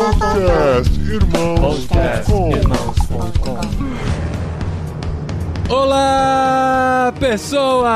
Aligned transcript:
Podcast 0.00 0.98
Irmãos.com 0.98 2.50
Olá, 5.68 7.12
pessoas! 7.20 7.90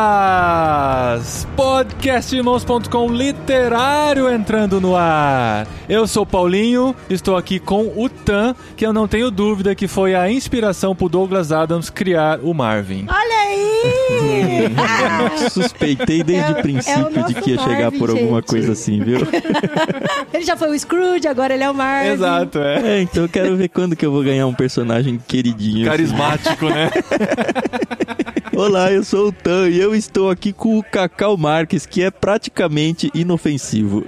Podcastirmãos.com 1.57 3.09
literário 3.09 4.31
entrando 4.31 4.83
no 4.83 4.95
ar. 4.95 5.67
Eu 5.89 6.07
sou 6.07 6.27
Paulinho, 6.27 6.95
estou 7.09 7.39
aqui 7.39 7.59
com 7.59 7.87
o 7.97 8.07
Tan, 8.11 8.55
que 8.77 8.85
eu 8.85 8.93
não 8.93 9.09
tenho 9.09 9.31
dúvida 9.31 9.75
que 9.75 9.89
foi 9.89 10.15
a 10.15 10.31
inspiração 10.31 10.95
pro 10.95 11.09
Douglas 11.09 11.53
Adams 11.53 11.89
criar 11.89 12.39
o 12.41 12.53
Marvin. 12.53 13.07
Olha 13.09 13.44
aí! 13.55 15.49
Suspeitei 15.51 16.23
desde 16.23 16.53
É 16.53 16.59
o- 16.59 16.63
princípio 16.63 17.19
é 17.21 17.23
o 17.23 17.27
de 17.27 17.35
que 17.35 17.51
ia 17.51 17.57
nosso 17.57 17.69
chegar 17.69 17.83
Marvin, 17.85 17.99
por 17.99 18.11
alguma 18.11 18.39
gente. 18.41 18.49
coisa 18.49 18.73
assim, 18.73 19.01
viu? 19.03 19.19
ele 20.33 20.45
já 20.45 20.57
foi 20.57 20.71
o 20.71 20.79
Scrooge, 20.79 21.29
agora 21.29 21.55
ele 21.55 21.65
é 21.65 21.71
o 21.71 21.75
Marvin. 21.75 22.11
Exato, 22.11 22.59
é. 22.59 22.99
É, 22.99 23.03
então 23.03 23.23
eu 23.25 23.29
quero 23.29 23.57
ver 23.57 23.69
quando 23.69 23.95
que 23.97 24.05
eu 24.05 24.11
vou 24.13 24.23
ganhar 24.23 24.47
um 24.47 24.55
personagem 24.55 25.21
queridinho. 25.29 25.81
assim. 25.89 25.91
Carismático, 25.91 26.67
né? 26.69 26.91
Olá, 28.57 28.93
eu 28.93 29.03
sou 29.03 29.29
o 29.29 29.33
Tan 29.33 29.69
e 29.69 29.81
eu 29.81 29.95
estou 29.95 30.31
aqui 30.31 30.53
com 30.53 30.79
o 30.79 30.83
Cacau 30.83 31.37
Marques, 31.37 31.85
que 31.87 32.03
é 32.03 32.11
praticamente 32.11 33.11
inofensivo. 33.13 34.05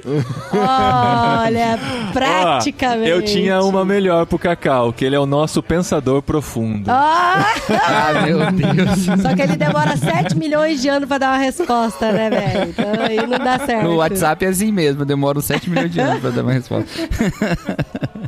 Olha, 0.53 1.79
Ó, 2.09 2.13
praticamente. 2.13 3.11
eu 3.11 3.23
tinha 3.23 3.61
uma 3.63 3.85
melhor 3.85 4.25
pro 4.27 4.39
Cacau, 4.39 4.93
que 4.93 5.05
ele 5.05 5.17
é 5.17 5.19
o 5.21 5.27
nosso 5.27 5.63
pensador 5.63 6.23
profundo. 6.23 6.89
Ah, 6.89 7.45
Ah, 7.71 8.23
meu 8.25 8.39
Deus. 8.53 9.21
só 9.23 9.35
que 9.35 9.43
ele 9.43 9.57
demora 9.57 9.97
7 9.97 10.37
milhões 10.39 10.81
de 10.81 10.89
anos 10.89 11.09
pra 11.09 11.19
dar 11.19 11.31
uma 11.33 11.39
resposta, 11.39 12.13
né, 12.13 12.31
velho? 12.31 12.71
Então 12.71 12.93
aí 13.05 13.17
não 13.27 13.39
dá 13.39 13.59
certo. 13.59 13.83
No 13.85 13.97
WhatsApp 13.97 14.45
é 14.45 14.49
assim 14.49 14.71
mesmo, 14.71 15.05
demora 15.05 15.39
uns 15.39 15.45
7 15.47 15.69
milhões 15.69 15.91
de 15.91 16.01
anos 16.01 16.21
pra 16.21 16.31
dar 16.31 16.43
uma 16.43 16.53
resposta. 16.53 16.89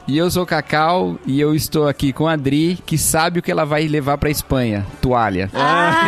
e 0.08 0.18
eu 0.18 0.28
sou 0.30 0.42
o 0.42 0.46
Cacau 0.46 1.16
e 1.26 1.40
eu 1.40 1.54
estou 1.54 1.86
aqui 1.86 2.12
com 2.12 2.26
a 2.26 2.32
Adri, 2.32 2.78
que 2.84 2.98
sabe 2.98 3.38
o 3.38 3.42
que 3.42 3.50
ela 3.52 3.64
vai 3.64 3.86
levar 3.86 4.18
pra 4.18 4.30
Espanha: 4.30 4.84
toalha. 5.00 5.48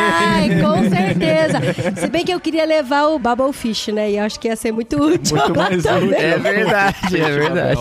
Ai, 0.00 0.48
com 0.62 0.88
certeza. 0.88 1.60
Se 2.00 2.06
bem 2.08 2.24
que 2.24 2.32
eu 2.32 2.40
queria 2.40 2.64
levar 2.64 3.08
o 3.08 3.18
Bubblefish, 3.18 3.88
né? 3.88 4.12
E 4.12 4.18
acho 4.18 4.40
que 4.40 4.48
ia 4.48 4.56
ser 4.56 4.72
muito 4.72 4.96
útil. 4.96 5.36
Muito 5.36 5.56
mais 5.56 5.82
também. 5.82 6.08
útil. 6.10 6.20
É 6.20 6.38
verdade, 6.38 7.20
é 7.20 7.30
verdade. 7.30 7.80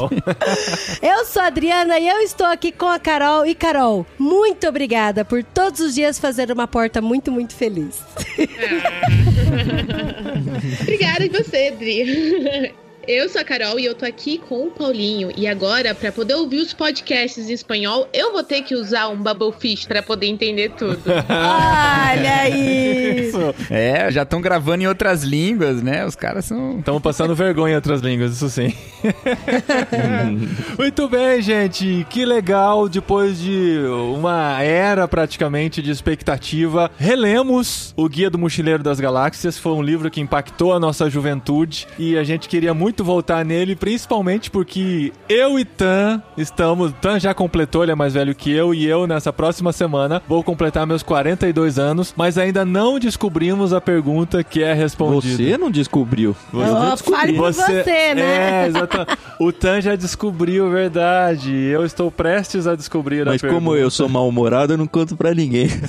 Eu 1.02 1.26
sou 1.26 1.42
a 1.42 1.48
Adriana 1.48 1.98
e 2.00 2.08
eu 2.08 2.18
estou 2.20 2.46
aqui 2.46 2.72
com 2.72 2.88
a 2.88 3.00
Carol. 3.00 3.46
E 3.46 3.56
Carol, 3.56 4.06
muito 4.18 4.68
obrigada 4.68 5.24
por 5.24 5.44
todos 5.44 5.80
os 5.80 5.96
dias 5.96 6.20
fazer 6.20 6.52
uma 6.52 6.68
porta 6.68 7.02
muito, 7.02 7.32
muito 7.32 7.56
feliz. 7.56 8.04
Obrigada 10.82 11.26
e 11.26 11.30
você, 11.30 11.72
Dri. 11.72 12.74
Eu 13.12 13.28
sou 13.28 13.42
a 13.42 13.44
Carol 13.44 13.80
e 13.80 13.86
eu 13.86 13.96
tô 13.96 14.06
aqui 14.06 14.38
com 14.38 14.68
o 14.68 14.70
Paulinho. 14.70 15.32
E 15.36 15.48
agora, 15.48 15.96
pra 15.96 16.12
poder 16.12 16.36
ouvir 16.36 16.58
os 16.58 16.76
podcasts 16.76 17.50
em 17.50 17.54
espanhol, 17.54 18.08
eu 18.14 18.32
vou 18.32 18.44
ter 18.44 18.62
que 18.62 18.76
usar 18.76 19.08
um 19.08 19.18
Bubblefish 19.18 19.88
pra 19.88 20.04
poder 20.04 20.28
entender 20.28 20.70
tudo. 20.78 21.02
Olha 21.28 22.36
aí! 22.42 23.32
É, 23.72 24.12
já 24.12 24.22
estão 24.22 24.40
gravando 24.40 24.84
em 24.84 24.88
outras 24.88 25.24
línguas, 25.24 25.82
né? 25.82 26.06
Os 26.06 26.16
caras 26.16 26.46
são. 26.46 26.78
Estamos 26.78 27.02
passando 27.02 27.34
vergonha 27.34 27.74
em 27.74 27.76
outras 27.78 28.00
línguas, 28.02 28.34
isso 28.34 28.48
sim. 28.48 28.76
Muito 30.78 31.10
bem, 31.10 31.42
gente. 31.42 32.06
Que 32.12 32.24
legal. 32.24 32.88
Depois 32.88 33.40
de 33.40 33.80
uma 34.14 34.62
era 34.62 35.08
praticamente 35.08 35.82
de 35.82 35.90
expectativa, 35.90 36.92
relemos 36.96 37.92
o 37.98 38.08
Guia 38.08 38.30
do 38.30 38.38
Mochileiro 38.38 38.84
das 38.84 39.00
Galáxias. 39.00 39.58
Foi 39.58 39.72
um 39.72 39.82
livro 39.82 40.12
que 40.12 40.22
impactou 40.22 40.74
a 40.74 40.80
nossa 40.80 41.10
juventude 41.10 41.88
e 41.98 42.16
a 42.16 42.24
gente 42.24 42.48
queria 42.48 42.72
muito 42.72 42.99
voltar 43.04 43.44
nele, 43.46 43.76
principalmente 43.76 44.50
porque 44.52 45.12
eu 45.28 45.60
e 45.60 45.66
Tan 45.66 46.22
estamos. 46.38 46.94
Tan 47.02 47.20
já 47.20 47.34
completou, 47.34 47.84
ele 47.84 47.92
é 47.92 47.96
mais 47.96 48.14
velho 48.14 48.36
que 48.36 48.52
eu, 48.52 48.74
e 48.74 48.86
eu, 48.86 49.08
nessa 49.08 49.32
próxima 49.32 49.72
semana, 49.72 50.22
vou 50.28 50.44
completar 50.44 50.86
meus 50.86 51.04
42 51.04 51.80
anos, 51.80 52.14
mas 52.16 52.38
ainda 52.38 52.66
não 52.66 53.00
descobrimos 53.00 53.74
a 53.74 53.82
pergunta 53.82 54.44
que 54.44 54.62
é 54.64 54.74
respondida. 54.74 55.38
Você 55.44 55.58
não 55.58 55.72
descobriu. 55.72 56.36
Vou 56.52 56.64
descobrir. 56.92 57.18
fale 57.18 57.34
por 57.34 57.54
você, 57.54 58.14
né? 58.16 58.64
É, 58.64 58.68
exatamente. 58.68 59.18
O 59.40 59.52
Tan 59.52 59.82
já 59.82 59.96
descobriu, 59.96 60.70
verdade. 60.70 61.52
Eu 61.54 61.86
estou 61.86 62.12
prestes 62.12 62.68
a 62.68 62.76
descobrir 62.76 63.22
a 63.22 63.26
Mas 63.32 63.42
pergunta. 63.42 63.62
como 63.64 63.76
eu 63.76 63.90
sou 63.90 64.10
mal-humorado, 64.10 64.74
eu 64.74 64.78
não 64.78 64.88
conto 64.88 65.16
pra 65.16 65.34
ninguém. 65.34 65.70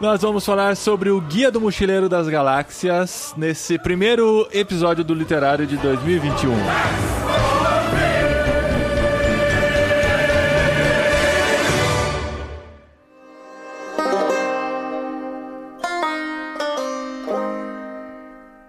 Nós 0.00 0.22
vamos 0.22 0.44
falar 0.44 0.76
sobre 0.76 1.10
o 1.10 1.20
Guia 1.20 1.50
do 1.50 1.60
Mochileiro 1.60 2.08
das 2.08 2.28
Galáxias 2.28 3.34
nesse 3.36 3.78
primeiro 3.78 4.17
episódio 4.52 5.04
do 5.04 5.14
Literário 5.14 5.66
de 5.66 5.76
2021. 5.76 6.52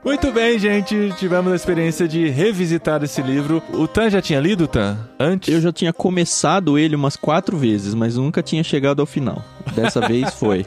Muito 0.03 0.31
bem, 0.31 0.59
gente. 0.59 1.13
Tivemos 1.17 1.51
a 1.51 1.55
experiência 1.55 2.07
de 2.07 2.27
revisitar 2.27 3.03
esse 3.03 3.21
livro. 3.21 3.61
O 3.71 3.87
Tan 3.87 4.09
já 4.09 4.21
tinha 4.21 4.39
lido, 4.39 4.67
Tan? 4.67 4.97
Antes? 5.19 5.53
Eu 5.53 5.61
já 5.61 5.71
tinha 5.71 5.93
começado 5.93 6.77
ele 6.77 6.95
umas 6.95 7.15
quatro 7.15 7.57
vezes, 7.57 7.93
mas 7.93 8.17
nunca 8.17 8.43
tinha 8.43 8.63
chegado 8.63 8.99
ao 9.01 9.05
final. 9.05 9.43
Dessa 9.75 10.01
vez 10.01 10.33
foi. 10.33 10.65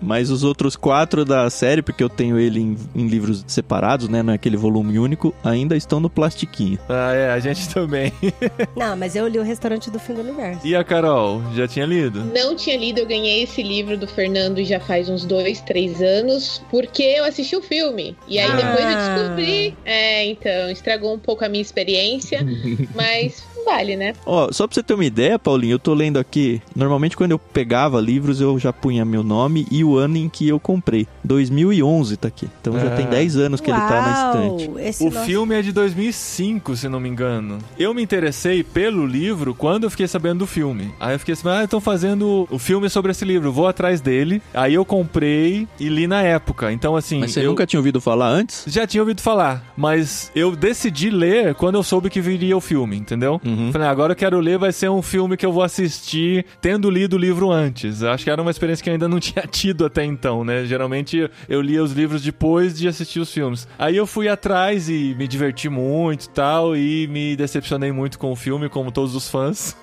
Mas 0.00 0.30
os 0.30 0.42
outros 0.44 0.76
quatro 0.76 1.24
da 1.24 1.48
série, 1.50 1.82
porque 1.82 2.02
eu 2.02 2.08
tenho 2.08 2.38
ele 2.38 2.60
em, 2.60 2.76
em 2.94 3.06
livros 3.06 3.44
separados, 3.46 4.08
né? 4.08 4.22
Não 4.22 4.32
é 4.32 4.36
aquele 4.36 4.56
volume 4.56 4.98
único, 4.98 5.34
ainda 5.44 5.76
estão 5.76 6.00
no 6.00 6.08
plastiquinho. 6.10 6.78
Ah, 6.88 7.12
é, 7.12 7.30
a 7.30 7.38
gente 7.38 7.68
também. 7.68 8.12
Não, 8.76 8.96
mas 8.96 9.14
eu 9.16 9.26
li 9.28 9.38
o 9.38 9.42
restaurante 9.42 9.90
do 9.90 9.98
fim 9.98 10.14
do 10.14 10.20
universo. 10.20 10.66
E 10.66 10.74
a 10.74 10.82
Carol, 10.84 11.42
já 11.54 11.66
tinha 11.68 11.86
lido? 11.86 12.24
Não 12.24 12.54
tinha 12.56 12.76
lido, 12.76 12.98
eu 13.00 13.06
ganhei 13.06 13.42
esse 13.42 13.62
livro 13.62 13.96
do 13.96 14.06
Fernando 14.06 14.62
já 14.64 14.80
faz 14.80 15.08
uns 15.08 15.24
dois, 15.24 15.60
três 15.60 16.00
anos, 16.02 16.62
porque 16.70 17.02
eu 17.02 17.24
assisti 17.24 17.56
o 17.56 17.62
filme. 17.62 18.16
E 18.26 18.38
aí 18.38 18.50
depois 18.50 18.80
eu 18.80 18.86
Ah. 18.88 19.14
descobri. 19.14 19.76
É, 19.84 20.26
então, 20.26 20.70
estragou 20.70 21.14
um 21.14 21.18
pouco 21.18 21.44
a 21.44 21.48
minha 21.48 21.62
experiência, 21.62 22.40
mas 22.94 23.42
vale, 23.68 23.96
né? 23.96 24.14
Ó, 24.26 24.50
só 24.52 24.66
pra 24.66 24.74
você 24.74 24.82
ter 24.82 24.94
uma 24.94 25.04
ideia, 25.04 25.38
Paulinho, 25.38 25.74
eu 25.74 25.78
tô 25.78 25.94
lendo 25.94 26.18
aqui. 26.18 26.60
Normalmente 26.74 27.16
quando 27.16 27.32
eu 27.32 27.38
pegava 27.38 28.00
livros, 28.00 28.40
eu 28.40 28.58
já 28.58 28.72
punha 28.72 29.04
meu 29.04 29.22
nome 29.22 29.66
e 29.70 29.84
o 29.84 29.96
ano 29.96 30.16
em 30.16 30.28
que 30.28 30.48
eu 30.48 30.58
comprei. 30.58 31.06
2011 31.24 32.16
tá 32.16 32.28
aqui. 32.28 32.48
Então 32.60 32.72
já 32.78 32.86
Ah. 32.92 32.96
tem 32.96 33.06
10 33.06 33.36
anos 33.36 33.60
que 33.60 33.70
ele 33.70 33.78
tá 33.80 34.00
na 34.00 34.12
estante. 34.52 35.02
O 35.04 35.10
nosso- 35.10 35.26
filme 35.26 35.54
é 35.54 35.62
de 35.62 35.72
2005, 35.72 36.76
se 36.76 36.88
não 36.88 36.98
me 37.00 37.08
engano. 37.08 37.58
Eu 37.78 37.92
me 37.94 38.02
interessei 38.02 38.62
pelo 38.62 39.06
livro 39.06 39.54
quando 39.54 39.84
eu 39.84 39.90
fiquei 39.90 40.06
sabendo 40.06 40.38
do 40.40 40.46
filme. 40.46 40.92
Aí 41.00 41.14
eu 41.14 41.18
fiquei 41.18 41.32
assim, 41.34 41.48
ah, 41.48 41.64
estão 41.64 41.80
fazendo 41.80 42.46
o 42.50 42.58
filme 42.58 42.88
sobre 42.88 43.10
esse 43.10 43.24
livro, 43.24 43.52
vou 43.52 43.66
atrás 43.66 44.00
dele. 44.00 44.40
Aí 44.54 44.74
eu 44.74 44.84
comprei 44.84 45.66
e 45.78 45.88
li 45.88 46.06
na 46.06 46.22
época. 46.22 46.72
Então, 46.72 46.96
assim. 46.96 47.20
Mas 47.20 47.32
você 47.32 47.40
eu 47.40 47.50
nunca 47.50 47.66
tinha 47.66 47.78
ouvido 47.80 48.00
falar 48.00 48.28
antes? 48.28 48.64
Já 48.66 48.86
tinha 48.86 49.02
ouvido 49.02 49.20
falar, 49.20 49.64
mas 49.76 50.30
eu 50.34 50.54
decidi 50.54 51.10
ler 51.10 51.54
quando 51.54 51.74
eu 51.76 51.82
soube 51.82 52.08
que 52.10 52.20
viria 52.20 52.56
o 52.56 52.60
filme, 52.60 52.96
entendeu? 52.96 53.40
Uhum. 53.44 53.57
Falei, 53.72 53.88
ah, 53.88 53.90
agora 53.90 54.12
eu 54.12 54.16
quero 54.16 54.38
ler, 54.40 54.58
vai 54.58 54.72
ser 54.72 54.88
um 54.88 55.02
filme 55.02 55.36
que 55.36 55.44
eu 55.44 55.52
vou 55.52 55.62
assistir 55.62 56.44
tendo 56.60 56.90
lido 56.90 57.14
o 57.14 57.18
livro 57.18 57.50
antes. 57.50 58.02
Acho 58.02 58.24
que 58.24 58.30
era 58.30 58.40
uma 58.40 58.50
experiência 58.50 58.82
que 58.82 58.90
eu 58.90 58.94
ainda 58.94 59.08
não 59.08 59.18
tinha 59.20 59.46
tido 59.46 59.84
até 59.84 60.04
então, 60.04 60.44
né? 60.44 60.64
Geralmente 60.64 61.30
eu 61.48 61.60
lia 61.60 61.82
os 61.82 61.92
livros 61.92 62.22
depois 62.22 62.78
de 62.78 62.88
assistir 62.88 63.20
os 63.20 63.32
filmes. 63.32 63.66
Aí 63.78 63.96
eu 63.96 64.06
fui 64.06 64.28
atrás 64.28 64.88
e 64.88 65.14
me 65.18 65.26
diverti 65.28 65.68
muito 65.68 66.24
e 66.24 66.30
tal, 66.30 66.76
e 66.76 67.06
me 67.08 67.36
decepcionei 67.36 67.92
muito 67.92 68.18
com 68.18 68.32
o 68.32 68.36
filme, 68.36 68.68
como 68.68 68.90
todos 68.90 69.14
os 69.14 69.28
fãs. 69.28 69.76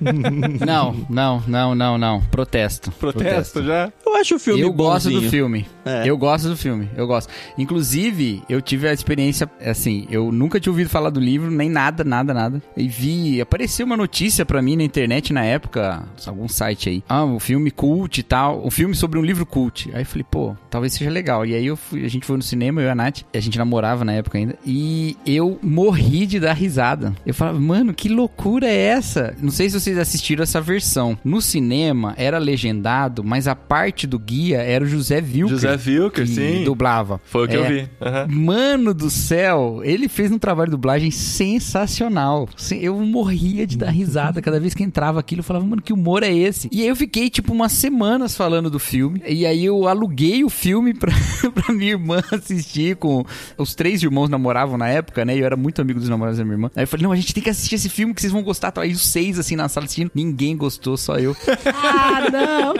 Não, 0.64 0.94
não, 1.08 1.42
não, 1.46 1.74
não, 1.74 1.98
não. 1.98 2.20
Protesto. 2.30 2.90
Protesto 2.92 3.62
já? 3.62 3.92
Eu 4.04 4.16
acho 4.16 4.36
o 4.36 4.38
filme 4.38 4.62
eu 4.62 4.72
gosto 4.72 5.06
bonzinho. 5.06 5.22
do 5.22 5.30
filme. 5.30 5.66
É. 5.84 6.02
Eu 6.08 6.16
gosto 6.16 6.48
do 6.48 6.56
filme. 6.56 6.88
Eu 6.96 7.06
gosto. 7.06 7.30
Inclusive, 7.56 8.42
eu 8.48 8.60
tive 8.60 8.88
a 8.88 8.92
experiência, 8.92 9.50
assim, 9.64 10.06
eu 10.10 10.30
nunca 10.32 10.58
tinha 10.60 10.70
ouvido 10.72 10.90
falar 10.90 11.10
do 11.10 11.20
livro, 11.20 11.50
nem 11.50 11.68
nada, 11.68 12.04
nada, 12.04 12.34
nada. 12.34 12.62
E 12.76 12.88
vi, 12.88 13.19
apareceu 13.40 13.84
uma 13.86 13.96
notícia 13.96 14.44
pra 14.46 14.62
mim 14.62 14.76
na 14.76 14.82
internet 14.84 15.32
na 15.32 15.44
época, 15.44 16.02
algum 16.26 16.48
site 16.48 16.88
aí. 16.88 17.02
Ah, 17.08 17.24
o 17.24 17.38
filme 17.40 17.70
cult 17.70 18.18
e 18.18 18.22
tal. 18.22 18.64
Um 18.66 18.70
filme 18.70 18.94
sobre 18.94 19.18
um 19.18 19.22
livro 19.22 19.44
cult. 19.44 19.90
Aí 19.92 20.02
eu 20.02 20.06
falei, 20.06 20.24
pô, 20.30 20.54
talvez 20.70 20.94
seja 20.94 21.10
legal. 21.10 21.44
E 21.44 21.54
aí 21.54 21.66
eu 21.66 21.76
fui, 21.76 22.04
a 22.04 22.08
gente 22.08 22.24
foi 22.26 22.36
no 22.36 22.42
cinema, 22.42 22.80
eu 22.80 22.86
e 22.86 22.90
a 22.90 22.94
Nath, 22.94 23.22
a 23.34 23.40
gente 23.40 23.58
namorava 23.58 24.04
na 24.04 24.12
época 24.12 24.38
ainda. 24.38 24.54
E 24.64 25.16
eu 25.26 25.58
morri 25.62 26.26
de 26.26 26.40
dar 26.40 26.52
risada. 26.52 27.14
Eu 27.26 27.34
falava, 27.34 27.58
mano, 27.60 27.92
que 27.94 28.08
loucura 28.08 28.66
é 28.66 28.76
essa? 28.76 29.34
Não 29.40 29.50
sei 29.50 29.68
se 29.68 29.78
vocês 29.80 29.98
assistiram 29.98 30.42
essa 30.42 30.60
versão. 30.60 31.18
No 31.24 31.40
cinema 31.40 32.14
era 32.16 32.38
legendado, 32.38 33.22
mas 33.24 33.46
a 33.48 33.54
parte 33.56 34.06
do 34.06 34.18
guia 34.18 34.58
era 34.58 34.84
o 34.84 34.88
José 34.88 35.16
Wilker. 35.16 35.48
José 35.48 35.70
Wilker, 35.86 36.24
que 36.24 36.30
sim. 36.34 36.64
dublava. 36.64 37.20
Foi 37.24 37.44
o 37.46 37.48
que 37.48 37.56
eu 37.56 37.64
É. 37.64 37.68
vi. 37.68 37.88
Aham. 38.00 38.26
Mano 38.30 38.94
do 38.94 39.10
céu, 39.10 39.80
ele 39.84 40.08
fez 40.08 40.30
um 40.30 40.38
trabalho 40.38 40.68
de 40.70 40.76
dublagem 40.76 41.10
sensacional. 41.10 42.48
Se- 42.56 42.82
Eu 42.82 42.96
morria 43.10 43.66
de 43.66 43.76
dar 43.76 43.90
risada. 43.90 44.40
Cada 44.40 44.60
vez 44.60 44.74
que 44.74 44.82
entrava 44.82 45.20
aquilo, 45.20 45.40
eu 45.40 45.44
falava, 45.44 45.64
mano, 45.64 45.82
que 45.82 45.92
humor 45.92 46.22
é 46.22 46.32
esse? 46.32 46.68
E 46.72 46.82
aí 46.82 46.88
eu 46.88 46.96
fiquei, 46.96 47.28
tipo, 47.28 47.52
umas 47.52 47.72
semanas 47.72 48.36
falando 48.36 48.70
do 48.70 48.78
filme. 48.78 49.22
E 49.26 49.44
aí 49.44 49.64
eu 49.64 49.86
aluguei 49.88 50.44
o 50.44 50.48
filme 50.48 50.94
pra, 50.94 51.12
pra 51.54 51.74
minha 51.74 51.92
irmã 51.92 52.22
assistir 52.30 52.96
com... 52.96 53.24
Os 53.58 53.74
três 53.74 54.02
irmãos 54.02 54.28
namoravam 54.28 54.78
na 54.78 54.88
época, 54.88 55.24
né? 55.24 55.36
E 55.36 55.40
eu 55.40 55.46
era 55.46 55.56
muito 55.56 55.82
amigo 55.82 56.00
dos 56.00 56.08
namorados 56.08 56.38
da 56.38 56.44
minha 56.44 56.54
irmã. 56.54 56.70
Aí 56.74 56.84
eu 56.84 56.88
falei, 56.88 57.04
não, 57.04 57.12
a 57.12 57.16
gente 57.16 57.34
tem 57.34 57.42
que 57.42 57.50
assistir 57.50 57.74
esse 57.74 57.88
filme 57.88 58.14
que 58.14 58.20
vocês 58.20 58.32
vão 58.32 58.42
gostar. 58.42 58.72
Aí 58.76 58.92
os 58.92 59.06
seis, 59.08 59.38
assim, 59.38 59.56
na 59.56 59.68
sala 59.68 59.86
assistindo. 59.86 60.10
Ninguém 60.14 60.56
gostou, 60.56 60.96
só 60.96 61.18
eu. 61.18 61.36
Ah, 61.82 62.28
não. 62.30 62.74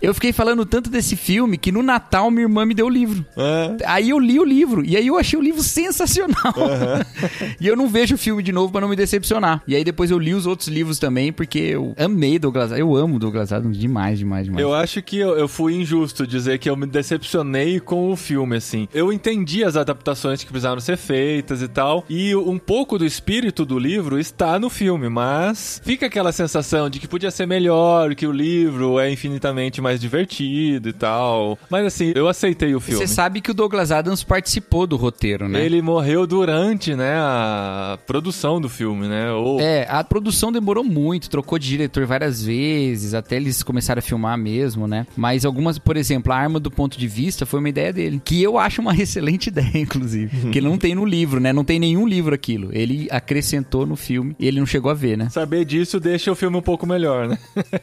Eu 0.00 0.14
fiquei 0.14 0.32
falando 0.32 0.64
tanto 0.64 0.90
desse 0.90 1.16
filme 1.16 1.56
que 1.56 1.72
no 1.72 1.82
Natal 1.82 2.30
minha 2.30 2.44
irmã 2.44 2.64
me 2.64 2.74
deu 2.74 2.86
o 2.86 2.88
livro. 2.88 3.24
É. 3.36 3.76
Aí 3.86 4.10
eu 4.10 4.18
li 4.18 4.38
o 4.38 4.44
livro. 4.44 4.84
E 4.84 4.96
aí 4.96 5.06
eu 5.06 5.18
achei 5.18 5.38
o 5.38 5.42
livro 5.42 5.62
sensacional. 5.62 6.54
e 7.60 7.66
eu 7.66 7.76
não 7.76 7.88
vejo 7.88 8.14
o 8.14 8.18
filme 8.18 8.42
de 8.42 8.52
novo 8.52 8.72
pra 8.72 8.80
não 8.80 8.88
me 8.88 8.96
decepcionar. 8.96 9.62
E 9.66 9.74
aí 9.74 9.84
depois 9.84 10.10
eu 10.10 10.18
li 10.18 10.34
os 10.34 10.46
outros 10.46 10.68
livros 10.68 10.98
também, 10.98 11.32
porque 11.32 11.58
eu 11.58 11.94
amei 11.98 12.38
Douglas 12.38 12.66
Adams. 12.72 12.80
Eu 12.80 12.96
amo 12.96 13.18
Douglas 13.18 13.52
Adams 13.52 13.78
demais, 13.78 14.18
demais, 14.18 14.46
demais. 14.46 14.62
Eu 14.62 14.74
acho 14.74 15.02
que 15.02 15.18
eu, 15.18 15.36
eu 15.36 15.48
fui 15.48 15.74
injusto 15.74 16.26
dizer 16.26 16.58
que 16.58 16.68
eu 16.68 16.76
me 16.76 16.86
decepcionei 16.86 17.80
com 17.80 18.10
o 18.10 18.16
filme, 18.16 18.56
assim. 18.56 18.88
Eu 18.94 19.12
entendi 19.12 19.64
as 19.64 19.76
adaptações 19.76 20.42
que 20.42 20.50
precisaram 20.50 20.80
ser 20.80 20.96
feitas 20.96 21.62
e 21.62 21.68
tal, 21.68 22.04
e 22.08 22.34
um 22.34 22.58
pouco 22.58 22.98
do 22.98 23.04
espírito 23.04 23.64
do 23.64 23.78
livro 23.78 24.18
está 24.18 24.58
no 24.58 24.70
filme, 24.70 25.08
mas 25.08 25.80
fica 25.84 26.06
aquela 26.06 26.32
sensação 26.32 26.88
de 26.88 26.98
que 26.98 27.08
podia 27.08 27.30
ser 27.30 27.46
melhor, 27.46 28.14
que 28.14 28.26
o 28.26 28.32
livro 28.32 28.98
é 28.98 29.10
infinitamente 29.10 29.80
mais 29.80 30.00
divertido 30.00 30.88
e 30.88 30.92
tal. 30.92 31.58
Mas 31.70 31.86
assim, 31.86 32.12
eu 32.14 32.28
aceitei 32.28 32.74
o 32.74 32.80
filme. 32.80 33.06
Você 33.06 33.12
sabe 33.12 33.40
que 33.40 33.50
o 33.50 33.54
Douglas 33.54 33.90
Adams 33.90 34.22
participou 34.22 34.86
do 34.86 34.96
roteiro, 34.96 35.48
né? 35.48 35.64
Ele 35.64 35.82
morreu 35.82 36.26
durante, 36.26 36.94
né, 36.94 37.14
a 37.16 37.98
produção 38.06 38.60
do 38.60 38.68
filme, 38.68 39.08
né? 39.08 39.30
Ou... 39.46 39.60
É, 39.60 39.86
a 39.88 40.02
produção 40.04 40.50
demorou 40.52 40.82
muito, 40.84 41.30
trocou 41.30 41.58
de 41.58 41.68
diretor 41.68 42.04
várias 42.06 42.42
vezes, 42.42 43.14
até 43.14 43.36
eles 43.36 43.62
começaram 43.62 43.98
a 43.98 44.02
filmar 44.02 44.36
mesmo, 44.38 44.86
né? 44.86 45.06
Mas 45.16 45.44
algumas, 45.44 45.78
por 45.78 45.96
exemplo, 45.96 46.32
a 46.32 46.36
arma 46.36 46.58
do 46.60 46.70
ponto 46.70 46.98
de 46.98 47.06
vista 47.08 47.46
foi 47.46 47.60
uma 47.60 47.68
ideia 47.68 47.92
dele, 47.92 48.20
que 48.24 48.42
eu 48.42 48.58
acho 48.58 48.80
uma 48.80 48.94
excelente 49.00 49.48
ideia, 49.48 49.70
inclusive, 49.78 50.50
que 50.50 50.60
não 50.60 50.76
tem 50.78 50.94
no 50.94 51.04
livro, 51.04 51.40
né? 51.40 51.52
Não 51.52 51.64
tem 51.64 51.78
nenhum 51.78 52.06
livro 52.06 52.34
aquilo. 52.34 52.70
Ele 52.72 53.08
acrescentou 53.10 53.86
no 53.86 53.96
filme 53.96 54.34
e 54.38 54.46
ele 54.46 54.58
não 54.58 54.66
chegou 54.66 54.90
a 54.90 54.94
ver, 54.94 55.16
né? 55.16 55.28
Saber 55.30 55.64
disso 55.64 55.98
deixa 56.00 56.30
o 56.32 56.34
filme 56.34 56.56
um 56.56 56.62
pouco 56.62 56.86
melhor, 56.86 57.28
né? 57.28 57.38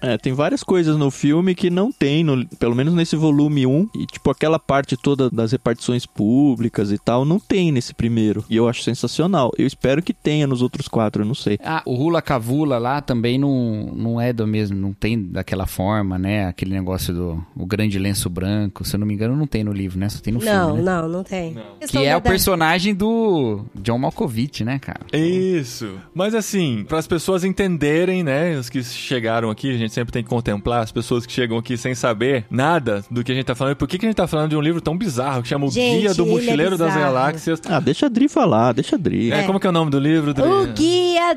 É, 0.00 0.16
tem 0.16 0.32
várias 0.32 0.62
coisas 0.62 0.96
no 0.96 1.10
filme 1.10 1.54
que 1.56 1.68
não 1.70 1.90
tem, 1.90 2.22
no- 2.22 2.46
pelo 2.58 2.74
menos 2.74 2.94
nesse 2.94 3.16
volume 3.16 3.66
1. 3.66 3.88
E, 3.96 4.06
tipo, 4.06 4.30
aquela 4.30 4.58
parte 4.58 4.96
toda 4.96 5.28
das 5.28 5.50
repartições 5.52 6.06
públicas 6.06 6.92
e 6.92 6.98
tal, 6.98 7.24
não 7.24 7.40
tem 7.40 7.72
nesse 7.72 7.92
primeiro. 7.92 8.44
E 8.48 8.56
eu 8.56 8.68
acho 8.68 8.82
sensacional. 8.82 9.50
Eu 9.58 9.66
espero 9.66 10.00
que 10.02 10.14
tenha 10.14 10.46
nos 10.46 10.62
outros 10.62 10.86
quatro, 10.98 11.22
eu 11.22 11.26
não 11.26 11.34
sei. 11.34 11.58
Ah, 11.64 11.80
o 11.86 11.94
Hula 11.94 12.20
Cavula 12.20 12.76
lá 12.78 13.00
também 13.00 13.38
não, 13.38 13.92
não 13.94 14.20
é 14.20 14.32
do 14.32 14.46
mesmo, 14.48 14.76
não 14.76 14.92
tem 14.92 15.22
daquela 15.22 15.64
forma, 15.64 16.18
né? 16.18 16.46
Aquele 16.46 16.72
negócio 16.72 17.14
do 17.14 17.44
o 17.56 17.64
grande 17.64 17.98
lenço 17.98 18.28
branco, 18.28 18.84
se 18.84 18.96
eu 18.96 19.00
não 19.00 19.06
me 19.06 19.14
engano, 19.14 19.36
não 19.36 19.46
tem 19.46 19.62
no 19.62 19.72
livro, 19.72 19.98
né? 19.98 20.08
Só 20.08 20.18
tem 20.20 20.32
no 20.34 20.40
Não, 20.40 20.66
filme, 20.68 20.82
né? 20.82 20.90
não, 20.92 21.08
não 21.08 21.22
tem. 21.22 21.56
Que 21.88 21.98
é 22.04 22.16
o 22.16 22.20
personagem 22.20 22.94
do 22.94 23.64
John 23.76 23.98
Malkovich, 23.98 24.64
né, 24.64 24.78
cara? 24.80 25.00
Isso. 25.12 25.88
Mas 26.14 26.34
assim, 26.34 26.84
para 26.88 26.98
as 26.98 27.06
pessoas 27.06 27.44
entenderem, 27.44 28.24
né, 28.24 28.56
os 28.58 28.68
que 28.68 28.82
chegaram 28.82 29.50
aqui, 29.50 29.72
a 29.72 29.78
gente 29.78 29.92
sempre 29.94 30.12
tem 30.12 30.22
que 30.24 30.28
contemplar 30.28 30.82
as 30.82 30.90
pessoas 30.90 31.24
que 31.24 31.32
chegam 31.32 31.58
aqui 31.58 31.76
sem 31.76 31.94
saber 31.94 32.44
nada 32.50 33.04
do 33.10 33.22
que 33.22 33.30
a 33.30 33.34
gente 33.34 33.44
tá 33.46 33.54
falando. 33.54 33.76
Por 33.76 33.86
que, 33.86 33.98
que 33.98 34.06
a 34.06 34.08
gente 34.08 34.16
tá 34.16 34.26
falando 34.26 34.50
de 34.50 34.56
um 34.56 34.60
livro 34.60 34.80
tão 34.80 34.96
bizarro 34.96 35.42
que 35.42 35.48
chama 35.48 35.66
O 35.66 35.70
Gente, 35.70 36.00
Guia 36.00 36.14
do 36.14 36.24
é 36.24 36.28
Mochileiro 36.28 36.76
das 36.76 36.88
bizarro. 36.88 37.14
Galáxias? 37.14 37.60
Ah, 37.68 37.78
deixa 37.80 38.06
a 38.06 38.08
Dri 38.08 38.28
falar, 38.28 38.72
deixa 38.72 38.96
a 38.96 38.98
Dri. 38.98 39.30
É, 39.30 39.42
como 39.44 39.60
que 39.60 39.66
é 39.66 39.70
o 39.70 39.72
nome 39.72 39.90
do 39.90 39.98
livro, 40.00 40.32
Dri? 40.34 40.46
O 40.46 40.66
Guia 40.72 40.87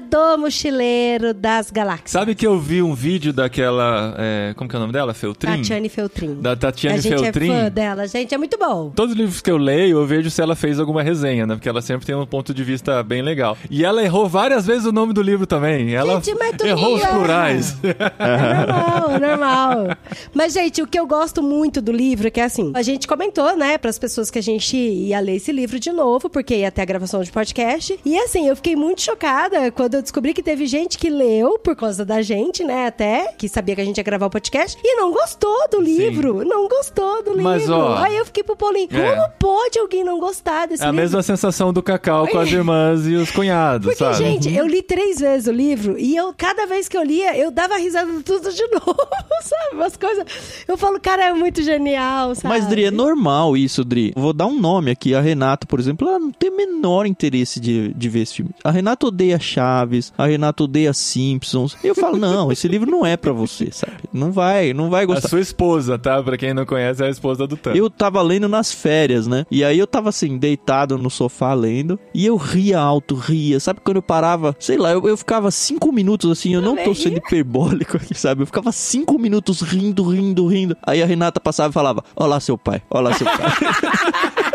do 0.10 0.38
Mochileiro 0.38 1.34
das 1.34 1.70
Galáxias. 1.70 2.12
Sabe 2.12 2.34
que 2.34 2.48
eu 2.48 2.58
vi 2.60 2.82
um 2.82 2.94
vídeo 2.94 3.34
daquela, 3.34 4.16
é, 4.18 4.54
como 4.56 4.70
que 4.70 4.76
é 4.76 4.78
o 4.78 4.82
nome 4.82 4.94
dela? 4.94 5.14
Feltrin? 5.14 5.58
Tatiane 5.58 5.90
Feltrin. 5.90 6.42
Da 6.42 6.56
Tatiane 6.56 6.98
a 6.98 7.02
gente 7.02 7.20
Feltrin. 7.20 7.52
é 7.52 7.64
fã 7.64 7.70
dela, 7.70 8.08
gente, 8.08 8.34
é 8.34 8.38
muito 8.38 8.58
bom. 8.58 8.92
Todos 8.96 9.14
os 9.14 9.18
livros 9.18 9.42
que 9.42 9.52
eu 9.52 9.58
leio, 9.58 9.98
eu 9.98 10.06
vejo 10.06 10.30
se 10.30 10.42
ela 10.42 10.56
fez 10.56 10.80
alguma 10.80 11.04
resenha, 11.04 11.46
né? 11.46 11.56
Porque 11.56 11.68
ela 11.68 11.82
sempre 11.82 12.06
tem 12.06 12.16
um 12.16 12.26
ponto 12.26 12.54
de 12.54 12.64
vista 12.64 13.04
bem 13.04 13.22
legal. 13.22 13.58
E 13.70 13.84
ela 13.84 14.02
errou 14.04 14.30
várias 14.30 14.66
vezes 14.66 14.86
o 14.86 14.92
nome 14.92 15.14
do 15.14 15.22
livro 15.22 15.46
também. 15.46 15.94
Ela 15.94 16.22
Gente, 16.22 16.36
mas 16.36 16.60
errou 16.62 16.96
os 16.96 17.06
plurais. 17.06 17.78
É 17.84 18.68
normal, 18.68 19.12
é 19.12 19.20
normal. 19.28 19.98
Mas, 20.34 20.54
gente, 20.54 20.82
o 20.82 20.88
que 20.88 21.00
eu 21.00 21.06
gosto 21.06 21.44
muito 21.44 21.82
do 21.82 21.92
livro 21.92 22.28
é 22.28 22.32
que, 22.32 22.40
assim, 22.40 22.72
a 22.74 22.82
gente 22.82 23.08
comentou, 23.08 23.58
né, 23.58 23.78
pras 23.78 24.00
pessoas 24.00 24.32
que 24.32 24.40
a 24.40 24.44
gente 24.44 24.78
ia 24.78 25.20
ler 25.20 25.36
esse 25.36 25.52
livro 25.52 25.80
de 25.80 25.92
novo, 25.92 26.30
porque 26.30 26.56
ia 26.56 26.72
ter 26.72 26.82
a 26.82 26.86
gravação 26.86 27.22
de 27.22 27.32
podcast. 27.32 28.00
E, 28.06 28.18
assim, 28.18 28.48
eu 28.48 28.56
fiquei 28.56 28.76
muito 28.76 29.02
chocada 29.02 29.41
quando 29.76 29.96
eu 29.96 30.02
descobri 30.02 30.34
que 30.34 30.44
teve 30.44 30.66
gente 30.66 30.98
que 30.98 31.10
leu, 31.10 31.58
por 31.60 31.76
causa 31.76 32.06
da 32.06 32.22
gente, 32.22 32.64
né, 32.64 32.88
até, 32.88 33.34
que 33.38 33.48
sabia 33.50 33.76
que 33.76 33.82
a 33.82 33.86
gente 33.86 33.98
ia 33.98 34.04
gravar 34.04 34.26
o 34.28 34.30
podcast, 34.30 34.78
e 34.84 34.96
não 34.96 35.12
gostou 35.12 35.68
do 35.70 35.82
livro. 35.82 36.44
Não 36.46 36.68
gostou 36.68 37.24
do 37.24 37.42
Mas, 37.42 37.62
livro. 37.64 37.76
ó, 37.78 37.96
Aí 37.98 38.16
eu 38.18 38.26
fiquei 38.26 38.44
pro 38.44 38.56
Paulinho, 38.56 38.88
é. 38.92 39.16
como 39.16 39.30
pode 39.40 39.80
alguém 39.80 40.04
não 40.04 40.20
gostar 40.20 40.68
desse 40.68 40.84
É 40.84 40.86
a 40.86 40.92
livro? 40.92 41.02
mesma 41.02 41.22
sensação 41.24 41.72
do 41.74 41.82
Cacau 41.82 42.28
com 42.28 42.38
as 42.40 42.52
irmãs 42.52 43.08
e 43.08 43.16
os 43.16 43.32
cunhados, 43.32 43.88
Porque, 43.88 44.04
sabe? 44.04 44.18
gente, 44.18 44.54
eu 44.54 44.66
li 44.68 44.82
três 44.82 45.20
vezes 45.20 45.48
o 45.48 45.52
livro 45.52 45.98
e 45.98 46.16
eu, 46.16 46.34
cada 46.38 46.66
vez 46.66 46.88
que 46.88 46.98
eu 46.98 47.04
lia, 47.04 47.38
eu 47.38 47.52
dava 47.52 47.78
risada 47.78 48.12
de 48.12 48.24
tudo 48.24 48.52
de 48.52 48.64
novo, 48.72 48.98
sabe? 49.42 49.76
Umas 49.76 49.96
coisas. 49.98 50.26
Eu 50.68 50.78
falo, 50.78 51.00
cara, 51.00 51.26
é 51.26 51.34
muito 51.34 51.62
genial, 51.62 52.36
sabe? 52.36 52.48
Mas, 52.50 52.68
Dri, 52.68 52.86
é 52.86 52.92
normal 52.92 53.56
isso, 53.58 53.84
Dri. 53.84 54.14
Vou 54.16 54.34
dar 54.34 54.46
um 54.48 54.60
nome 54.60 54.92
aqui. 54.92 55.14
A 55.16 55.22
Renata, 55.22 55.66
por 55.68 55.80
exemplo, 55.80 56.08
ela 56.08 56.20
não 56.20 56.32
tem 56.32 56.50
o 56.50 56.58
menor 56.58 57.06
interesse 57.06 57.60
de, 57.60 57.94
de 57.94 58.10
ver 58.10 58.22
esse 58.22 58.36
filme. 58.36 58.52
A 58.64 58.72
Renata 58.72 59.08
odeia 59.08 59.31
Chaves, 59.40 60.14
a 60.18 60.26
Renata 60.26 60.64
odeia 60.64 60.94
Simpsons. 60.94 61.76
E 61.84 61.88
eu 61.88 61.96
falo, 61.96 62.18
não, 62.18 62.52
esse 62.52 62.68
livro 62.68 62.90
não 62.90 63.06
é 63.06 63.18
pra 63.18 63.32
você, 63.32 63.70
sabe? 63.72 63.94
Não 64.14 64.32
vai, 64.32 64.74
não 64.74 64.90
vai 64.90 65.04
A 65.04 65.08
gostar. 65.08 65.30
sua 65.30 65.40
esposa, 65.40 65.98
tá? 65.98 66.22
Pra 66.22 66.38
quem 66.38 66.54
não 66.54 66.66
conhece, 66.66 67.04
é 67.04 67.08
a 67.08 67.10
esposa 67.10 67.48
do 67.48 67.58
Tan. 67.58 67.74
Eu 67.74 67.90
tava 67.90 68.22
lendo 68.22 68.48
nas 68.48 68.72
férias, 68.72 69.28
né? 69.28 69.46
E 69.50 69.64
aí 69.64 69.78
eu 69.78 69.88
tava 69.88 70.10
assim, 70.10 70.38
deitado 70.38 70.98
no 70.98 71.10
sofá 71.10 71.54
lendo. 71.54 72.00
E 72.14 72.26
eu 72.26 72.36
ria 72.36 72.80
alto, 72.80 73.16
ria. 73.16 73.60
Sabe 73.60 73.80
quando 73.84 73.98
eu 73.98 74.02
parava? 74.04 74.56
Sei 74.60 74.78
lá, 74.78 74.92
eu, 74.92 75.08
eu 75.08 75.18
ficava 75.18 75.52
cinco 75.52 75.92
minutos 75.92 76.30
assim. 76.32 76.54
Eu 76.54 76.62
não 76.62 76.76
tô 76.76 76.94
sendo 76.94 77.18
hiperbólico 77.18 77.98
aqui, 77.98 78.18
sabe? 78.18 78.42
Eu 78.42 78.46
ficava 78.46 78.72
cinco 78.72 79.18
minutos 79.20 79.62
rindo, 79.62 80.04
rindo, 80.10 80.48
rindo. 80.48 80.78
Aí 80.86 81.02
a 81.02 81.06
Renata 81.06 81.40
passava 81.40 81.70
e 81.70 81.74
falava: 81.74 82.04
Olá, 82.16 82.40
seu 82.40 82.58
pai. 82.58 82.82
Olá, 82.90 83.14
seu 83.14 83.26
pai. 83.26 83.38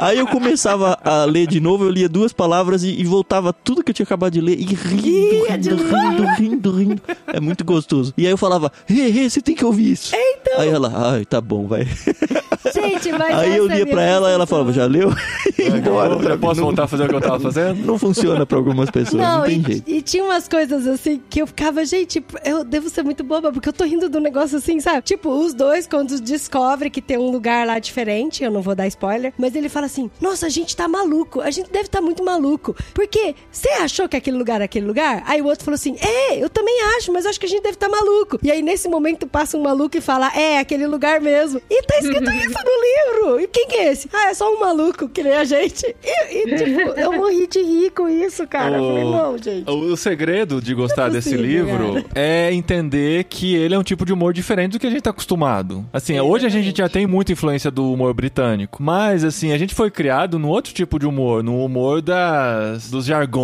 Aí 0.00 0.18
eu 0.18 0.26
começava 0.26 0.98
a 1.04 1.24
ler 1.24 1.46
de 1.46 1.60
novo, 1.60 1.84
eu 1.84 1.90
lia 1.90 2.08
duas 2.08 2.32
palavras 2.32 2.82
e, 2.82 3.00
e 3.00 3.04
voltava 3.04 3.52
tudo 3.52 3.81
que 3.82 3.90
eu 3.90 3.94
tinha 3.94 4.04
acabado 4.04 4.32
de 4.32 4.40
ler 4.40 4.58
e 4.58 4.64
rindo, 4.64 5.02
Ria 5.02 5.58
de 5.58 5.70
rindo, 5.70 5.84
rindo, 5.94 6.24
rindo, 6.36 6.72
rindo. 6.76 7.02
É 7.26 7.40
muito 7.40 7.64
gostoso. 7.64 8.12
E 8.16 8.26
aí 8.26 8.32
eu 8.32 8.38
falava, 8.38 8.72
Rê, 8.86 9.08
Rê, 9.08 9.28
você 9.28 9.40
tem 9.40 9.54
que 9.54 9.64
ouvir 9.64 9.92
isso. 9.92 10.14
Então. 10.14 10.60
Aí 10.60 10.68
ela, 10.68 10.92
ai, 11.14 11.24
tá 11.24 11.40
bom, 11.40 11.66
vai. 11.66 11.86
Gente, 12.72 13.10
mas 13.12 13.34
Aí 13.36 13.56
eu 13.56 13.70
é 13.70 13.76
lia 13.76 13.86
pra 13.86 14.02
ela, 14.02 14.30
ela 14.30 14.46
falava, 14.46 14.72
já 14.72 14.86
leu? 14.86 15.10
E 15.58 15.62
ia 15.62 15.76
embora. 15.76 16.14
eu, 16.14 16.38
posso 16.38 16.60
não, 16.60 16.66
voltar 16.68 16.84
a 16.84 16.86
fazer 16.88 17.04
o 17.04 17.08
que 17.08 17.14
eu 17.14 17.20
tava 17.20 17.40
fazendo? 17.40 17.84
não 17.84 17.98
funciona 17.98 18.46
pra 18.46 18.56
algumas 18.56 18.90
pessoas, 18.90 19.20
não, 19.20 19.38
Não, 19.38 19.44
tem 19.44 19.60
e, 19.60 19.64
jeito. 19.64 19.90
e 19.90 20.02
tinha 20.02 20.24
umas 20.24 20.48
coisas 20.48 20.86
assim 20.86 21.20
que 21.28 21.42
eu 21.42 21.46
ficava, 21.46 21.84
gente, 21.84 22.24
eu 22.44 22.64
devo 22.64 22.88
ser 22.88 23.02
muito 23.02 23.24
boba, 23.24 23.52
porque 23.52 23.68
eu 23.68 23.72
tô 23.72 23.84
rindo 23.84 24.08
do 24.08 24.20
negócio 24.20 24.58
assim, 24.58 24.78
sabe? 24.80 25.02
Tipo, 25.02 25.30
os 25.30 25.54
dois, 25.54 25.86
quando 25.86 26.20
descobre 26.20 26.88
que 26.90 27.02
tem 27.02 27.18
um 27.18 27.30
lugar 27.30 27.66
lá 27.66 27.78
diferente, 27.78 28.44
eu 28.44 28.50
não 28.50 28.62
vou 28.62 28.74
dar 28.74 28.86
spoiler, 28.86 29.32
mas 29.36 29.54
ele 29.54 29.68
fala 29.68 29.86
assim: 29.86 30.10
Nossa, 30.20 30.46
a 30.46 30.48
gente 30.48 30.76
tá 30.76 30.86
maluco, 30.88 31.40
a 31.40 31.50
gente 31.50 31.70
deve 31.70 31.86
estar 31.86 31.98
tá 31.98 32.04
muito 32.04 32.24
maluco. 32.24 32.74
Porque 32.94 33.34
você 33.50 33.68
achou 33.80 34.08
que 34.08 34.16
aquele 34.16 34.36
lugar 34.36 34.60
é 34.60 34.64
aquele 34.64 34.86
lugar? 34.86 35.22
Aí 35.26 35.40
o 35.40 35.46
outro 35.46 35.64
falou 35.64 35.74
assim: 35.74 35.96
É, 36.00 36.42
eu 36.42 36.48
também 36.48 36.74
acho, 36.96 37.12
mas 37.12 37.26
acho 37.26 37.38
que 37.38 37.46
a 37.46 37.48
gente 37.48 37.62
deve 37.62 37.74
estar 37.74 37.88
tá 37.88 37.92
maluco. 37.96 38.38
E 38.42 38.50
aí, 38.50 38.62
nesse 38.62 38.88
momento, 38.88 39.26
passa 39.26 39.56
um 39.56 39.62
maluco 39.62 39.96
e 39.96 40.00
fala: 40.00 40.30
É, 40.36 40.58
aquele 40.58 40.86
lugar 40.86 41.20
mesmo. 41.20 41.60
E 41.70 41.82
tá 41.82 41.98
escrito 41.98 42.30
isso 42.32 42.58
no 42.64 43.22
livro. 43.22 43.40
E 43.40 43.46
quem 43.48 43.66
que 43.68 43.76
é 43.76 43.92
esse? 43.92 44.08
Ah, 44.12 44.30
é 44.30 44.34
só 44.34 44.52
um 44.54 44.60
maluco, 44.60 45.08
que 45.08 45.22
nem 45.22 45.32
a 45.34 45.44
gente. 45.44 45.84
E, 46.04 46.38
e, 46.38 46.56
tipo, 46.56 46.90
eu 46.98 47.12
morri 47.12 47.46
de 47.46 47.62
rir 47.62 47.90
com 47.90 48.08
isso, 48.08 48.46
cara. 48.46 48.76
Eu 48.76 48.84
falei, 48.88 49.04
O- 49.04 49.10
não, 49.10 49.38
gente. 49.38 49.70
O, 49.70 49.92
o 49.92 49.96
segredo 49.96 50.60
de 50.60 50.74
gostar 50.74 51.08
é 51.08 51.10
desse 51.10 51.30
possível, 51.30 51.64
livro 51.66 51.94
cara. 51.94 52.06
é 52.14 52.52
entender 52.52 53.24
que 53.24 53.54
ele 53.54 53.74
é 53.74 53.78
um 53.78 53.82
tipo 53.82 54.04
de 54.04 54.12
humor 54.12 54.32
diferente 54.32 54.72
do 54.72 54.78
que 54.78 54.86
a 54.86 54.90
gente 54.90 55.02
tá 55.02 55.10
acostumado. 55.10 55.84
Assim, 55.92 56.18
hoje 56.20 56.46
a 56.46 56.48
gente 56.48 56.76
já 56.76 56.88
tem 56.88 57.06
muita 57.06 57.32
influência 57.32 57.70
do 57.70 57.92
humor 57.92 58.12
britânico, 58.14 58.82
mas 58.82 59.24
assim, 59.24 59.52
a 59.52 59.58
gente 59.58 59.74
foi 59.74 59.90
criado 59.90 60.38
num 60.38 60.48
outro 60.48 60.72
tipo 60.72 60.98
de 60.98 61.06
humor, 61.06 61.42
no 61.42 61.64
humor 61.64 62.00
das 62.02 62.90
dos 62.90 63.04
jargões, 63.06 63.42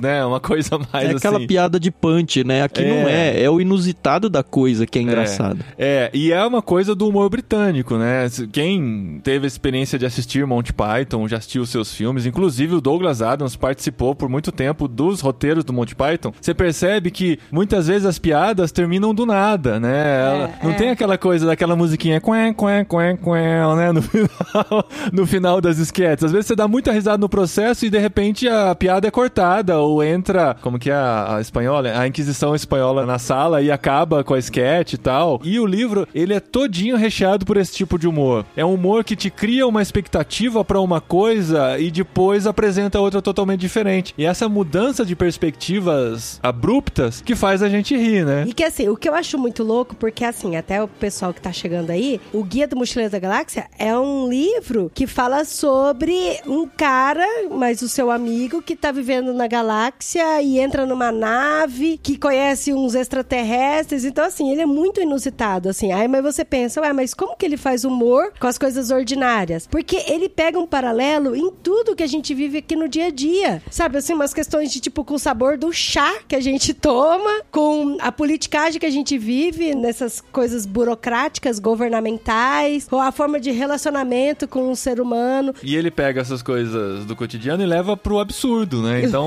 né? 0.00 0.24
Uma 0.24 0.40
coisa 0.40 0.78
mais 0.92 1.08
É 1.08 1.12
aquela 1.12 1.38
assim. 1.38 1.46
piada 1.46 1.78
de 1.80 1.90
punch, 1.90 2.44
né? 2.44 2.62
Aqui 2.62 2.82
É. 2.82 2.88
não 2.88 3.08
é, 3.08 3.42
é 3.42 3.50
o 3.50 3.60
inusitado 3.60 4.28
da 4.28 4.42
coisa 4.42 4.86
que 4.86 4.98
é 4.98 5.02
engraçado. 5.02 5.58
É, 5.78 6.10
e 6.12 6.32
é 6.32 6.44
uma 6.44 6.62
coisa 6.62 6.94
do 6.94 7.08
humor 7.08 7.28
britânico, 7.30 7.96
né? 7.96 8.26
Quem 8.52 9.20
teve 9.22 9.44
a 9.44 9.48
experiência 9.48 9.98
de 9.98 10.06
assistir 10.06 10.46
Monty 10.46 10.72
Python 10.72 11.26
já 11.28 11.36
assistir 11.38 11.58
os 11.58 11.68
seus 11.70 11.92
filmes. 11.94 12.26
Inclusive, 12.26 12.74
o 12.76 12.80
Douglas 12.80 13.20
Adams 13.22 13.56
participou 13.56 14.14
por 14.14 14.28
muito 14.28 14.50
tempo 14.52 14.86
dos 14.88 15.20
roteiros 15.20 15.64
do 15.64 15.72
Monty 15.72 15.94
Python. 15.94 16.32
Você 16.40 16.54
percebe 16.54 17.10
que 17.10 17.38
muitas 17.50 17.86
vezes 17.88 18.06
as 18.06 18.18
piadas 18.18 18.72
terminam 18.72 19.14
do 19.14 19.26
nada, 19.26 19.78
né? 19.80 20.20
Ela- 20.26 20.50
não 20.62 20.70
é. 20.70 20.74
tem 20.74 20.90
aquela 20.90 21.16
coisa 21.18 21.46
daquela 21.46 21.76
musiquinha 21.76 22.20
quen, 22.20 22.52
quen, 22.54 22.84
quen, 22.84 23.16
quen, 23.16 23.76
né? 23.76 23.92
No 23.92 24.02
final, 24.02 24.88
no 25.12 25.26
final 25.26 25.60
das 25.60 25.78
esquetes. 25.78 26.24
Às 26.24 26.32
vezes 26.32 26.46
você 26.46 26.56
dá 26.56 26.66
muita 26.68 26.92
risada 26.92 27.18
no 27.18 27.28
processo 27.28 27.84
e 27.86 27.90
de 27.90 27.98
repente 27.98 28.48
a 28.48 28.74
piada 28.74 29.06
é 29.06 29.10
cortada 29.10 29.53
ou 29.78 30.02
entra, 30.02 30.56
como 30.60 30.78
que 30.78 30.90
é 30.90 30.94
a, 30.94 31.36
a 31.36 31.40
espanhola? 31.40 31.98
A 31.98 32.06
Inquisição 32.06 32.54
espanhola 32.54 33.04
na 33.06 33.18
sala 33.18 33.62
e 33.62 33.70
acaba 33.70 34.24
com 34.24 34.34
a 34.34 34.38
esquete 34.38 34.94
e 34.94 34.98
tal. 34.98 35.40
E 35.44 35.58
o 35.58 35.66
livro, 35.66 36.06
ele 36.14 36.34
é 36.34 36.40
todinho 36.40 36.96
recheado 36.96 37.44
por 37.44 37.56
esse 37.56 37.72
tipo 37.72 37.98
de 37.98 38.08
humor. 38.08 38.44
É 38.56 38.64
um 38.64 38.74
humor 38.74 39.04
que 39.04 39.16
te 39.16 39.30
cria 39.30 39.66
uma 39.66 39.82
expectativa 39.82 40.64
pra 40.64 40.80
uma 40.80 41.00
coisa 41.00 41.78
e 41.78 41.90
depois 41.90 42.46
apresenta 42.46 43.00
outra 43.00 43.20
totalmente 43.20 43.60
diferente. 43.60 44.14
E 44.16 44.24
essa 44.24 44.48
mudança 44.48 45.04
de 45.04 45.14
perspectivas 45.16 46.38
abruptas 46.42 47.20
que 47.20 47.34
faz 47.34 47.62
a 47.62 47.68
gente 47.68 47.96
rir, 47.96 48.24
né? 48.24 48.44
E 48.46 48.52
que 48.52 48.64
assim, 48.64 48.88
o 48.88 48.96
que 48.96 49.08
eu 49.08 49.14
acho 49.14 49.38
muito 49.38 49.62
louco, 49.62 49.94
porque 49.94 50.24
assim, 50.24 50.56
até 50.56 50.82
o 50.82 50.88
pessoal 50.88 51.34
que 51.34 51.40
tá 51.40 51.52
chegando 51.52 51.90
aí, 51.90 52.20
o 52.32 52.42
Guia 52.42 52.66
do 52.66 52.76
Mochileiro 52.76 53.12
da 53.12 53.18
Galáxia 53.18 53.66
é 53.78 53.96
um 53.96 54.28
livro 54.28 54.90
que 54.94 55.06
fala 55.06 55.44
sobre 55.44 56.40
um 56.46 56.66
cara, 56.66 57.26
mas 57.50 57.82
o 57.82 57.88
seu 57.88 58.10
amigo, 58.10 58.62
que 58.62 58.76
tá 58.76 58.92
vivendo 58.92 59.33
na 59.34 59.46
galáxia 59.46 60.40
e 60.42 60.58
entra 60.58 60.86
numa 60.86 61.10
nave, 61.12 61.98
que 62.02 62.16
conhece 62.16 62.72
uns 62.72 62.94
extraterrestres. 62.94 64.04
Então, 64.04 64.24
assim, 64.24 64.50
ele 64.50 64.62
é 64.62 64.66
muito 64.66 65.00
inusitado, 65.00 65.68
assim. 65.68 65.92
Aí, 65.92 66.08
mas 66.08 66.22
você 66.22 66.44
pensa, 66.44 66.80
ué, 66.80 66.92
mas 66.92 67.14
como 67.14 67.36
que 67.36 67.44
ele 67.44 67.56
faz 67.56 67.84
humor 67.84 68.32
com 68.38 68.46
as 68.46 68.58
coisas 68.58 68.90
ordinárias? 68.90 69.66
Porque 69.66 69.96
ele 70.08 70.28
pega 70.28 70.58
um 70.58 70.66
paralelo 70.66 71.34
em 71.34 71.50
tudo 71.50 71.94
que 71.96 72.02
a 72.02 72.06
gente 72.06 72.34
vive 72.34 72.58
aqui 72.58 72.76
no 72.76 72.88
dia 72.88 73.06
a 73.06 73.10
dia. 73.10 73.62
Sabe, 73.70 73.98
assim, 73.98 74.14
umas 74.14 74.34
questões 74.34 74.72
de 74.72 74.80
tipo 74.80 75.04
com 75.04 75.14
o 75.14 75.18
sabor 75.18 75.56
do 75.56 75.72
chá 75.72 76.14
que 76.26 76.36
a 76.36 76.40
gente 76.40 76.72
toma, 76.74 77.42
com 77.50 77.96
a 78.00 78.10
politicagem 78.12 78.80
que 78.80 78.86
a 78.86 78.90
gente 78.90 79.16
vive 79.18 79.74
nessas 79.74 80.20
coisas 80.20 80.66
burocráticas, 80.66 81.58
governamentais, 81.58 82.86
ou 82.90 83.00
a 83.00 83.12
forma 83.12 83.40
de 83.40 83.50
relacionamento 83.50 84.46
com 84.48 84.70
o 84.70 84.76
ser 84.76 85.00
humano. 85.00 85.54
E 85.62 85.76
ele 85.76 85.90
pega 85.90 86.20
essas 86.20 86.42
coisas 86.42 87.04
do 87.04 87.16
cotidiano 87.16 87.62
e 87.62 87.66
leva 87.66 87.96
pro 87.96 88.18
absurdo, 88.18 88.82
né? 88.82 89.02
Então, 89.14 89.23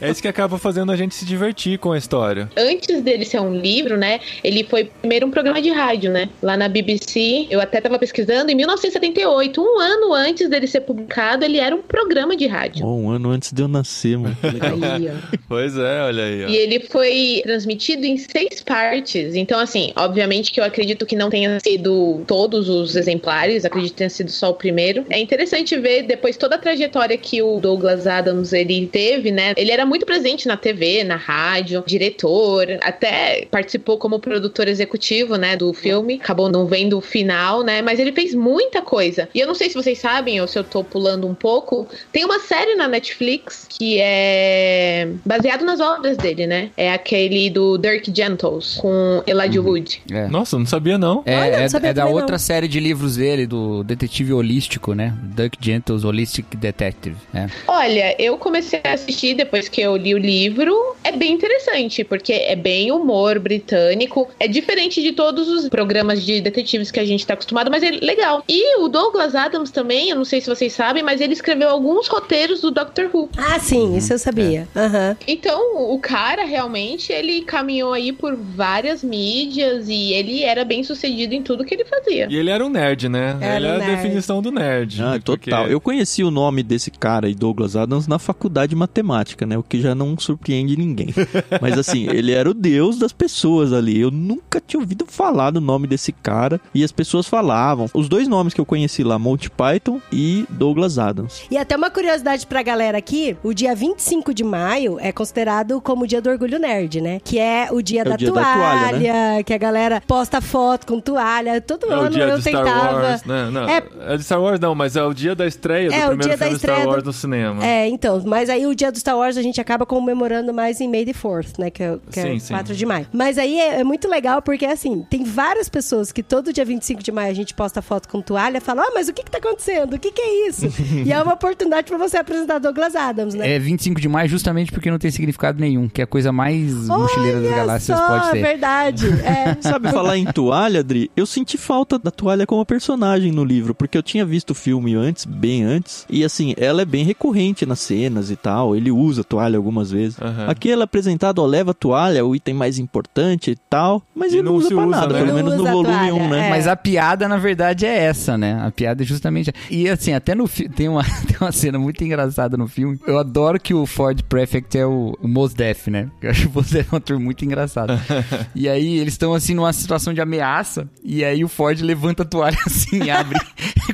é 0.00 0.10
isso 0.10 0.22
que 0.22 0.28
acaba 0.28 0.58
fazendo 0.58 0.92
a 0.92 0.96
gente 0.96 1.14
se 1.14 1.24
divertir 1.24 1.78
com 1.78 1.92
a 1.92 1.98
história. 1.98 2.50
Antes 2.56 3.02
dele 3.02 3.24
ser 3.24 3.40
um 3.40 3.54
livro, 3.54 3.96
né? 3.96 4.20
Ele 4.42 4.64
foi 4.64 4.84
primeiro 4.84 5.26
um 5.26 5.30
programa 5.30 5.60
de 5.60 5.70
rádio, 5.70 6.10
né? 6.10 6.28
Lá 6.42 6.56
na 6.56 6.68
BBC. 6.68 7.46
Eu 7.50 7.60
até 7.60 7.80
tava 7.80 7.98
pesquisando. 7.98 8.50
Em 8.50 8.54
1978, 8.54 9.60
um 9.60 9.78
ano 9.78 10.12
antes 10.12 10.48
dele 10.48 10.66
ser 10.66 10.80
publicado, 10.82 11.44
ele 11.44 11.58
era 11.58 11.74
um 11.74 11.82
programa 11.82 12.36
de 12.36 12.46
rádio. 12.46 12.84
Oh, 12.86 12.96
um 12.96 13.10
ano 13.10 13.30
antes 13.30 13.52
de 13.52 13.62
eu 13.62 13.68
nascer, 13.68 14.18
mano. 14.18 14.36
Aí, 14.42 15.08
ó. 15.08 15.36
Pois 15.48 15.76
é, 15.76 16.02
olha 16.02 16.24
aí. 16.24 16.44
ó. 16.44 16.48
E 16.48 16.56
ele 16.56 16.80
foi 16.80 17.40
transmitido 17.42 18.04
em 18.04 18.16
seis 18.16 18.62
partes. 18.62 19.34
Então, 19.34 19.58
assim, 19.58 19.92
obviamente 19.96 20.52
que 20.52 20.60
eu 20.60 20.64
acredito 20.64 21.06
que 21.06 21.16
não 21.16 21.30
tenha 21.30 21.58
sido 21.60 22.22
todos 22.26 22.68
os 22.68 22.96
exemplares, 22.96 23.64
acredito 23.64 23.92
que 23.92 23.98
tenha 23.98 24.10
sido 24.10 24.30
só 24.30 24.50
o 24.50 24.54
primeiro. 24.54 25.04
É 25.10 25.18
interessante 25.18 25.78
ver 25.78 26.02
depois 26.02 26.36
toda 26.36 26.56
a 26.56 26.58
trajetória 26.58 27.16
que 27.16 27.42
o 27.42 27.58
Douglas 27.60 28.06
Adams 28.06 28.52
ele 28.52 28.86
teve, 28.86 29.30
né? 29.30 29.39
Ele 29.56 29.70
era 29.70 29.84
muito 29.86 30.04
presente 30.06 30.46
na 30.46 30.56
TV, 30.56 31.04
na 31.04 31.16
rádio, 31.16 31.82
diretor, 31.86 32.66
até 32.82 33.46
participou 33.50 33.98
como 33.98 34.18
produtor 34.18 34.68
executivo, 34.68 35.36
né, 35.36 35.56
do 35.56 35.72
filme. 35.72 36.14
Acabou 36.22 36.48
não 36.48 36.66
vendo 36.66 36.98
o 36.98 37.00
final, 37.00 37.62
né? 37.62 37.82
Mas 37.82 37.98
ele 37.98 38.12
fez 38.12 38.34
muita 38.34 38.82
coisa. 38.82 39.28
E 39.34 39.40
eu 39.40 39.46
não 39.46 39.54
sei 39.54 39.68
se 39.68 39.74
vocês 39.74 39.98
sabem 39.98 40.40
ou 40.40 40.46
se 40.46 40.58
eu 40.58 40.64
tô 40.64 40.82
pulando 40.84 41.26
um 41.26 41.34
pouco, 41.34 41.86
tem 42.12 42.24
uma 42.24 42.38
série 42.40 42.74
na 42.74 42.88
Netflix 42.88 43.66
que 43.68 43.98
é 44.00 45.08
baseado 45.24 45.64
nas 45.64 45.80
obras 45.80 46.16
dele, 46.16 46.46
né? 46.46 46.70
É 46.76 46.92
aquele 46.92 47.48
do 47.50 47.78
Dirk 47.78 48.12
Gentles 48.14 48.76
com 48.80 49.22
Elijah 49.26 49.60
Wood. 49.62 50.02
É. 50.10 50.28
Nossa, 50.28 50.56
eu 50.56 50.60
não 50.60 50.66
sabia 50.66 50.98
não. 50.98 51.22
É, 51.24 51.36
Olha, 51.40 51.56
não 51.58 51.64
é- 51.64 51.68
sabia 51.68 51.90
é 51.90 51.92
da 51.92 52.02
também 52.02 52.14
não. 52.14 52.20
outra 52.20 52.38
série 52.38 52.68
de 52.68 52.80
livros 52.80 53.16
dele, 53.16 53.46
do 53.46 53.82
Detetive 53.84 54.32
Holístico, 54.32 54.94
né? 54.94 55.14
Duck 55.22 55.56
Gentles 55.60 56.04
Holistic 56.04 56.56
Detective. 56.56 57.16
É. 57.34 57.46
Olha, 57.66 58.14
eu 58.18 58.36
comecei 58.38 58.80
a 58.84 58.92
assistir 58.92 59.29
depois 59.34 59.68
que 59.68 59.80
eu 59.80 59.96
li 59.96 60.14
o 60.14 60.18
livro. 60.18 60.74
É 61.02 61.12
bem 61.12 61.32
interessante, 61.32 62.04
porque 62.04 62.32
é 62.32 62.54
bem 62.56 62.90
humor 62.92 63.38
britânico. 63.38 64.28
É 64.38 64.46
diferente 64.48 65.02
de 65.02 65.12
todos 65.12 65.48
os 65.48 65.68
programas 65.68 66.22
de 66.22 66.40
detetives 66.40 66.90
que 66.90 67.00
a 67.00 67.04
gente 67.04 67.26
tá 67.26 67.34
acostumado, 67.34 67.70
mas 67.70 67.82
é 67.82 67.90
legal. 67.90 68.42
E 68.48 68.78
o 68.80 68.88
Douglas 68.88 69.34
Adams 69.34 69.70
também, 69.70 70.10
eu 70.10 70.16
não 70.16 70.24
sei 70.24 70.40
se 70.40 70.48
vocês 70.48 70.72
sabem, 70.72 71.02
mas 71.02 71.20
ele 71.20 71.32
escreveu 71.32 71.68
alguns 71.68 72.08
roteiros 72.08 72.60
do 72.60 72.70
Doctor 72.70 73.08
Who. 73.12 73.28
Ah, 73.36 73.58
sim, 73.58 73.96
isso 73.96 74.12
eu 74.12 74.18
sabia. 74.18 74.68
Aham. 74.76 75.16
Então, 75.26 75.92
o 75.92 75.98
cara 75.98 76.44
realmente, 76.44 77.12
ele 77.12 77.42
caminhou 77.42 77.92
aí 77.92 78.12
por 78.12 78.36
várias 78.36 79.02
mídias 79.02 79.88
e 79.88 80.12
ele 80.12 80.42
era 80.42 80.64
bem 80.64 80.82
sucedido 80.82 81.34
em 81.34 81.42
tudo 81.42 81.64
que 81.64 81.74
ele 81.74 81.84
fazia. 81.84 82.26
E 82.30 82.36
ele 82.36 82.50
era 82.50 82.64
um 82.64 82.68
nerd, 82.68 83.08
né? 83.08 83.36
Era 83.40 83.56
ele 83.56 83.66
é 83.66 83.70
um 83.72 83.74
a 83.76 83.78
definição 83.78 84.42
do 84.42 84.50
nerd. 84.50 85.00
Ah, 85.02 85.18
porque- 85.24 85.50
total. 85.50 85.66
Eu 85.68 85.80
conheci 85.80 86.22
o 86.22 86.30
nome 86.30 86.62
desse 86.62 86.90
cara 86.90 87.26
aí, 87.26 87.34
Douglas 87.34 87.76
Adams, 87.76 88.06
na 88.06 88.18
faculdade 88.18 88.70
de 88.70 88.76
matemática, 88.76 89.19
né? 89.46 89.56
O 89.58 89.62
que 89.62 89.80
já 89.80 89.94
não 89.94 90.16
surpreende 90.18 90.76
ninguém. 90.76 91.08
Mas 91.60 91.78
assim, 91.78 92.08
ele 92.08 92.32
era 92.32 92.48
o 92.50 92.54
deus 92.54 92.98
das 92.98 93.12
pessoas 93.12 93.72
ali. 93.72 94.00
Eu 94.00 94.10
nunca 94.10 94.60
tinha 94.64 94.80
ouvido 94.80 95.04
falar 95.06 95.50
do 95.50 95.60
nome 95.60 95.86
desse 95.86 96.12
cara. 96.12 96.60
E 96.74 96.82
as 96.84 96.92
pessoas 96.92 97.26
falavam. 97.26 97.88
Os 97.94 98.08
dois 98.08 98.26
nomes 98.28 98.54
que 98.54 98.60
eu 98.60 98.66
conheci 98.66 99.02
lá, 99.02 99.18
Monty 99.18 99.50
Python 99.50 100.00
e 100.12 100.44
Douglas 100.50 100.98
Adams. 100.98 101.42
E 101.50 101.56
até 101.56 101.76
uma 101.76 101.90
curiosidade 101.90 102.46
pra 102.46 102.62
galera 102.62 102.98
aqui, 102.98 103.36
o 103.42 103.52
dia 103.54 103.74
25 103.74 104.32
de 104.34 104.44
maio 104.44 104.98
é 105.00 105.12
considerado 105.12 105.80
como 105.80 106.04
o 106.04 106.06
dia 106.06 106.20
do 106.20 106.30
orgulho 106.30 106.58
nerd, 106.58 107.00
né? 107.00 107.20
Que 107.22 107.38
é 107.38 107.68
o 107.70 107.80
dia, 107.82 108.00
É 108.00 108.06
o 108.06 108.08
da, 108.10 108.16
dia 108.16 108.32
da 108.32 108.42
toalha, 108.42 108.88
toalha, 108.90 109.44
que 109.44 109.54
a 109.54 109.58
galera 109.58 110.02
posta 110.06 110.40
foto 110.40 110.86
com 110.86 111.00
toalha. 111.00 111.60
Todo 111.60 111.86
É 111.90 111.96
o 111.96 112.00
ano 112.00 112.10
dia 112.10 112.24
eu 112.24 112.36
de 112.38 112.42
Star 112.48 112.64
tentava. 112.64 113.02
Wars, 113.02 113.24
né? 113.24 113.50
Não, 113.50 113.68
É- 113.68 113.82
é... 114.08 114.16
de 114.16 114.22
Star 114.24 114.40
Wars 114.40 114.60
não, 114.60 114.74
mas 114.74 114.96
é 114.96 115.02
o 115.04 115.12
dia 115.12 115.34
da 115.34 115.46
estreia 115.46 115.88
do 115.88 115.94
É, 115.94 116.04
o 116.04 116.08
primeiro 116.08 116.28
dia 116.28 116.36
da 116.36 116.44
filme 116.46 116.58
Star 116.58 116.86
Wars 116.86 117.02
do- 117.02 117.06
no 117.06 117.12
cinema. 117.12 117.64
É, 117.64 117.88
então, 117.88 118.22
mas 118.26 118.48
aí 118.50 118.66
o 118.66 118.74
dia 118.74 118.90
do 118.92 118.98
Star 118.98 119.09
Wars 119.16 119.36
a 119.36 119.42
gente 119.42 119.60
acaba 119.60 119.86
comemorando 119.86 120.52
mais 120.52 120.80
em 120.80 120.88
May 120.88 121.04
the 121.04 121.12
4th, 121.12 121.58
né? 121.58 121.70
Que 121.70 121.82
é, 121.82 121.98
que 122.10 122.20
é 122.20 122.22
Sim, 122.22 122.38
sim. 122.38 122.54
4 122.54 122.74
de 122.74 122.86
maio. 122.86 123.06
Mas 123.12 123.38
aí 123.38 123.58
é, 123.58 123.80
é 123.80 123.84
muito 123.84 124.08
legal 124.08 124.42
porque, 124.42 124.66
assim, 124.66 125.04
tem 125.08 125.24
várias 125.24 125.68
pessoas 125.68 126.12
que 126.12 126.22
todo 126.22 126.52
dia 126.52 126.64
25 126.64 127.02
de 127.02 127.12
maio 127.12 127.30
a 127.30 127.34
gente 127.34 127.54
posta 127.54 127.82
foto 127.82 128.08
com 128.08 128.20
toalha 128.20 128.58
e 128.58 128.60
fala, 128.60 128.82
ah, 128.82 128.90
mas 128.94 129.08
o 129.08 129.12
que 129.12 129.22
que 129.22 129.30
tá 129.30 129.38
acontecendo? 129.38 129.94
O 129.94 129.98
que 129.98 130.10
que 130.10 130.20
é 130.20 130.48
isso? 130.48 130.66
e 131.04 131.12
é 131.12 131.22
uma 131.22 131.34
oportunidade 131.34 131.86
pra 131.86 131.98
você 131.98 132.16
apresentar 132.16 132.58
Douglas 132.58 132.94
Adams, 132.94 133.34
né? 133.34 133.54
É 133.54 133.58
25 133.58 134.00
de 134.00 134.08
maio 134.08 134.28
justamente 134.28 134.72
porque 134.72 134.90
não 134.90 134.98
tem 134.98 135.10
significado 135.10 135.60
nenhum, 135.60 135.88
que 135.88 136.00
é 136.00 136.04
a 136.04 136.06
coisa 136.06 136.32
mais 136.32 136.72
mochileira 136.86 137.40
das 137.40 137.46
Olha 137.48 137.56
galáxias 137.56 137.98
só, 137.98 138.06
pode 138.06 138.30
ter. 138.32 138.42
verdade. 138.42 139.06
É. 139.24 139.56
Sabe 139.62 139.90
falar 139.90 140.16
em 140.16 140.26
toalha, 140.26 140.80
Adri? 140.80 141.10
Eu 141.16 141.26
senti 141.26 141.56
falta 141.56 141.98
da 141.98 142.10
toalha 142.10 142.46
como 142.46 142.64
personagem 142.64 143.32
no 143.32 143.44
livro, 143.44 143.74
porque 143.74 143.96
eu 143.96 144.02
tinha 144.02 144.24
visto 144.24 144.50
o 144.50 144.54
filme 144.54 144.94
antes, 144.94 145.24
bem 145.24 145.64
antes, 145.64 146.06
e 146.08 146.24
assim, 146.24 146.54
ela 146.56 146.82
é 146.82 146.84
bem 146.84 147.04
recorrente 147.04 147.66
nas 147.66 147.80
cenas 147.80 148.30
e 148.30 148.36
tal. 148.36 148.76
Ele 148.76 148.90
usa 149.00 149.22
a 149.22 149.24
toalha 149.24 149.56
algumas 149.56 149.90
vezes. 149.90 150.20
Aham. 150.20 150.46
Aqui 150.48 150.70
ela 150.70 150.82
é 150.82 150.84
apresentado, 150.84 151.40
ó, 151.40 151.46
leva 151.46 151.70
a 151.70 151.74
toalha, 151.74 152.24
o 152.24 152.34
item 152.34 152.54
mais 152.54 152.78
importante 152.78 153.50
e 153.52 153.56
tal, 153.68 154.02
mas 154.14 154.32
E 154.32 154.36
ele 154.36 154.42
não 154.42 154.52
não 154.52 154.58
usa 154.58 154.68
se 154.68 154.74
pra 154.74 154.84
usa, 154.86 154.90
nada, 155.00 155.12
né? 155.14 155.18
pelo 155.20 155.28
Não 155.28 155.34
menos 155.36 155.54
no 155.56 155.64
volume 155.64 155.94
toalha, 155.94 156.14
1, 156.14 156.28
né? 156.28 156.46
é. 156.46 156.50
Mas 156.50 156.66
a 156.66 156.76
piada, 156.76 157.28
na 157.28 157.36
verdade, 157.36 157.86
é 157.86 157.96
essa, 158.04 158.36
né? 158.36 158.60
A 158.64 158.70
piada 158.70 159.02
é 159.02 159.06
justamente. 159.06 159.52
E 159.70 159.88
assim, 159.88 160.12
até 160.12 160.34
no 160.34 160.46
filme. 160.46 160.74
Tem 160.74 160.88
uma, 160.88 161.02
tem 161.26 161.36
uma 161.40 161.52
cena 161.52 161.78
muito 161.78 162.02
engraçada 162.04 162.56
no 162.56 162.66
filme. 162.68 162.98
Eu 163.06 163.18
adoro 163.18 163.58
que 163.60 163.72
o 163.74 163.86
Ford 163.86 164.20
Prefect 164.24 164.76
é 164.78 164.86
o, 164.86 165.16
o 165.20 165.28
Mos 165.28 165.54
Def, 165.54 165.88
né? 165.88 166.08
Eu 166.20 166.30
acho 166.30 166.48
o 166.48 166.52
Mos 166.52 166.70
Def 166.70 166.92
um 166.92 166.96
ator 166.96 167.18
muito 167.18 167.44
engraçado. 167.44 167.92
e 168.54 168.68
aí 168.68 168.98
eles 168.98 169.14
estão 169.14 169.32
assim 169.34 169.54
numa 169.54 169.72
situação 169.72 170.12
de 170.12 170.20
ameaça. 170.20 170.88
E 171.02 171.24
aí 171.24 171.44
o 171.44 171.48
Ford 171.48 171.80
levanta 171.80 172.22
a 172.22 172.26
toalha 172.26 172.58
assim 172.66 173.04
e 173.04 173.10
abre. 173.10 173.38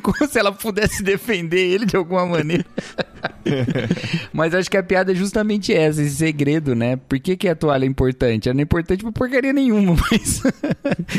como 0.01 0.27
se 0.27 0.39
ela 0.39 0.51
pudesse 0.51 1.03
defender 1.03 1.59
ele 1.59 1.85
de 1.85 1.95
alguma 1.95 2.25
maneira. 2.25 2.65
Mas 4.33 4.53
acho 4.53 4.69
que 4.69 4.77
a 4.77 4.83
piada 4.83 4.96
é 5.11 5.15
justamente 5.15 5.73
essa, 5.73 6.01
esse 6.01 6.15
segredo, 6.15 6.75
né? 6.75 6.95
Por 7.07 7.19
que, 7.19 7.35
que 7.37 7.47
a 7.47 7.55
toalha 7.55 7.85
é 7.85 7.87
importante? 7.87 8.47
Ela 8.49 8.55
não 8.55 8.61
é 8.61 8.63
importante 8.63 9.03
pra 9.03 9.11
porcaria 9.11 9.51
nenhuma, 9.53 9.95
mas 10.11 10.41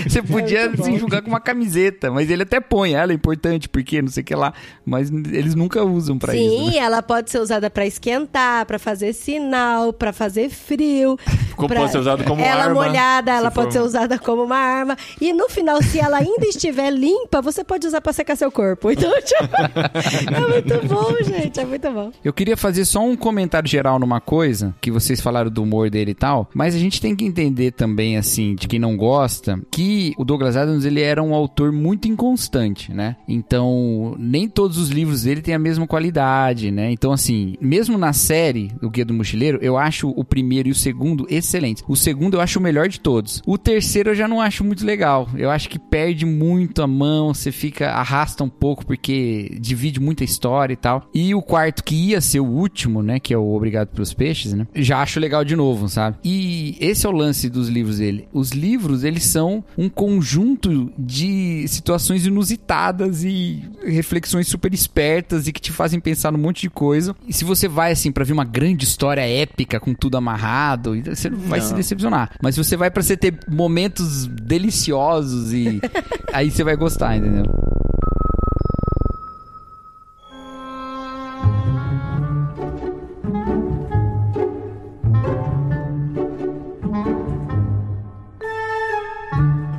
você 0.08 0.22
podia 0.22 0.74
se 0.76 0.90
enxugar 0.90 1.22
com 1.22 1.28
uma 1.28 1.40
camiseta, 1.40 2.10
mas 2.10 2.30
ele 2.30 2.42
até 2.42 2.60
põe, 2.60 2.94
ela 2.94 3.12
é 3.12 3.14
importante, 3.14 3.68
porque 3.68 4.00
não 4.02 4.08
sei 4.08 4.22
o 4.22 4.26
que 4.26 4.34
lá, 4.34 4.52
mas 4.84 5.10
eles 5.10 5.54
nunca 5.54 5.82
usam 5.84 6.18
pra 6.18 6.34
isso. 6.36 6.42
Sim, 6.56 6.70
né? 6.70 6.76
ela 6.78 7.02
pode 7.02 7.30
ser 7.30 7.38
usada 7.40 7.68
pra 7.70 7.86
esquentar, 7.86 8.64
pra 8.66 8.78
fazer 8.78 9.12
sinal, 9.12 9.92
pra 9.92 10.12
fazer 10.12 10.48
frio. 10.50 11.18
Como 11.56 11.68
pra- 11.68 11.80
pode 11.80 11.92
ser 11.92 11.98
usado 11.98 12.24
como 12.24 12.42
ela 12.42 12.64
arma. 12.64 12.74
molhada, 12.86 13.32
ela 13.32 13.48
se 13.50 13.54
pode 13.54 13.66
for- 13.68 13.72
ser 13.72 13.80
usada 13.80 14.18
como 14.18 14.42
uma 14.44 14.56
arma. 14.58 14.96
E 15.20 15.32
no 15.32 15.48
final, 15.48 15.82
se 15.82 15.98
ela 15.98 16.18
ainda 16.18 16.46
estiver 16.48 16.90
limpa, 16.90 17.40
você 17.42 17.64
pode 17.64 17.86
usar 17.86 18.00
pra 18.00 18.12
secar 18.12 18.36
seu 18.36 18.50
corpo. 18.52 18.58
corpo. 18.58 18.90
Então, 18.90 19.10
tipo, 19.22 19.44
é 20.34 20.40
muito 20.40 20.86
bom, 20.88 21.16
gente. 21.24 21.58
É 21.60 21.64
muito 21.64 21.90
bom. 21.90 22.12
Eu 22.24 22.32
queria 22.32 22.56
fazer 22.56 22.84
só 22.84 23.00
um 23.00 23.16
comentário 23.16 23.57
geral 23.66 23.98
numa 23.98 24.20
coisa, 24.20 24.74
que 24.80 24.90
vocês 24.90 25.20
falaram 25.20 25.50
do 25.50 25.62
humor 25.62 25.90
dele 25.90 26.12
e 26.12 26.14
tal, 26.14 26.48
mas 26.54 26.74
a 26.74 26.78
gente 26.78 27.00
tem 27.00 27.16
que 27.16 27.24
entender 27.24 27.72
também, 27.72 28.16
assim, 28.16 28.54
de 28.54 28.68
quem 28.68 28.78
não 28.78 28.96
gosta, 28.96 29.58
que 29.70 30.14
o 30.18 30.24
Douglas 30.24 30.56
Adams, 30.56 30.84
ele 30.84 31.00
era 31.00 31.22
um 31.22 31.34
autor 31.34 31.72
muito 31.72 32.08
inconstante, 32.08 32.92
né? 32.92 33.16
Então, 33.26 34.14
nem 34.18 34.48
todos 34.48 34.78
os 34.78 34.90
livros 34.90 35.22
dele 35.22 35.42
têm 35.42 35.54
a 35.54 35.58
mesma 35.58 35.86
qualidade, 35.86 36.70
né? 36.70 36.90
Então, 36.90 37.12
assim, 37.12 37.54
mesmo 37.60 37.96
na 37.96 38.12
série 38.12 38.70
do 38.80 38.90
Guia 38.90 39.04
do 39.04 39.14
Mochileiro, 39.14 39.58
eu 39.62 39.76
acho 39.76 40.10
o 40.10 40.24
primeiro 40.24 40.68
e 40.68 40.72
o 40.72 40.74
segundo 40.74 41.26
excelentes. 41.28 41.82
O 41.88 41.96
segundo 41.96 42.34
eu 42.34 42.40
acho 42.40 42.58
o 42.58 42.62
melhor 42.62 42.88
de 42.88 43.00
todos. 43.00 43.42
O 43.46 43.56
terceiro 43.56 44.10
eu 44.10 44.14
já 44.14 44.28
não 44.28 44.40
acho 44.40 44.64
muito 44.64 44.84
legal. 44.84 45.28
Eu 45.36 45.50
acho 45.50 45.68
que 45.68 45.78
perde 45.78 46.26
muito 46.26 46.82
a 46.82 46.86
mão, 46.86 47.32
você 47.32 47.50
fica, 47.52 47.90
arrasta 47.90 48.44
um 48.44 48.48
pouco, 48.48 48.84
porque 48.86 49.56
divide 49.60 50.00
muita 50.00 50.24
história 50.24 50.72
e 50.72 50.76
tal. 50.76 51.08
E 51.14 51.34
o 51.34 51.42
quarto, 51.42 51.84
que 51.84 51.94
ia 51.94 52.20
ser 52.20 52.40
o 52.40 52.46
último, 52.46 53.02
né? 53.02 53.18
Que 53.18 53.32
é 53.32 53.38
o 53.38 53.42
Obrigado 53.54 53.88
pelos 53.88 54.12
Peixes, 54.12 54.52
né? 54.52 54.66
Já 54.74 55.00
acho 55.00 55.20
legal 55.20 55.44
de 55.44 55.56
novo, 55.56 55.88
sabe? 55.88 56.16
E 56.24 56.76
esse 56.80 57.06
é 57.06 57.08
o 57.08 57.12
lance 57.12 57.48
dos 57.48 57.68
livros 57.68 57.98
dele. 57.98 58.28
Os 58.32 58.50
livros, 58.50 59.04
eles 59.04 59.24
são 59.24 59.64
um 59.76 59.88
conjunto 59.88 60.92
de 60.98 61.66
situações 61.68 62.26
inusitadas 62.26 63.24
e 63.24 63.62
reflexões 63.84 64.46
super 64.48 64.72
espertas 64.72 65.46
e 65.46 65.52
que 65.52 65.60
te 65.60 65.72
fazem 65.72 66.00
pensar 66.00 66.32
num 66.32 66.38
monte 66.38 66.62
de 66.62 66.70
coisa. 66.70 67.14
E 67.26 67.32
se 67.32 67.44
você 67.44 67.68
vai, 67.68 67.92
assim, 67.92 68.10
para 68.12 68.24
ver 68.24 68.32
uma 68.32 68.44
grande 68.44 68.84
história 68.84 69.22
épica 69.22 69.78
com 69.80 69.94
tudo 69.94 70.16
amarrado, 70.16 70.96
você 71.04 71.30
não 71.30 71.38
vai 71.38 71.60
Não. 71.60 71.66
se 71.66 71.74
decepcionar. 71.74 72.30
Mas 72.42 72.54
se 72.54 72.62
você 72.64 72.76
vai 72.76 72.90
para 72.90 73.02
você 73.02 73.16
ter 73.16 73.38
momentos 73.48 74.26
deliciosos 74.26 75.52
e 75.52 75.80
aí 76.32 76.50
você 76.50 76.62
vai 76.64 76.76
gostar, 76.76 77.16
entendeu? 77.16 77.44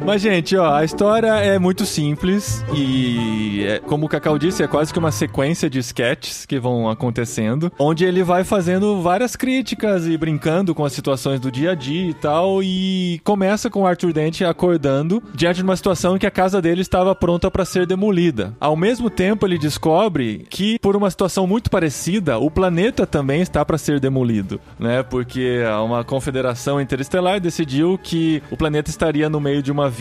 Mas, 0.10 0.24
gente, 0.24 0.58
ó, 0.58 0.74
a 0.74 0.84
história 0.84 1.28
é 1.36 1.60
muito 1.60 1.86
simples 1.86 2.66
e, 2.74 3.64
é, 3.64 3.78
como 3.78 4.08
o 4.08 4.10
Cacau 4.10 4.40
disse, 4.40 4.64
é 4.64 4.68
quase 4.68 4.92
que 4.92 4.98
uma 4.98 5.12
sequência 5.12 5.70
de 5.70 5.78
sketches 5.78 6.48
que 6.48 6.60
vão 6.60 6.90
acontecendo, 6.90 7.72
onde 7.78 8.06
ele 8.06 8.24
vai 8.24 8.44
fazendo 8.44 9.04
várias 9.04 9.36
críticas 9.36 10.08
e 10.08 10.18
brincando 10.18 10.74
com 10.74 10.84
as 10.84 10.94
situações 10.94 11.40
do 11.40 11.52
dia 11.52 11.74
a 11.74 11.76
dia 11.76 12.10
e 12.10 12.14
tal, 12.16 12.64
e 12.64 13.22
começa 13.24 13.70
com 13.70 13.84
o 13.84 13.86
Arthur 13.86 14.12
Dent 14.12 14.42
acordando 14.42 15.22
diante 15.36 15.58
de 15.58 15.64
uma 15.64 15.76
situação 15.76 16.16
em 16.16 16.20
que 16.20 16.26
a 16.26 16.32
casa 16.32 16.60
dele 16.60 16.82
estava 16.82 17.14
pronta 17.14 17.52
para 17.52 17.64
ser 17.64 17.86
demolida. 17.86 18.56
Ao 18.60 18.76
mesmo 18.76 19.12
tempo, 19.12 19.46
ele 19.46 19.60
descobre 19.60 20.44
que, 20.50 20.80
por 20.80 20.96
uma 20.96 21.12
situação 21.12 21.46
muito 21.46 21.70
parecida, 21.70 22.40
o 22.40 22.50
planeta 22.50 23.06
também 23.06 23.42
está 23.42 23.64
para 23.64 23.78
ser 23.78 24.00
demolido, 24.00 24.60
né? 24.80 25.04
Porque 25.04 25.60
uma 25.86 26.04
confederação 26.04 26.82
interestelar 26.82 27.40
decidiu 27.40 27.96
que 28.02 28.42
o 28.50 28.58
planeta 28.58 28.90
estaria 28.90 29.30
no 29.30 29.40
meio 29.40 29.62
de 29.62 29.72
uma 29.72 29.99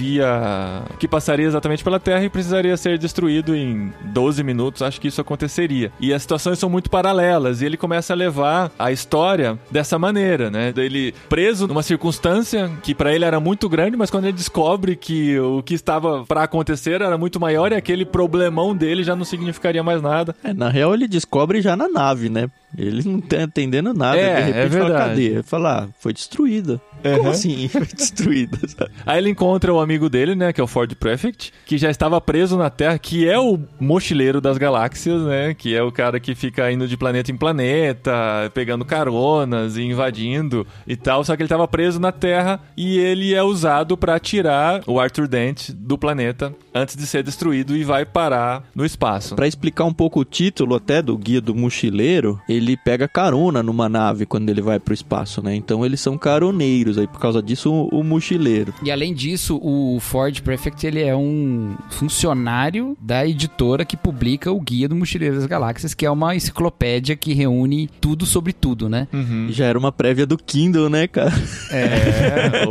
que 0.99 1.09
passaria 1.09 1.47
exatamente 1.47 1.85
pela 1.85 2.01
Terra 2.01 2.25
e 2.25 2.29
precisaria 2.29 2.77
ser 2.77 2.99
destruído 2.99 3.55
em 3.55 3.93
12 4.05 4.43
minutos. 4.43 4.83
Acho 4.83 5.01
que 5.01 5.09
isso 5.09 5.21
aconteceria. 5.21 5.93
E 6.01 6.13
as 6.13 6.23
situações 6.23 6.59
são 6.59 6.69
muito 6.69 6.91
paralelas 6.91 7.61
e 7.63 7.67
ele 7.67 7.77
começa 7.77 8.13
a 8.13 8.17
levar 8.17 8.71
a 8.79 8.93
história 8.93 9.59
dessa 9.71 9.99
maneira, 9.99 10.51
né? 10.51 10.73
Ele 10.77 11.15
preso 11.29 11.67
numa 11.67 11.83
circunstância 11.83 12.71
que 12.83 12.95
para 12.95 13.15
ele 13.15 13.25
era 13.25 13.41
muito 13.41 13.69
grande, 13.69 13.97
mas 13.97 14.11
quando 14.11 14.25
ele 14.25 14.33
descobre 14.33 14.97
que 14.97 15.39
o 15.39 15.63
que 15.63 15.75
estava 15.75 16.25
para 16.25 16.43
acontecer 16.43 17.01
era 17.01 17.19
muito 17.19 17.41
maior 17.41 17.73
e 17.73 17.75
aquele 17.75 18.05
problemão 18.05 18.75
dele 18.75 19.03
já 19.03 19.15
não 19.15 19.25
significaria 19.25 19.83
mais 19.83 20.03
nada. 20.03 20.35
É, 20.43 20.53
na 20.53 20.69
real, 20.69 20.95
ele 20.95 21.09
descobre 21.09 21.61
já 21.61 21.77
na 21.77 21.89
nave, 21.89 22.29
né? 22.29 22.49
Ele 22.77 23.03
não 23.09 23.21
tá 23.21 23.43
entendendo 23.43 23.95
nada. 23.95 24.19
É, 24.19 24.37
de 24.37 24.53
repente 24.53 24.67
é 24.67 24.69
fala, 24.71 24.85
verdade. 24.85 25.09
cadê? 25.11 25.25
Ele 25.27 25.43
fala, 25.43 25.85
ah, 25.85 25.89
foi 25.99 26.13
destruída. 26.13 26.81
Como 27.03 27.23
Uhum. 27.23 27.31
assim? 27.31 27.69
Foi 27.69 27.87
destruída. 27.87 28.59
sabe? 28.67 28.91
Aí 29.07 29.19
ele 29.19 29.31
encontra 29.31 29.73
o 29.73 29.79
amigo 29.81 30.09
dele, 30.11 30.35
né, 30.35 30.53
que 30.53 30.61
é 30.61 30.65
o 30.65 30.67
Ford 30.67 30.93
Prefect, 30.97 31.53
que 31.65 31.79
já 31.79 31.89
estava 31.91 32.21
preso 32.21 32.59
na 32.59 32.71
Terra, 32.71 32.99
que 32.99 33.29
é 33.29 33.39
o 33.39 33.57
mochileiro 33.79 34.41
das 34.41 34.59
galáxias, 34.59 35.23
né, 35.23 35.55
que 35.55 35.77
é 35.77 35.83
o 35.83 35.93
cara 35.93 36.19
que 36.19 36.35
fica 36.35 36.71
indo 36.73 36.89
de 36.89 36.97
planeta 36.97 37.31
em 37.31 37.37
planeta, 37.37 38.51
pegando 38.53 38.85
caronas 38.85 39.77
e 39.77 39.83
invadindo 39.83 40.67
e 40.89 40.97
tal, 40.97 41.23
só 41.23 41.37
que 41.37 41.43
ele 41.43 41.47
estava 41.47 41.69
preso 41.69 42.01
na 42.01 42.11
Terra 42.11 42.61
e 42.77 42.99
ele 42.99 43.33
é 43.33 43.43
usado 43.45 43.97
para 43.97 44.19
tirar 44.19 44.83
o 44.85 44.99
Arthur 44.99 45.29
Dent 45.29 45.71
do 45.71 45.97
planeta 45.97 46.53
antes 46.75 46.97
de 46.97 47.07
ser 47.07 47.23
destruído 47.23 47.77
e 47.77 47.85
vai 47.85 48.05
parar 48.05 48.65
no 48.75 48.85
espaço. 48.85 49.37
Pra 49.37 49.47
explicar 49.47 49.85
um 49.85 49.95
pouco 49.95 50.19
o 50.21 50.25
título 50.25 50.75
até 50.75 51.01
do 51.01 51.17
Guia 51.17 51.41
do 51.41 51.55
Mochileiro, 51.55 52.41
ele 52.49 52.58
pega 52.77 53.09
carona 53.09 53.63
numa 53.63 53.89
nave 53.89 54.27
quando 54.27 54.49
ele 54.51 54.61
vai 54.61 54.79
pro 54.79 54.95
espaço, 54.95 55.43
né? 55.43 55.55
Então 55.55 55.85
eles 55.85 56.01
são 56.01 56.17
caroneiros, 56.17 56.99
aí 56.99 57.07
por 57.07 57.21
causa 57.21 57.43
disso 57.43 57.73
o, 57.73 58.01
o 58.01 58.05
mochileiro. 58.05 58.75
E 58.83 58.91
além 58.91 59.15
disso, 59.15 59.59
o 59.63 59.99
Ford 60.01 60.41
Prefect 60.43 60.87
ele 60.87 61.03
é 61.03 61.15
um 61.15 61.77
funcionário 61.91 62.97
da 63.01 63.27
editora 63.27 63.85
que 63.85 63.97
publica 63.97 64.51
o 64.51 64.61
Guia 64.61 64.89
do 64.89 64.97
Mochileiro 64.97 65.37
das 65.37 65.47
Galáxias, 65.47 65.95
que 65.95 66.07
é 66.07 66.11
uma 66.11 66.35
enciclopédia 66.35 67.17
que 67.17 67.33
reúne 67.33 67.89
tudo 68.01 68.27
sobre 68.27 68.53
tudo, 68.53 68.89
né? 68.89 69.09
Uhum. 69.13 69.49
Já 69.51 69.67
era 69.67 69.79
uma 69.79 69.93
prévia 69.93 70.27
do 70.27 70.37
Kindle, 70.37 70.89
né, 70.89 71.07
cara? 71.07 71.33
É, 71.71 72.67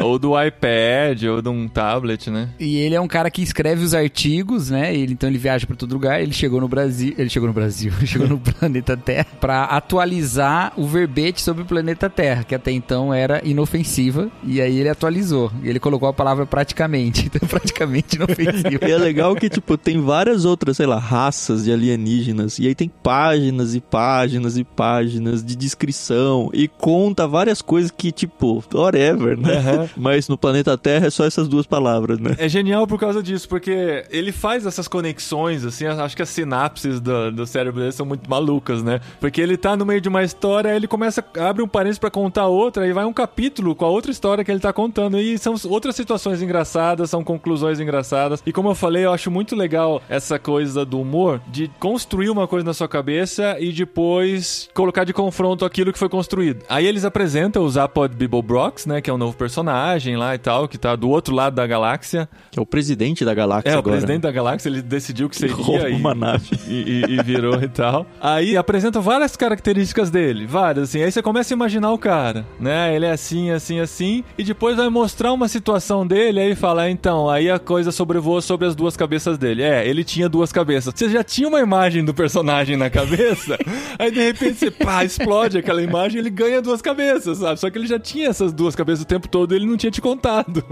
ou, 0.00 0.06
ou 0.10 0.18
do 0.18 0.40
iPad, 0.40 1.22
ou 1.24 1.42
de 1.42 1.48
um 1.48 1.68
tablet, 1.68 2.30
né? 2.30 2.48
E 2.58 2.76
ele 2.76 2.94
é 2.94 3.00
um 3.00 3.08
cara 3.08 3.30
que 3.30 3.42
escreve 3.42 3.82
os 3.84 3.94
artigos, 3.94 4.70
né? 4.70 4.94
Ele, 4.94 5.12
então 5.12 5.28
ele 5.28 5.38
viaja 5.38 5.66
pra 5.66 5.76
todo 5.76 5.92
lugar. 5.92 6.20
Ele 6.22 6.32
chegou 6.32 6.60
no 6.60 6.68
Brasil, 6.68 7.14
ele 7.18 7.28
chegou 7.28 7.48
no 7.48 7.54
Brasil, 7.54 7.92
ele 7.98 8.06
chegou 8.06 8.28
no 8.28 8.38
planeta 8.38 8.96
Terra 9.02 9.26
pra 9.40 9.64
atualizar 9.64 10.72
o 10.76 10.86
verbete 10.86 11.42
sobre 11.42 11.62
o 11.62 11.66
planeta 11.66 12.08
Terra, 12.08 12.44
que 12.44 12.54
até 12.54 12.70
então 12.70 13.12
era 13.12 13.40
inofensiva. 13.44 14.30
E 14.44 14.60
aí 14.60 14.78
ele 14.78 14.88
atualizou. 14.88 15.50
E 15.62 15.68
ele 15.68 15.80
colocou 15.80 16.08
a 16.08 16.12
palavra 16.12 16.46
praticamente, 16.46 17.26
então 17.34 17.46
praticamente 17.48 18.16
inofensiva. 18.16 18.88
E 18.88 18.90
é 18.90 18.96
legal 18.98 19.34
que, 19.34 19.48
tipo, 19.48 19.76
tem 19.76 20.00
várias 20.00 20.44
outras, 20.44 20.76
sei 20.76 20.86
lá, 20.86 20.98
raças 20.98 21.64
de 21.64 21.72
alienígenas. 21.72 22.58
E 22.58 22.66
aí 22.66 22.74
tem 22.74 22.88
páginas 22.88 23.74
e 23.74 23.80
páginas 23.80 24.56
e 24.56 24.64
páginas 24.64 25.44
de 25.44 25.56
descrição. 25.56 26.50
E 26.52 26.68
conta 26.68 27.26
várias 27.26 27.60
coisas 27.60 27.90
que, 27.90 28.12
tipo, 28.12 28.64
whatever, 28.72 29.38
né? 29.38 29.88
Mas 29.96 30.28
no 30.28 30.38
planeta 30.38 30.76
Terra 30.78 31.06
é 31.06 31.10
só 31.10 31.24
essas 31.24 31.48
duas 31.48 31.66
palavras, 31.66 32.18
né? 32.18 32.34
É 32.38 32.48
genial 32.48 32.86
por 32.86 32.98
causa 32.98 33.22
disso, 33.22 33.48
porque 33.48 34.04
ele 34.10 34.32
faz 34.32 34.66
essas 34.66 34.88
conexões, 34.88 35.64
assim, 35.64 35.86
acho 35.86 36.16
que 36.16 36.22
as 36.22 36.28
sinapses 36.28 37.00
do, 37.00 37.30
do 37.32 37.46
cérebro 37.46 37.80
dele 37.80 37.92
são 37.92 38.06
muito 38.06 38.28
malucas, 38.28 38.82
né? 38.82 38.91
Porque 39.20 39.40
ele 39.40 39.56
tá 39.56 39.76
no 39.76 39.84
meio 39.86 40.00
de 40.00 40.08
uma 40.08 40.22
história, 40.22 40.70
aí 40.70 40.76
ele 40.76 40.86
começa, 40.88 41.24
abre 41.38 41.62
um 41.62 41.68
parênteses 41.68 41.98
pra 41.98 42.10
contar 42.10 42.46
outra, 42.46 42.86
e 42.86 42.92
vai 42.92 43.04
um 43.04 43.12
capítulo 43.12 43.74
com 43.74 43.84
a 43.84 43.88
outra 43.88 44.10
história 44.10 44.44
que 44.44 44.50
ele 44.50 44.60
tá 44.60 44.72
contando. 44.72 45.18
E 45.18 45.38
são 45.38 45.54
outras 45.68 45.94
situações 45.96 46.40
engraçadas, 46.42 47.10
são 47.10 47.22
conclusões 47.24 47.80
engraçadas. 47.80 48.42
E 48.46 48.52
como 48.52 48.68
eu 48.70 48.74
falei, 48.74 49.04
eu 49.04 49.12
acho 49.12 49.30
muito 49.30 49.54
legal 49.54 50.02
essa 50.08 50.38
coisa 50.38 50.84
do 50.84 51.00
humor, 51.00 51.40
de 51.48 51.68
construir 51.78 52.30
uma 52.30 52.46
coisa 52.48 52.64
na 52.66 52.74
sua 52.74 52.88
cabeça 52.88 53.56
e 53.60 53.72
depois 53.72 54.68
colocar 54.74 55.04
de 55.04 55.12
confronto 55.12 55.64
aquilo 55.64 55.92
que 55.92 55.98
foi 55.98 56.08
construído. 56.08 56.64
Aí 56.68 56.86
eles 56.86 57.04
apresentam 57.04 57.62
o 57.62 57.68
Zapod 57.70 58.14
Bibblebrox, 58.16 58.86
né? 58.86 59.00
Que 59.00 59.10
é 59.10 59.12
um 59.12 59.18
novo 59.18 59.36
personagem 59.36 60.16
lá 60.16 60.34
e 60.34 60.38
tal, 60.38 60.66
que 60.68 60.76
tá 60.78 60.96
do 60.96 61.08
outro 61.08 61.34
lado 61.34 61.54
da 61.54 61.66
galáxia. 61.66 62.28
Que 62.50 62.58
é 62.58 62.62
o 62.62 62.66
presidente 62.66 63.24
da 63.24 63.34
galáxia 63.34 63.70
É, 63.70 63.76
o 63.76 63.78
agora. 63.78 63.96
presidente 63.96 64.22
da 64.22 64.32
galáxia, 64.32 64.68
ele 64.68 64.82
decidiu 64.82 65.28
que 65.28 65.36
seria 65.36 65.54
Rouba 65.54 65.88
e, 65.88 65.94
uma 65.94 66.14
nave. 66.14 66.48
e, 66.66 66.72
e- 66.72 67.18
e 67.18 67.22
virou 67.22 67.62
e 67.62 67.68
tal. 67.68 68.06
Aí 68.20 68.56
apresenta 68.56 68.81
várias 68.90 69.36
características 69.36 70.10
dele, 70.10 70.46
várias, 70.46 70.88
assim. 70.88 71.02
Aí 71.02 71.10
você 71.10 71.22
começa 71.22 71.52
a 71.52 71.56
imaginar 71.56 71.92
o 71.92 71.98
cara, 71.98 72.46
né? 72.58 72.94
Ele 72.94 73.06
é 73.06 73.10
assim, 73.10 73.50
assim, 73.50 73.80
assim. 73.80 74.24
E 74.36 74.44
depois 74.44 74.76
vai 74.76 74.88
mostrar 74.88 75.32
uma 75.32 75.48
situação 75.48 76.06
dele, 76.06 76.40
aí 76.40 76.54
fala, 76.54 76.90
então, 76.90 77.28
aí 77.28 77.50
a 77.50 77.58
coisa 77.58 77.92
sobrevoa 77.92 78.40
sobre 78.40 78.66
as 78.66 78.74
duas 78.74 78.96
cabeças 78.96 79.38
dele. 79.38 79.62
É, 79.62 79.86
ele 79.86 80.04
tinha 80.04 80.28
duas 80.28 80.52
cabeças. 80.52 80.92
Você 80.94 81.08
já 81.08 81.22
tinha 81.22 81.48
uma 81.48 81.60
imagem 81.60 82.04
do 82.04 82.14
personagem 82.14 82.76
na 82.76 82.90
cabeça, 82.90 83.58
aí 83.98 84.10
de 84.10 84.20
repente 84.20 84.54
você, 84.54 84.70
pá, 84.70 85.04
explode 85.04 85.58
aquela 85.58 85.82
imagem 85.82 86.18
ele 86.18 86.30
ganha 86.30 86.62
duas 86.62 86.80
cabeças, 86.80 87.38
sabe? 87.38 87.58
Só 87.58 87.70
que 87.70 87.78
ele 87.78 87.86
já 87.86 87.98
tinha 87.98 88.28
essas 88.28 88.52
duas 88.52 88.74
cabeças 88.74 89.02
o 89.02 89.06
tempo 89.06 89.28
todo 89.28 89.52
e 89.52 89.56
ele 89.56 89.66
não 89.66 89.76
tinha 89.76 89.90
te 89.90 90.00
contado. 90.00 90.64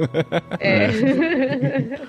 É. 0.59 0.89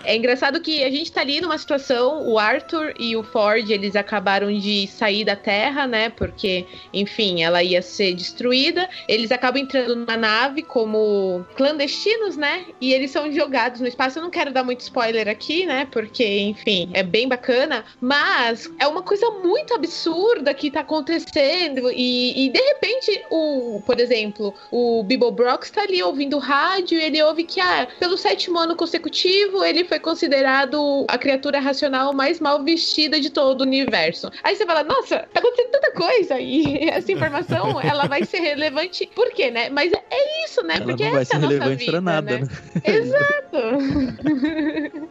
é 0.13 0.15
engraçado 0.15 0.61
que 0.61 0.83
a 0.83 0.89
gente 0.89 1.11
tá 1.11 1.21
ali 1.21 1.41
numa 1.41 1.57
situação, 1.57 2.27
o 2.27 2.37
Arthur 2.37 2.93
e 2.99 3.15
o 3.15 3.23
Ford, 3.23 3.69
eles 3.69 3.95
acabaram 3.95 4.51
de 4.51 4.87
sair 4.87 5.25
da 5.25 5.35
Terra, 5.35 5.87
né? 5.91 6.10
Porque, 6.10 6.65
enfim, 6.91 7.43
ela 7.43 7.62
ia 7.62 7.82
ser 7.82 8.15
destruída. 8.15 8.89
Eles 9.08 9.32
acabam 9.32 9.62
entrando 9.62 9.95
numa 9.95 10.17
nave 10.17 10.63
como 10.63 11.45
clandestinos, 11.56 12.36
né? 12.36 12.65
E 12.80 12.93
eles 12.93 13.12
são 13.12 13.32
jogados 13.32 13.82
no 13.82 13.88
espaço. 13.88 14.17
Eu 14.17 14.23
não 14.23 14.32
quero 14.32 14.51
dar 14.51 14.63
muito 14.63 14.80
spoiler 14.80 15.27
aqui, 15.27 15.65
né? 15.65 15.88
Porque, 15.91 16.25
enfim, 16.39 16.89
é 16.93 17.04
bem 17.04 17.27
bacana. 17.27 17.86
Mas 17.99 18.71
é 18.80 18.88
uma 18.88 19.04
coisa 19.04 19.30
muito 19.43 19.73
absurda 19.75 20.54
que 20.54 20.71
tá 20.71 20.80
acontecendo. 20.80 21.91
E, 21.91 22.45
e 22.45 22.49
de 22.49 22.60
repente, 22.60 23.23
o, 23.30 23.82
por 23.86 23.99
exemplo, 23.99 24.54
o 24.71 25.04
Bibo 25.04 25.30
Brox 25.30 25.69
tá 25.69 25.84
ali 25.84 26.01
ouvindo 26.01 26.39
rádio 26.39 26.97
e 26.97 27.04
ele 27.04 27.21
ouve 27.21 27.43
que, 27.43 27.60
ah, 27.60 27.88
pelo 27.99 28.17
sétimo 28.17 28.58
ano 28.58 28.75
consecutivo, 28.75 29.63
ele 29.63 29.84
foi 29.84 29.99
considerado 29.99 31.06
a 31.08 31.17
criatura 31.17 31.60
racional 31.60 32.13
mais 32.13 32.39
mal 32.39 32.63
vestida 32.63 33.19
de 33.19 33.30
todo 33.30 33.62
o 33.62 33.63
universo. 33.63 34.32
Aí 34.43 34.56
você 34.56 34.65
fala, 34.65 34.84
nossa, 34.84 35.27
tá 35.34 35.39
acontecendo 35.39 35.80
tanta 35.81 35.91
coisa 35.93 36.39
e 36.39 36.85
essa 36.89 37.11
informação, 37.11 37.81
ela 37.81 38.07
vai 38.07 38.23
ser 38.23 38.39
relevante. 38.39 39.09
Por 39.13 39.31
quê, 39.33 39.49
né? 39.49 39.69
Mas 39.69 39.91
é 39.91 40.45
isso, 40.45 40.61
né? 40.61 40.75
Ela 40.75 40.85
Porque 40.85 41.03
não 41.03 41.11
vai 41.11 41.21
essa 41.21 41.35
é 41.35 41.39
ser 41.39 41.41
nossa 41.41 41.53
relevante 41.53 41.79
vida, 41.79 41.91
pra 41.91 42.01
nada, 42.01 42.31
né? 42.31 42.39
né? 42.39 42.47
Exato. 42.85 43.57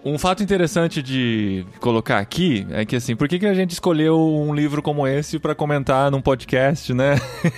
Um 0.05 0.19
fato 0.19 0.43
interessante 0.43 1.03
de 1.03 1.67
colocar 1.81 2.19
aqui 2.19 2.67
é 2.71 2.85
que 2.85 2.97
assim, 2.97 3.17
por 3.17 3.29
que, 3.29 3.39
que 3.39 3.47
a 3.47 3.55
gente 3.55 3.73
escolheu 3.73 4.19
um 4.19 4.55
livro 4.55 4.81
como 4.81 5.07
esse 5.07 5.39
pra 5.39 5.55
comentar 5.55 6.11
num 6.11 6.21
podcast, 6.21 6.95
né? 6.95 7.17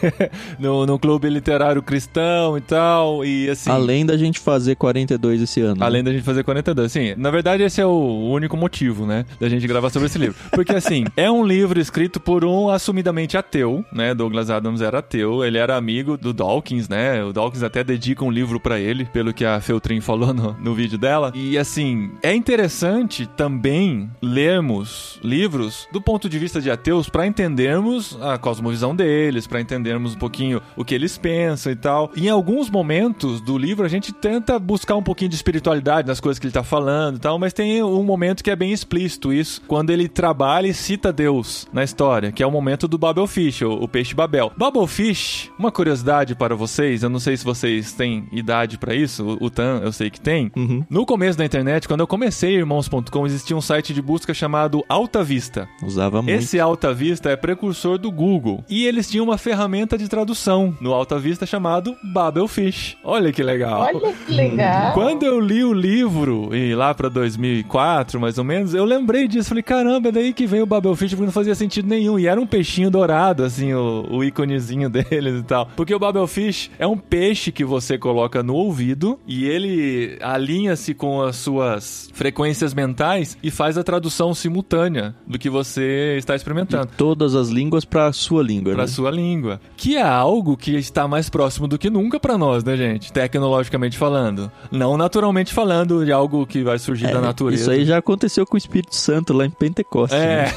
no, 0.59 0.87
no 0.87 0.99
clube 0.99 1.29
literário 1.29 1.83
cristão 1.83 2.57
e 2.57 2.61
tal, 2.61 3.25
e 3.25 3.51
assim... 3.51 3.71
Além 3.71 4.07
da 4.07 4.17
gente 4.17 4.41
fazer 4.41 4.77
42 4.77 5.43
esse 5.43 5.61
ano. 5.61 5.77
né? 5.77 5.87
Além 5.87 6.03
da 6.03 6.13
gente 6.13 6.23
fazer 6.23 6.43
42. 6.43 6.91
Sim, 6.91 7.15
na 7.17 7.31
verdade 7.31 7.63
esse 7.63 7.81
é 7.81 7.87
o 7.87 8.29
único 8.31 8.57
motivo, 8.57 9.07
né? 9.07 9.25
Da 9.39 9.49
gente 9.49 9.67
gravar 9.67 9.91
sobre 9.91 10.07
esse 10.07 10.19
livro. 10.19 10.37
Porque 10.51 10.73
assim, 10.73 11.05
é 11.17 11.31
um 11.31 11.45
livro 11.45 11.81
escrito 11.81 12.19
por 12.19 12.45
um 12.45 12.69
assumidamente 13.03 13.37
ateu, 13.37 13.85
né? 13.93 14.15
Douglas 14.15 14.49
Adams 14.49 14.81
era 14.81 15.01
ateu, 15.01 15.45
ele 15.45 15.59
era 15.59 15.77
amigo 15.77 16.17
do 16.17 16.33
Dawkins, 16.33 16.89
né? 16.89 17.23
O 17.25 17.33
Dawkins 17.33 17.63
até 17.63 17.83
dedica 17.83 18.25
um 18.25 18.31
livro 18.31 18.61
pra 18.61 18.79
ele, 18.79 19.05
pelo 19.07 19.35
que 19.35 19.45
a 19.45 19.61
Feltrin 19.61 20.01
falou 20.01 20.33
no, 20.33 20.53
no 20.59 20.75
vídeo 20.75 20.97
dela. 20.97 21.33
E 21.35 21.59
assim, 21.59 22.13
é 22.23 22.35
interessante 22.35 23.27
também 23.27 24.09
lermos 24.23 25.19
livros 25.23 25.89
do 25.93 26.01
ponto 26.01 26.29
de 26.29 26.39
vista 26.39 26.61
de 26.61 26.71
ateus 26.71 27.09
pra 27.09 27.27
entendermos 27.27 28.17
a 28.23 28.39
cosmovisão 28.39 28.95
deles, 28.95 29.47
pra 29.47 29.61
entendermos 29.61 30.15
um 30.15 30.19
pouquinho 30.19 30.63
o 30.77 30.85
que 30.85 30.95
eles 30.95 31.19
pensam 31.19 31.73
e 31.73 31.77
tal. 31.77 32.11
E 32.15 32.27
em 32.27 32.31
alguns 32.31 32.71
momentos 32.71 33.41
do 33.41 33.59
livro 33.59 33.85
a 33.85 33.89
gente 33.89 34.13
tenta 34.13 34.59
buscar 34.59 34.95
um 34.95 35.03
pouquinho 35.03 35.29
de 35.29 35.35
espiritualidade 35.35 36.07
nas 36.07 36.21
coisas 36.21 36.39
que 36.39 36.47
ele 36.47 36.55
tá 36.55 36.63
falando 36.63 37.17
e 37.17 37.21
tal, 37.21 37.39
mas 37.39 37.53
tem 37.53 37.83
um 37.83 38.05
momento 38.05 38.45
que 38.45 38.51
é 38.51 38.57
bem 38.57 38.73
explícito 38.73 39.33
isso, 39.33 39.61
quando 39.67 39.91
ele 39.91 40.09
trabalha 40.09 40.69
e 40.69 40.75
cita 40.75 41.13
Deus 41.13 41.67
na 41.73 41.83
história, 41.83 42.31
que 42.31 42.43
é 42.43 42.47
o 42.47 42.51
momento 42.51 42.87
do 42.93 42.99
Babelfish, 42.99 43.63
o, 43.63 43.73
o 43.73 43.89
peixe 43.89 44.15
Babel. 44.15 44.53
Babelfish, 44.55 45.51
uma 45.59 45.73
curiosidade 45.73 46.35
para 46.35 46.55
vocês, 46.55 47.03
eu 47.03 47.09
não 47.09 47.19
sei 47.19 47.39
se 47.39 47.45
vocês 47.45 47.93
têm 47.93 48.29
idade 48.31 48.77
pra 48.77 48.95
isso, 48.95 49.25
o, 49.25 49.47
o 49.47 49.51
Tan 49.51 49.81
eu 49.83 49.91
sei 49.93 50.11
que 50.11 50.21
tem. 50.21 50.53
Uhum. 50.55 50.85
No 50.91 51.07
começo 51.07 51.39
da 51.39 51.45
internet, 51.45 51.89
quando 51.89 52.01
eu 52.01 52.07
comecei 52.07 52.55
irmãos.com, 52.55 53.27
existia 53.27 53.57
um 53.57 53.63
site 53.63 53.95
de 53.95 54.03
busca 54.03 54.35
chamado 54.35 54.85
Alta 54.91 55.25
Vista. 55.25 55.67
Usava 55.83 56.21
muito. 56.21 56.39
Esse 56.39 56.61
Alta 56.61 56.93
Vista 56.93 57.31
é 57.31 57.37
precursor 57.37 57.97
do 57.97 58.11
Google. 58.11 58.63
E 58.69 58.85
eles 58.85 59.11
tinham 59.11 59.25
uma 59.25 59.39
ferramenta 59.39 59.97
de 59.97 60.07
tradução 60.07 60.77
no 60.79 60.93
Alta 60.93 61.19
Vista 61.19 61.47
chamado 61.47 61.97
Babelfish. 62.13 62.99
Olha 63.03 63.33
que 63.33 63.43
legal. 63.43 63.81
Olha 63.81 64.13
que 64.13 64.33
legal. 64.33 64.93
Quando 64.93 65.23
eu 65.25 65.41
li 65.41 65.65
o 65.65 65.73
livro, 65.73 66.55
e 66.55 66.75
lá 66.75 66.93
pra 66.93 67.09
2004, 67.09 68.21
mais 68.21 68.37
ou 68.37 68.45
menos, 68.45 68.75
eu 68.75 68.85
lembrei 68.85 69.27
disso. 69.27 69.49
Falei, 69.49 69.63
caramba, 69.63 70.11
é 70.11 70.13
daí 70.13 70.33
que 70.35 70.47
vem 70.47 70.61
o 70.61 70.67
Babelfish, 70.67 71.13
porque 71.13 71.25
não 71.25 71.33
fazia 71.33 71.55
sentido 71.55 71.89
nenhum. 71.89 72.19
E 72.19 72.27
era 72.27 72.39
um 72.39 72.47
peixinho 72.73 72.91
dourado, 72.91 73.45
assim, 73.45 73.75
o, 73.75 74.07
o 74.11 74.25
íconezinho 74.25 74.89
deles 74.91 75.41
e 75.41 75.43
tal. 75.43 75.69
Porque 75.77 75.95
o 75.95 75.99
Babelfish 75.99 76.71
é 76.79 76.87
um 76.87 76.97
peixe 76.97 77.53
que 77.53 77.65
você 77.65 77.99
coloca 77.99 78.43
no 78.43 78.55
ouvido 78.55 79.21
e 79.27 79.45
ele 79.47 80.19
alinha-se 80.23 80.95
com 80.95 81.21
as 81.23 81.37
suas 81.37 82.11
frequências 82.15 82.73
mentais 82.73 83.37
e 83.43 83.51
faz 83.51 83.77
a 83.77 83.85
tradução 83.85 84.35
simultânea 84.35 85.15
do 85.27 85.39
que 85.39 85.51
você 85.51 86.17
está 86.17 86.35
experimentando. 86.35 86.87
De 86.87 86.97
todas 86.97 87.35
as 87.35 87.49
línguas 87.49 87.85
pra 87.85 88.13
sua 88.13 88.43
língua, 88.43 88.73
Pra 88.73 88.83
né? 88.83 88.89
sua 88.89 89.11
língua. 89.11 89.61
Que 89.77 89.97
é 89.97 90.03
algo 90.03 90.57
que 90.57 90.77
está 90.77 91.07
mais 91.07 91.29
próximo 91.29 91.69
do 91.69 91.79
que 91.79 91.91
nunca 91.91 92.19
pra 92.19 92.39
nós, 92.39 92.65
né, 92.65 92.77
gente? 92.77 93.13
Tecnologicamente 93.13 93.99
falando. 93.99 94.51
Não 94.71 94.97
naturalmente 94.97 95.53
falando 95.53 96.05
de 96.05 96.13
algo 96.13 96.47
que 96.47 96.63
vai 96.63 96.79
surgir 96.79 97.13
da 97.13 97.21
natureza. 97.21 97.63
Isso 97.63 97.71
aí 97.71 97.85
já 97.85 97.99
aconteceu 97.99 98.47
com 98.47 98.55
o 98.55 98.59
Espírito 98.59 98.95
Santo 98.95 99.33
lá 99.33 99.45
em 99.45 99.51
Pentecostes. 99.51 100.19
É, 100.19 100.45
né? 100.47 100.53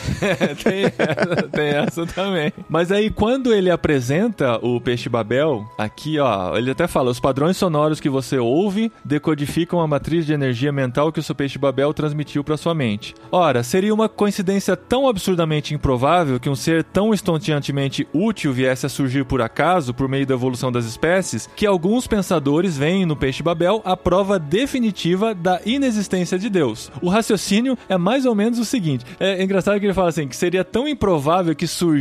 tem, 0.63 0.83
essa, 0.85 1.43
tem 1.49 1.67
essa 1.67 2.04
também. 2.13 2.51
Mas 2.69 2.91
aí, 2.91 3.09
quando 3.09 3.53
ele 3.53 3.69
apresenta 3.69 4.57
o 4.65 4.79
Peixe 4.79 5.09
Babel, 5.09 5.65
aqui, 5.77 6.19
ó, 6.19 6.55
ele 6.57 6.71
até 6.71 6.87
fala: 6.87 7.11
os 7.11 7.19
padrões 7.19 7.57
sonoros 7.57 7.99
que 7.99 8.09
você 8.09 8.37
ouve 8.37 8.91
decodificam 9.03 9.79
a 9.79 9.87
matriz 9.87 10.25
de 10.25 10.33
energia 10.33 10.71
mental 10.71 11.11
que 11.11 11.19
o 11.19 11.23
seu 11.23 11.35
Peixe 11.35 11.57
Babel 11.57 11.93
transmitiu 11.93 12.43
para 12.43 12.57
sua 12.57 12.73
mente. 12.73 13.15
Ora, 13.31 13.63
seria 13.63 13.93
uma 13.93 14.09
coincidência 14.09 14.75
tão 14.75 15.07
absurdamente 15.07 15.73
improvável 15.73 16.39
que 16.39 16.49
um 16.49 16.55
ser 16.55 16.83
tão 16.83 17.13
estonteantemente 17.13 18.07
útil 18.13 18.53
viesse 18.53 18.85
a 18.85 18.89
surgir 18.89 19.25
por 19.25 19.41
acaso, 19.41 19.93
por 19.93 20.07
meio 20.07 20.25
da 20.25 20.33
evolução 20.33 20.71
das 20.71 20.85
espécies, 20.85 21.49
que 21.55 21.65
alguns 21.65 22.07
pensadores 22.07 22.77
veem 22.77 23.05
no 23.05 23.15
Peixe 23.15 23.43
Babel 23.43 23.81
a 23.85 23.95
prova 23.95 24.39
definitiva 24.39 25.33
da 25.33 25.59
inexistência 25.65 26.37
de 26.37 26.49
Deus. 26.49 26.91
O 27.01 27.09
raciocínio 27.09 27.77
é 27.89 27.97
mais 27.97 28.25
ou 28.25 28.35
menos 28.35 28.59
o 28.59 28.65
seguinte: 28.65 29.05
é 29.19 29.43
engraçado 29.43 29.79
que 29.79 29.85
ele 29.85 29.93
fala 29.93 30.09
assim, 30.09 30.27
que 30.27 30.35
seria 30.35 30.63
tão 30.63 30.87
improvável 30.87 31.55
que 31.55 31.67
surgisse 31.67 31.94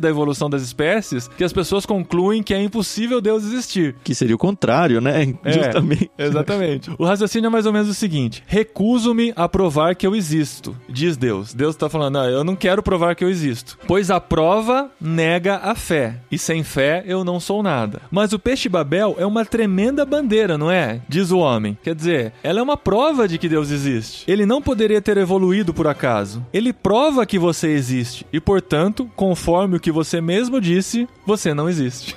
da 0.00 0.08
evolução 0.08 0.50
das 0.50 0.62
espécies 0.62 1.28
que 1.28 1.44
as 1.44 1.52
pessoas 1.52 1.86
concluem 1.86 2.42
que 2.42 2.54
é 2.54 2.62
impossível 2.62 3.20
Deus 3.20 3.44
existir. 3.44 3.96
Que 4.02 4.14
seria 4.14 4.34
o 4.34 4.38
contrário, 4.38 5.00
né? 5.00 5.34
É, 5.44 5.52
Justamente. 5.52 6.10
Exatamente. 6.18 6.90
O 6.98 7.04
raciocínio 7.04 7.48
é 7.48 7.50
mais 7.50 7.66
ou 7.66 7.72
menos 7.72 7.88
o 7.88 7.94
seguinte: 7.94 8.42
recuso-me 8.46 9.32
a 9.36 9.48
provar 9.48 9.94
que 9.94 10.06
eu 10.06 10.14
existo, 10.14 10.76
diz 10.88 11.16
Deus. 11.16 11.54
Deus 11.54 11.74
está 11.74 11.88
falando, 11.88 12.18
eu 12.18 12.44
não 12.44 12.56
quero 12.56 12.82
provar 12.82 13.14
que 13.14 13.24
eu 13.24 13.30
existo, 13.30 13.78
pois 13.86 14.10
a 14.10 14.20
prova 14.20 14.90
nega 15.00 15.56
a 15.56 15.74
fé, 15.74 16.16
e 16.30 16.38
sem 16.38 16.62
fé 16.62 17.04
eu 17.06 17.24
não 17.24 17.40
sou 17.40 17.62
nada. 17.62 18.02
Mas 18.10 18.32
o 18.32 18.38
peixe 18.38 18.68
Babel 18.68 19.16
é 19.18 19.26
uma 19.26 19.44
tremenda 19.44 20.04
bandeira, 20.04 20.56
não 20.56 20.70
é? 20.70 21.00
Diz 21.08 21.30
o 21.30 21.38
homem. 21.38 21.76
Quer 21.82 21.94
dizer, 21.94 22.32
ela 22.42 22.60
é 22.60 22.62
uma 22.62 22.76
prova 22.76 23.26
de 23.26 23.38
que 23.38 23.48
Deus 23.48 23.70
existe. 23.70 24.30
Ele 24.30 24.46
não 24.46 24.62
poderia 24.62 25.00
ter 25.00 25.16
evoluído 25.16 25.72
por 25.72 25.86
acaso. 25.86 26.44
Ele 26.52 26.72
prova 26.72 27.26
que 27.26 27.38
você 27.38 27.68
existe, 27.68 28.26
e 28.32 28.40
portanto, 28.40 29.10
conforme 29.40 29.76
o 29.78 29.80
que 29.80 29.90
você 29.90 30.20
mesmo 30.20 30.60
disse, 30.60 31.08
você 31.24 31.54
não 31.54 31.66
existe. 31.68 32.14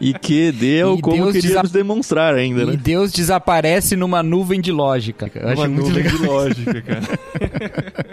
E 0.00 0.12
é 0.12 0.86
o 0.86 0.94
E 0.94 1.00
como 1.00 1.16
Deus 1.16 1.32
queríamos 1.32 1.62
desa- 1.70 1.78
demonstrar 1.78 2.34
ainda, 2.34 2.62
E 2.62 2.66
né? 2.66 2.76
Deus 2.76 3.12
desaparece 3.12 3.96
numa 3.96 4.22
nuvem 4.22 4.60
de 4.60 4.70
lógica. 4.70 5.30
Eu 5.34 5.54
uma 5.54 5.66
nuvem 5.68 6.04
de 6.04 6.16
lógica, 6.18 6.80
cara. 6.82 7.02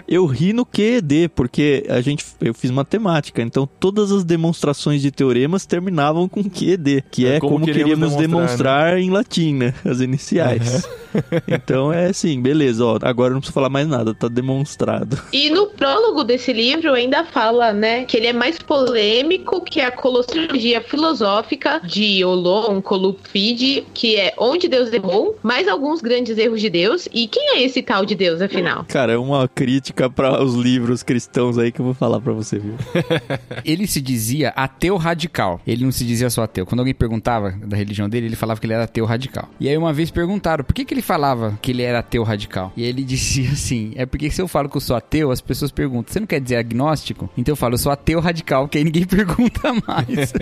Eu 0.10 0.26
ri 0.26 0.52
no 0.52 0.66
QED, 0.66 1.28
porque 1.36 1.86
a 1.88 2.00
gente, 2.00 2.24
eu 2.40 2.52
fiz 2.52 2.72
matemática, 2.72 3.40
então 3.40 3.68
todas 3.78 4.10
as 4.10 4.24
demonstrações 4.24 5.00
de 5.00 5.12
teoremas 5.12 5.64
terminavam 5.64 6.28
com 6.28 6.42
QED, 6.42 7.04
que 7.12 7.26
É 7.26 7.36
é, 7.36 7.40
como 7.40 7.52
como, 7.52 7.64
queríamos 7.64 7.92
queríamos 7.92 8.16
demonstrar, 8.16 8.96
demonstrar, 8.96 8.98
em 8.98 9.08
latim, 9.08 9.54
né? 9.54 9.72
As 9.84 10.00
iniciais. 10.00 10.88
então 11.46 11.92
é 11.92 12.06
assim, 12.06 12.42
beleza, 12.42 12.84
ó, 12.84 12.98
agora 13.02 13.32
não 13.32 13.38
precisa 13.40 13.54
falar 13.54 13.68
mais 13.68 13.86
nada, 13.86 14.12
tá 14.12 14.26
demonstrado. 14.26 15.16
E 15.32 15.48
no 15.48 15.68
prólogo 15.68 16.24
desse 16.24 16.52
livro 16.52 16.92
ainda 16.92 17.24
fala, 17.24 17.59
né, 17.72 18.04
que 18.04 18.16
ele 18.16 18.26
é 18.26 18.32
mais 18.32 18.58
polêmico 18.58 19.60
que 19.60 19.80
a 19.80 19.90
colossiologia 19.90 20.80
filosófica 20.80 21.80
de 21.84 22.24
Olon 22.24 22.80
Colupfide, 22.80 23.86
que 23.92 24.16
é 24.16 24.34
onde 24.38 24.68
Deus 24.68 24.92
errou, 24.92 25.38
mais 25.42 25.68
alguns 25.68 26.00
grandes 26.00 26.38
erros 26.38 26.60
de 26.60 26.70
Deus. 26.70 27.08
E 27.12 27.26
quem 27.26 27.56
é 27.56 27.62
esse 27.62 27.82
tal 27.82 28.04
de 28.04 28.14
Deus, 28.14 28.40
afinal? 28.40 28.84
Cara, 28.88 29.12
é 29.12 29.18
uma 29.18 29.46
crítica 29.46 30.08
para 30.08 30.42
os 30.42 30.54
livros 30.54 31.02
cristãos 31.02 31.58
aí 31.58 31.70
que 31.70 31.80
eu 31.80 31.84
vou 31.84 31.94
falar 31.94 32.20
pra 32.20 32.32
você, 32.32 32.58
viu? 32.58 32.74
Ele 33.64 33.86
se 33.86 34.00
dizia 34.00 34.50
ateu 34.56 34.96
radical. 34.96 35.60
Ele 35.66 35.84
não 35.84 35.92
se 35.92 36.04
dizia 36.04 36.30
só 36.30 36.42
ateu. 36.42 36.66
Quando 36.66 36.80
alguém 36.80 36.94
perguntava 36.94 37.50
da 37.64 37.76
religião 37.76 38.08
dele, 38.08 38.26
ele 38.26 38.36
falava 38.36 38.60
que 38.60 38.66
ele 38.66 38.74
era 38.74 38.84
ateu 38.84 39.04
radical. 39.04 39.48
E 39.58 39.68
aí 39.68 39.76
uma 39.76 39.92
vez 39.92 40.10
perguntaram 40.10 40.64
por 40.64 40.74
que, 40.74 40.84
que 40.84 40.94
ele 40.94 41.02
falava 41.02 41.58
que 41.60 41.70
ele 41.70 41.82
era 41.82 41.98
ateu 41.98 42.22
radical. 42.22 42.72
E 42.76 42.84
ele 42.84 43.02
dizia 43.04 43.50
assim: 43.50 43.92
é 43.96 44.06
porque 44.06 44.30
se 44.30 44.40
eu 44.40 44.48
falo 44.48 44.68
que 44.68 44.76
eu 44.76 44.80
sou 44.80 44.96
ateu, 44.96 45.30
as 45.30 45.40
pessoas 45.40 45.70
perguntam, 45.70 46.12
você 46.12 46.20
não 46.20 46.26
quer 46.26 46.40
dizer 46.40 46.56
agnóstico? 46.56 47.28
Então 47.36 47.49
eu 47.50 47.56
falo, 47.56 47.74
eu 47.74 47.78
sou 47.78 47.92
ateu 47.92 48.20
radical, 48.20 48.68
que 48.68 48.78
aí 48.78 48.84
ninguém 48.84 49.04
pergunta 49.06 49.72
mais. 49.86 50.32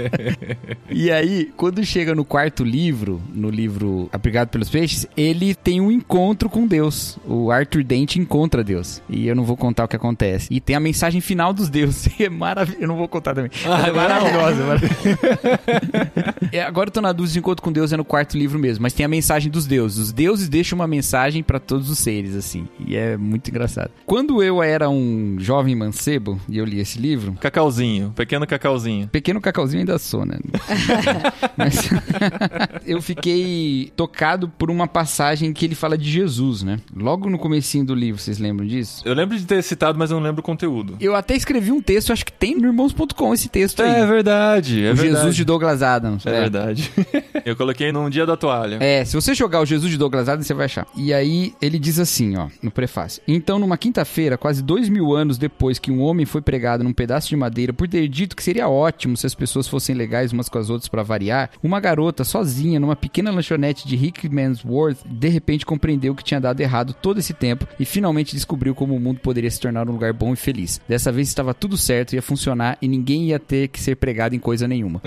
e 0.90 1.10
aí, 1.10 1.50
quando 1.56 1.84
chega 1.84 2.14
no 2.14 2.24
quarto 2.24 2.64
livro, 2.64 3.20
no 3.32 3.50
livro 3.50 4.08
Abrigado 4.12 4.48
pelos 4.48 4.68
Peixes, 4.68 5.06
ele 5.16 5.54
tem 5.54 5.80
um 5.80 5.90
encontro 5.90 6.48
com 6.48 6.66
Deus. 6.66 7.18
O 7.26 7.50
Arthur 7.50 7.82
Dent 7.82 8.16
encontra 8.16 8.62
Deus. 8.62 9.02
E 9.08 9.26
eu 9.26 9.34
não 9.34 9.44
vou 9.44 9.56
contar 9.56 9.84
o 9.84 9.88
que 9.88 9.96
acontece. 9.96 10.48
E 10.50 10.60
tem 10.60 10.76
a 10.76 10.80
mensagem 10.80 11.20
final 11.20 11.52
dos 11.52 11.68
deuses. 11.68 12.08
É 12.18 12.28
maravilhoso. 12.28 12.82
Eu 12.82 12.88
não 12.88 12.96
vou 12.96 13.08
contar 13.08 13.32
também. 13.34 13.50
Mas 13.64 13.86
é 13.86 13.92
maravilhosa. 13.92 14.64
É, 16.50 16.62
agora 16.62 16.88
eu 16.88 16.92
tô 16.92 17.00
na 17.00 17.12
dúvida 17.12 17.36
o 17.36 17.38
encontro 17.38 17.62
com 17.62 17.70
Deus 17.70 17.92
é 17.92 17.96
no 17.96 18.04
quarto 18.04 18.36
livro 18.36 18.58
mesmo. 18.58 18.82
Mas 18.82 18.92
tem 18.92 19.04
a 19.04 19.08
mensagem 19.08 19.50
dos 19.50 19.66
deuses. 19.66 19.98
Os 19.98 20.12
deuses 20.12 20.48
deixam 20.48 20.76
uma 20.78 20.86
mensagem 20.86 21.42
pra 21.42 21.58
todos 21.58 21.90
os 21.90 21.98
seres, 21.98 22.34
assim. 22.34 22.66
E 22.86 22.96
é 22.96 23.16
muito 23.16 23.48
engraçado. 23.50 23.90
Quando 24.06 24.42
eu 24.42 24.62
era 24.62 24.88
um 24.88 25.36
jovem 25.38 25.74
mancebo, 25.74 26.40
e 26.48 26.58
eu 26.58 26.64
li 26.64 26.80
esse 26.80 26.97
esse 26.98 27.00
livro. 27.00 27.34
Cacauzinho, 27.40 28.12
pequeno 28.14 28.46
cacauzinho. 28.46 29.08
Pequeno 29.08 29.40
cacauzinho 29.40 29.80
ainda 29.80 29.98
sou, 29.98 30.26
né? 30.26 30.36
Mas 31.56 31.88
eu 32.84 33.00
fiquei 33.00 33.92
tocado 33.96 34.48
por 34.48 34.70
uma 34.70 34.86
passagem 34.86 35.52
que 35.52 35.64
ele 35.64 35.74
fala 35.74 35.96
de 35.96 36.10
Jesus, 36.10 36.62
né? 36.62 36.80
Logo 36.94 37.30
no 37.30 37.38
comecinho 37.38 37.84
do 37.84 37.94
livro, 37.94 38.20
vocês 38.20 38.38
lembram 38.38 38.66
disso? 38.66 39.02
Eu 39.04 39.14
lembro 39.14 39.38
de 39.38 39.46
ter 39.46 39.62
citado, 39.62 39.98
mas 39.98 40.10
eu 40.10 40.16
não 40.16 40.24
lembro 40.24 40.40
o 40.40 40.44
conteúdo. 40.44 40.96
Eu 41.00 41.14
até 41.14 41.36
escrevi 41.36 41.70
um 41.70 41.80
texto, 41.80 42.12
acho 42.12 42.26
que 42.26 42.32
tem 42.32 42.56
no 42.56 42.66
irmãos.com 42.66 43.32
esse 43.32 43.48
texto 43.48 43.82
aí. 43.82 43.90
É 43.90 44.06
verdade, 44.06 44.84
é 44.84 44.92
o 44.92 44.94
verdade. 44.94 45.16
Jesus 45.16 45.36
de 45.36 45.44
Douglas 45.44 45.82
Adams. 45.82 46.26
É 46.26 46.30
verdade. 46.30 46.90
eu 47.44 47.56
coloquei 47.56 47.92
num 47.92 48.08
dia 48.08 48.26
da 48.26 48.36
toalha. 48.36 48.78
É, 48.80 49.04
se 49.04 49.14
você 49.14 49.34
jogar 49.34 49.60
o 49.60 49.66
Jesus 49.66 49.90
de 49.90 49.98
Douglas 49.98 50.28
Adams, 50.28 50.46
você 50.46 50.54
vai 50.54 50.66
achar. 50.66 50.86
E 50.96 51.12
aí 51.12 51.54
ele 51.60 51.78
diz 51.78 51.98
assim, 51.98 52.36
ó, 52.36 52.48
no 52.62 52.70
prefácio. 52.70 53.22
Então, 53.26 53.58
numa 53.58 53.76
quinta-feira, 53.76 54.36
quase 54.38 54.62
dois 54.62 54.88
mil 54.88 55.14
anos 55.14 55.38
depois 55.38 55.78
que 55.78 55.90
um 55.90 56.00
homem 56.00 56.26
foi 56.26 56.40
pregado 56.40 56.84
num 56.84 56.92
pedaço 56.92 57.28
de 57.28 57.36
madeira 57.36 57.72
por 57.72 57.88
ter 57.88 58.06
dito 58.08 58.36
que 58.36 58.42
seria 58.42 58.68
ótimo 58.68 59.16
se 59.16 59.26
as 59.26 59.34
pessoas 59.34 59.68
fossem 59.68 59.94
legais 59.94 60.32
umas 60.32 60.48
com 60.48 60.58
as 60.58 60.70
outras 60.70 60.88
para 60.88 61.02
variar, 61.02 61.50
uma 61.62 61.80
garota 61.80 62.24
sozinha 62.24 62.80
numa 62.80 62.96
pequena 62.96 63.30
lanchonete 63.30 63.86
de 63.86 63.96
Hickmansworth 63.96 64.98
de 65.06 65.28
repente 65.28 65.66
compreendeu 65.66 66.14
que 66.14 66.24
tinha 66.24 66.40
dado 66.40 66.60
errado 66.60 66.94
todo 66.94 67.18
esse 67.18 67.32
tempo 67.34 67.66
e 67.78 67.84
finalmente 67.84 68.34
descobriu 68.34 68.74
como 68.74 68.94
o 68.94 69.00
mundo 69.00 69.20
poderia 69.20 69.50
se 69.50 69.60
tornar 69.60 69.88
um 69.88 69.92
lugar 69.92 70.12
bom 70.12 70.32
e 70.32 70.36
feliz. 70.36 70.80
Dessa 70.88 71.12
vez 71.12 71.28
estava 71.28 71.54
tudo 71.54 71.76
certo, 71.76 72.14
ia 72.14 72.22
funcionar 72.22 72.78
e 72.80 72.88
ninguém 72.88 73.26
ia 73.26 73.38
ter 73.38 73.68
que 73.68 73.80
ser 73.80 73.96
pregado 73.96 74.34
em 74.34 74.38
coisa 74.38 74.66
nenhuma. 74.68 75.00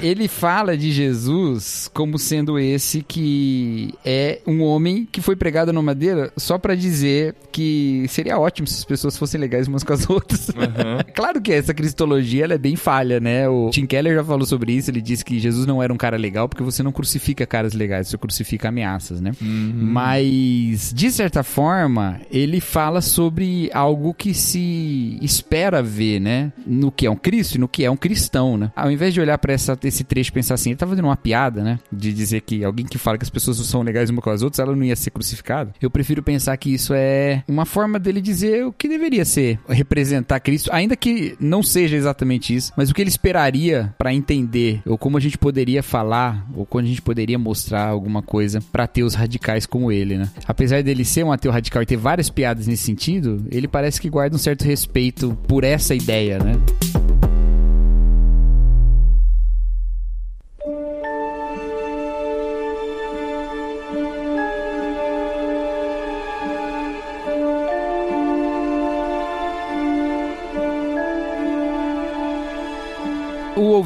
Ele 0.00 0.28
fala 0.28 0.76
de 0.76 0.92
Jesus 0.92 1.75
como 1.92 2.18
sendo 2.18 2.58
esse 2.58 3.02
que 3.02 3.94
é 4.04 4.40
um 4.46 4.62
homem 4.62 5.06
que 5.10 5.20
foi 5.20 5.36
pregado 5.36 5.72
na 5.72 5.82
madeira 5.82 6.32
só 6.36 6.58
para 6.58 6.74
dizer 6.74 7.34
que 7.52 8.06
seria 8.08 8.38
ótimo 8.38 8.66
se 8.66 8.78
as 8.78 8.84
pessoas 8.84 9.16
fossem 9.16 9.40
legais 9.40 9.68
umas 9.68 9.82
com 9.82 9.92
as 9.92 10.08
outras. 10.10 10.50
claro 11.14 11.40
que 11.40 11.52
essa 11.52 11.74
cristologia 11.74 12.44
ela 12.44 12.54
é 12.54 12.58
bem 12.58 12.76
falha, 12.76 13.20
né? 13.20 13.48
O 13.48 13.70
Tim 13.70 13.86
Keller 13.86 14.14
já 14.14 14.24
falou 14.24 14.46
sobre 14.46 14.72
isso, 14.72 14.90
ele 14.90 15.00
disse 15.00 15.24
que 15.24 15.38
Jesus 15.38 15.66
não 15.66 15.82
era 15.82 15.92
um 15.92 15.96
cara 15.96 16.16
legal 16.16 16.48
porque 16.48 16.62
você 16.62 16.82
não 16.82 16.92
crucifica 16.92 17.46
caras 17.46 17.72
legais, 17.72 18.08
você 18.08 18.18
crucifica 18.18 18.68
ameaças, 18.68 19.20
né? 19.20 19.32
Mas, 19.40 20.92
de 20.94 21.10
certa 21.10 21.42
forma, 21.42 22.20
ele 22.30 22.60
fala 22.60 23.00
sobre 23.00 23.70
algo 23.72 24.14
que 24.14 24.34
se 24.34 25.18
espera 25.22 25.82
ver, 25.82 26.20
né? 26.20 26.52
No 26.66 26.90
que 26.90 27.06
é 27.06 27.10
um 27.10 27.16
Cristo 27.16 27.56
e 27.56 27.58
no 27.58 27.68
que 27.68 27.84
é 27.84 27.90
um 27.90 27.96
cristão, 27.96 28.56
né? 28.56 28.70
Ao 28.74 28.90
invés 28.90 29.14
de 29.14 29.20
olhar 29.20 29.38
pra 29.38 29.52
essa, 29.52 29.78
esse 29.84 30.04
trecho 30.04 30.30
e 30.30 30.32
pensar 30.32 30.54
assim, 30.54 30.70
ele 30.70 30.76
tá 30.76 30.86
fazendo 30.86 31.06
uma 31.06 31.16
piada, 31.16 31.62
né? 31.66 31.80
De 31.92 32.12
dizer 32.12 32.42
que 32.42 32.64
alguém 32.64 32.86
que 32.86 32.96
fala 32.96 33.18
que 33.18 33.24
as 33.24 33.30
pessoas 33.30 33.56
são 33.58 33.82
legais 33.82 34.08
uma 34.08 34.22
com 34.22 34.30
as 34.30 34.42
outras, 34.42 34.60
ela 34.60 34.76
não 34.76 34.84
ia 34.84 34.94
ser 34.94 35.10
crucificada. 35.10 35.74
Eu 35.82 35.90
prefiro 35.90 36.22
pensar 36.22 36.56
que 36.56 36.72
isso 36.72 36.94
é 36.94 37.42
uma 37.48 37.64
forma 37.64 37.98
dele 37.98 38.20
dizer 38.20 38.64
o 38.64 38.72
que 38.72 38.88
deveria 38.88 39.24
ser, 39.24 39.58
representar 39.68 40.38
Cristo, 40.38 40.70
ainda 40.72 40.96
que 40.96 41.36
não 41.40 41.62
seja 41.62 41.96
exatamente 41.96 42.54
isso, 42.54 42.72
mas 42.76 42.88
o 42.88 42.94
que 42.94 43.02
ele 43.02 43.10
esperaria 43.10 43.92
pra 43.98 44.14
entender, 44.14 44.80
ou 44.86 44.96
como 44.96 45.16
a 45.16 45.20
gente 45.20 45.36
poderia 45.36 45.82
falar, 45.82 46.46
ou 46.54 46.64
quando 46.64 46.86
a 46.86 46.88
gente 46.88 47.02
poderia 47.02 47.38
mostrar 47.38 47.88
alguma 47.88 48.22
coisa 48.22 48.60
pra 48.72 48.84
ateus 48.84 49.14
radicais 49.14 49.66
como 49.66 49.90
ele, 49.90 50.16
né? 50.16 50.30
Apesar 50.46 50.82
dele 50.82 51.04
ser 51.04 51.24
um 51.24 51.32
ateu 51.32 51.50
radical 51.50 51.82
e 51.82 51.86
ter 51.86 51.96
várias 51.96 52.30
piadas 52.30 52.66
nesse 52.66 52.84
sentido, 52.84 53.44
ele 53.50 53.66
parece 53.66 54.00
que 54.00 54.08
guarda 54.08 54.36
um 54.36 54.38
certo 54.38 54.62
respeito 54.64 55.36
por 55.48 55.64
essa 55.64 55.94
ideia, 55.94 56.38
né? 56.38 56.52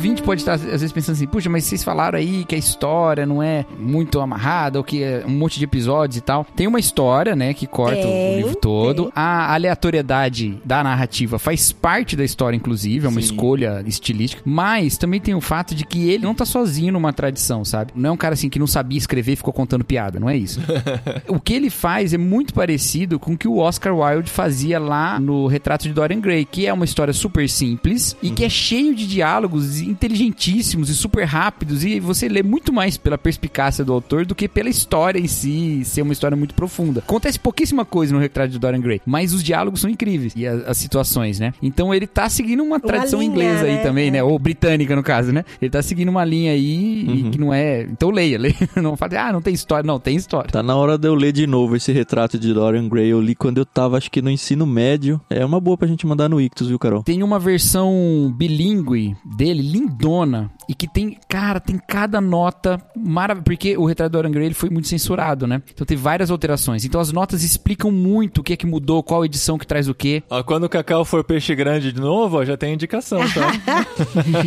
Ouvinte 0.00 0.22
pode 0.22 0.40
estar, 0.40 0.54
às 0.54 0.62
vezes, 0.62 0.92
pensando 0.92 1.16
assim, 1.16 1.26
puxa, 1.26 1.50
mas 1.50 1.64
vocês 1.64 1.84
falaram 1.84 2.18
aí 2.18 2.42
que 2.46 2.54
a 2.54 2.58
história 2.58 3.26
não 3.26 3.42
é 3.42 3.66
muito 3.78 4.18
amarrada, 4.18 4.78
ou 4.78 4.84
que 4.84 5.02
é 5.02 5.22
um 5.26 5.30
monte 5.30 5.58
de 5.58 5.64
episódios 5.64 6.16
e 6.16 6.22
tal. 6.22 6.46
Tem 6.56 6.66
uma 6.66 6.80
história, 6.80 7.36
né, 7.36 7.52
que 7.52 7.66
corta 7.66 7.98
o 7.98 8.02
Tem, 8.02 8.36
livro 8.38 8.54
todo. 8.56 9.04
tem. 9.04 9.12
A 9.14 9.52
aleatoriedade 9.52 10.58
da 10.64 10.82
narrativa 10.82 11.38
faz 11.38 11.70
parte 11.70 12.16
da 12.16 12.24
história, 12.24 12.56
inclusive, 12.56 13.04
é 13.04 13.08
uma 13.10 13.20
Sim. 13.20 13.26
escolha 13.26 13.84
estilística. 13.86 14.42
Mas 14.42 14.96
também 14.96 15.20
tem 15.20 15.34
o 15.34 15.40
fato 15.40 15.74
de 15.74 15.84
que 15.84 16.08
ele 16.08 16.24
não 16.24 16.34
tá 16.34 16.46
sozinho 16.46 16.94
numa 16.94 17.12
tradição, 17.12 17.62
sabe? 17.62 17.92
Não 17.94 18.10
é 18.10 18.12
um 18.12 18.16
cara 18.16 18.32
assim 18.32 18.48
que 18.48 18.58
não 18.58 18.66
sabia 18.66 18.96
escrever 18.96 19.32
e 19.32 19.36
ficou 19.36 19.52
contando 19.52 19.84
piada, 19.84 20.18
não 20.18 20.30
é 20.30 20.36
isso. 20.36 20.60
o 21.28 21.38
que 21.38 21.52
ele 21.52 21.68
faz 21.68 22.14
é 22.14 22.18
muito 22.18 22.54
parecido 22.54 23.18
com 23.18 23.34
o 23.34 23.38
que 23.38 23.46
o 23.46 23.58
Oscar 23.58 23.94
Wilde 23.94 24.30
fazia 24.30 24.78
lá 24.78 25.20
no 25.20 25.46
Retrato 25.46 25.82
de 25.84 25.92
Dorian 25.92 26.20
Gray, 26.20 26.46
que 26.46 26.66
é 26.66 26.72
uma 26.72 26.86
história 26.86 27.12
super 27.12 27.46
simples 27.50 28.16
e 28.22 28.30
que 28.30 28.44
é 28.44 28.48
cheio 28.48 28.94
de 28.94 29.06
diálogos 29.06 29.78
inteligentíssimos 29.90 30.88
e 30.88 30.94
super 30.94 31.24
rápidos 31.24 31.84
e 31.84 31.98
você 32.00 32.28
lê 32.28 32.42
muito 32.42 32.72
mais 32.72 32.96
pela 32.96 33.18
perspicácia 33.18 33.84
do 33.84 33.92
autor 33.92 34.24
do 34.26 34.34
que 34.34 34.48
pela 34.48 34.68
história 34.68 35.18
em 35.18 35.26
si 35.26 35.82
ser 35.84 36.02
uma 36.02 36.12
história 36.12 36.36
muito 36.36 36.54
profunda. 36.54 37.00
Acontece 37.00 37.38
pouquíssima 37.38 37.84
coisa 37.84 38.12
no 38.14 38.20
Retrato 38.20 38.50
de 38.50 38.58
Dorian 38.58 38.80
Gray, 38.80 39.00
mas 39.06 39.32
os 39.32 39.42
diálogos 39.42 39.80
são 39.80 39.90
incríveis 39.90 40.32
e 40.36 40.46
a- 40.46 40.64
as, 40.66 40.76
situações, 40.78 41.38
né? 41.38 41.52
Então 41.62 41.94
ele 41.94 42.06
tá 42.06 42.28
seguindo 42.28 42.62
uma 42.62 42.80
tradição 42.80 43.20
linha, 43.20 43.30
inglesa 43.32 43.64
aí 43.64 43.72
né? 43.76 43.82
também, 43.82 44.10
né? 44.10 44.18
É. 44.18 44.22
Ou 44.24 44.38
britânica 44.38 44.94
no 44.96 45.02
caso, 45.02 45.32
né? 45.32 45.44
Ele 45.60 45.70
tá 45.70 45.82
seguindo 45.82 46.08
uma 46.08 46.24
linha 46.24 46.52
aí 46.52 47.04
e 47.04 47.22
Uhum. 47.24 47.30
que 47.30 47.38
não 47.38 47.52
é. 47.54 47.82
Então 47.82 48.10
leia, 48.10 48.38
leia. 48.40 48.54
Não 48.76 48.96
fale, 48.96 49.16
ah, 49.16 49.32
não 49.32 49.40
tem 49.42 49.52
história. 49.54 49.86
Não, 49.86 49.98
tem 50.00 50.16
história. 50.16 50.50
Tá 50.50 50.62
na 50.62 50.74
hora 50.76 50.96
de 50.98 51.06
eu 51.08 51.14
ler 51.14 51.32
de 51.32 51.46
novo 51.46 51.76
esse 51.76 51.92
retrato 51.92 52.38
de 52.38 52.52
Dorian 52.52 52.88
Gray. 52.88 53.08
Eu 53.08 53.20
li 53.20 53.34
quando 53.34 53.58
eu 53.58 53.66
tava, 53.66 53.96
acho 53.96 54.10
que 54.10 54.22
no 54.22 54.30
ensino 54.30 54.66
médio. 54.66 55.20
É 55.30 55.44
uma 55.44 55.60
boa 55.60 55.76
pra 55.76 55.86
gente 55.88 56.06
mandar 56.06 56.28
no 56.28 56.40
Ictus, 56.40 56.68
viu, 56.68 56.78
Carol? 56.78 57.02
Tem 57.02 57.22
uma 57.22 57.38
versão 57.38 58.32
bilíngue 58.36 59.16
dele, 59.24 59.62
lindona, 59.80 60.50
e 60.68 60.74
que 60.74 60.86
tem, 60.86 61.16
cara, 61.28 61.60
tem 61.60 61.78
cada 61.78 62.20
nota 62.20 62.80
maravilhosa. 62.96 63.44
Porque 63.44 63.76
o 63.76 63.84
retrato 63.84 64.10
do 64.10 64.18
Dorian 64.18 64.30
Gray 64.30 64.46
ele 64.46 64.54
foi 64.54 64.70
muito 64.70 64.88
censurado, 64.88 65.46
né? 65.46 65.62
Então 65.72 65.86
tem 65.86 65.96
várias 65.96 66.30
alterações. 66.30 66.84
Então 66.84 67.00
as 67.00 67.12
notas 67.12 67.42
explicam 67.42 67.90
muito 67.90 68.40
o 68.40 68.44
que 68.44 68.52
é 68.52 68.56
que 68.56 68.66
mudou, 68.66 69.02
qual 69.02 69.24
edição 69.24 69.58
que 69.58 69.66
traz 69.66 69.88
o 69.88 69.94
quê. 69.94 70.22
Ó, 70.30 70.42
quando 70.42 70.64
o 70.64 70.68
Cacau 70.68 71.04
for 71.04 71.24
peixe 71.24 71.54
grande 71.54 71.92
de 71.92 72.00
novo, 72.00 72.38
ó, 72.38 72.44
já 72.44 72.56
tem 72.56 72.74
indicação, 72.74 73.20
tá? 73.20 73.86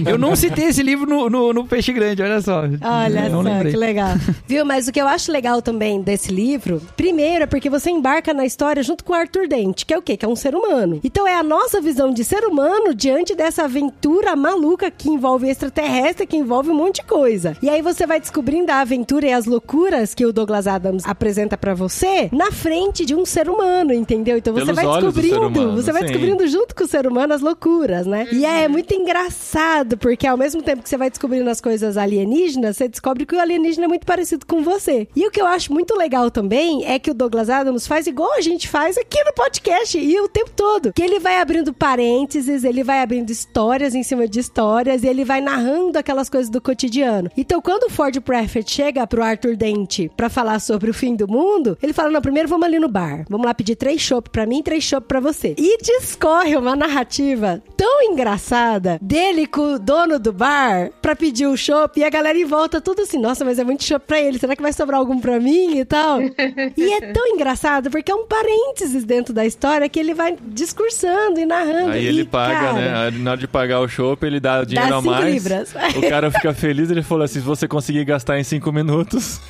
Eu 0.10 0.17
não 0.17 0.36
citei 0.36 0.65
esse 0.65 0.84
livro 0.84 1.10
no, 1.10 1.30
no, 1.30 1.54
no 1.54 1.65
Peixe 1.65 1.91
Grande, 1.93 2.22
olha 2.22 2.41
só. 2.41 2.62
Olha 2.62 3.30
não 3.30 3.43
só, 3.43 3.50
lembrei. 3.50 3.72
que 3.72 3.78
legal. 3.78 4.15
Viu? 4.48 4.65
Mas 4.65 4.88
o 4.88 4.91
que 4.91 5.02
eu 5.02 5.08
acho 5.08 5.32
legal 5.32 5.62
também 5.62 6.02
desse 6.02 6.32
livro, 6.32 6.82
primeiro 6.96 7.43
é 7.43 7.48
porque 7.48 7.69
você 7.69 7.89
embarca 7.89 8.34
na 8.34 8.46
história 8.46 8.84
junto 8.84 9.04
com 9.04 9.13
o 9.13 9.15
Arthur 9.15 9.48
Dente, 9.48 9.86
que 9.86 9.93
é 9.93 9.98
o 9.98 10.02
quê? 10.02 10.17
Que 10.17 10.26
é 10.26 10.28
um 10.28 10.36
ser 10.36 10.56
humano. 10.56 11.00
Então 11.04 11.28
é 11.28 11.36
a 11.36 11.43
nossa 11.43 11.82
visão 11.82 12.12
de 12.12 12.24
ser 12.24 12.43
humano 12.43 12.93
diante 12.93 13.36
dessa 13.36 13.63
aventura 13.63 14.36
maluca 14.36 14.89
que 14.91 15.10
envolve 15.13 15.49
extraterrestre, 15.49 16.28
que 16.28 16.38
envolve 16.38 16.69
um 16.69 16.76
monte 16.76 16.95
de 16.95 17.04
coisa. 17.04 17.56
E 17.62 17.69
aí 17.69 17.82
você 17.82 18.06
vai 18.06 18.19
descobrindo 18.19 18.71
a 18.71 18.82
aventura 18.82 19.28
e 19.28 19.32
as 19.32 19.45
loucuras 19.45 20.13
que 20.13 20.26
o 20.26 20.34
Douglas 20.34 20.67
Adams 20.67 21.04
apresenta 21.06 21.58
pra 21.58 21.73
você 21.73 22.30
na 22.32 22.52
frente 22.52 23.06
de 23.06 23.15
um 23.15 23.26
ser 23.26 23.49
humano, 23.49 23.93
entendeu? 23.93 24.38
Então 24.38 24.54
você 24.54 24.65
Pelos 24.65 24.76
vai 24.76 25.02
descobrindo, 25.02 25.47
humano, 25.47 25.76
você 25.82 25.91
vai 25.91 26.02
sim. 26.02 26.08
descobrindo 26.08 26.47
junto 26.47 26.76
com 26.76 26.84
o 26.84 26.88
ser 26.88 27.08
humano 27.08 27.34
as 27.34 27.41
loucuras, 27.41 28.06
né? 28.06 28.28
E 28.32 28.45
é 28.45 28.67
muito 28.67 28.93
engraçado, 28.93 29.97
porque 29.97 30.28
ao 30.28 30.38
mesmo 30.38 30.62
tempo 30.62 30.84
que 30.84 30.89
você 30.89 30.97
vai 30.97 31.10
descobrindo 31.10 31.49
as 31.49 31.62
coisas 31.62 31.97
alienígenas, 31.97 32.78
você 32.78 32.88
descobre 32.88 33.26
que 33.26 33.36
o 33.36 33.39
alienígena 33.39 33.86
é 33.86 33.88
muito 33.88 34.06
parecido 34.06 34.45
com 34.45 34.63
você. 34.63 35.08
E 35.15 35.26
o 35.28 35.32
que 35.32 35.41
eu 35.41 35.45
acho 35.45 35.71
muito 35.71 35.95
legal 35.95 36.30
também 36.32 36.86
é 36.86 36.97
que 36.99 37.12
o 37.12 37.13
Douglas 37.13 37.49
Adams 37.49 37.88
faz 37.88 38.08
igual 38.08 38.34
a 38.34 38.41
gente 38.41 38.67
faz 38.67 38.97
aqui 38.97 39.23
no 39.23 39.34
podcast 39.34 39.97
e 39.97 40.19
o 40.19 40.28
tempo 40.28 40.52
todo. 40.56 40.93
Que 40.93 41.04
ele 41.04 41.19
vai 41.19 41.39
abrindo 41.39 41.73
parênteses, 41.73 42.63
ele 42.63 42.84
vai 42.84 43.02
abrindo 43.02 43.30
histórias 43.30 43.95
em 43.95 44.04
cima 44.04 44.28
de 44.28 44.39
histórias 44.39 45.03
e 45.04 45.10
ele 45.10 45.26
vai 45.26 45.42
narrando 45.42 45.98
aquelas 45.98 46.30
coisas 46.30 46.50
do 46.50 46.62
cotidiano. 46.62 47.30
Então, 47.38 47.62
quando 47.62 47.84
o 47.84 47.89
Ford 47.89 48.20
Prefect 48.22 48.72
chega 48.72 49.06
pro 49.06 49.24
Arthur 49.24 49.56
Dente 49.56 50.10
pra 50.16 50.30
falar 50.30 50.60
sobre 50.60 50.89
o 50.89 50.94
fim 50.94 51.16
do 51.16 51.28
mundo, 51.28 51.78
ele 51.82 51.94
fala: 51.94 52.10
Não, 52.10 52.22
primeiro 52.22 52.48
vamos 52.48 52.66
ali 52.66 52.80
no 52.80 52.88
bar. 52.88 53.26
Vamos 53.30 53.46
lá 53.46 53.54
pedir 53.54 53.76
três 53.76 54.02
chopp 54.02 54.30
pra 54.30 54.46
mim 54.46 54.60
e 54.60 54.63
três 54.63 54.84
chopp 54.84 55.08
pra 55.08 55.20
você. 55.20 55.56
E 55.58 55.78
discorre 55.78 56.56
uma 56.56 56.76
narrativa 56.76 57.62
tão 57.76 58.02
engraçada 58.04 58.98
dele 59.02 59.46
com 59.48 59.74
o 59.74 59.80
dono 59.80 60.20
do 60.20 60.32
bar 60.32 60.92
pra 61.02 61.16
pedir 61.16 61.48
o 61.48 61.58
chopp 61.58 62.00
e 62.00 62.04
a 62.04 62.10
galera 62.10 62.38
em 62.38 62.46
volta 62.46 62.82
tudo 62.82 63.02
assim: 63.02 63.20
Nossa, 63.20 63.44
mas 63.44 63.60
é 63.60 63.63
muito 63.63 63.84
chopp 63.84 64.06
pra 64.06 64.20
ele. 64.22 64.39
Será 64.39 64.56
que 64.56 64.62
vai 64.62 64.74
sobrar 64.74 65.00
algum 65.00 65.20
pra 65.20 65.39
mim 65.39 65.78
e 65.78 65.86
tal? 65.86 66.22
e 66.78 66.94
é 66.94 67.12
tão 67.13 67.28
engraçado 67.28 67.89
porque 67.89 68.12
é 68.12 68.16
um 68.16 68.26
parênteses 68.28 69.04
dentro 69.04 69.34
da 69.34 69.46
história 69.46 69.88
que 69.89 70.00
ele 70.00 70.13
vai 70.13 70.36
discursando 70.42 71.39
e 71.39 71.46
narrando. 71.46 71.92
Aí 71.92 72.04
E, 72.04 72.08
ele 72.08 72.26
paga, 72.26 72.54
cara, 72.54 72.74
né? 72.74 73.12
Na 73.20 73.32
hora 73.32 73.39
de 73.39 73.48
pagar 73.48 73.80
o 73.80 73.88
chopp, 73.88 74.26
ele 74.26 74.39
dá 74.39 74.63
dinheiro 74.63 74.93
a 74.98 75.02
cinco 75.02 75.12
mais. 75.12 75.34
libras. 75.34 75.74
O 75.96 76.10
cara 76.10 76.32
fica 76.32 76.54
feliz, 76.54 76.90
ele 76.90 77.04
falou 77.04 77.24
assim: 77.24 77.40
se 77.40 77.46
você 77.46 77.68
conseguir 77.68 78.06
gastar 78.06 78.40
em 78.40 78.44
cinco 78.44 78.72
minutos. 78.72 79.42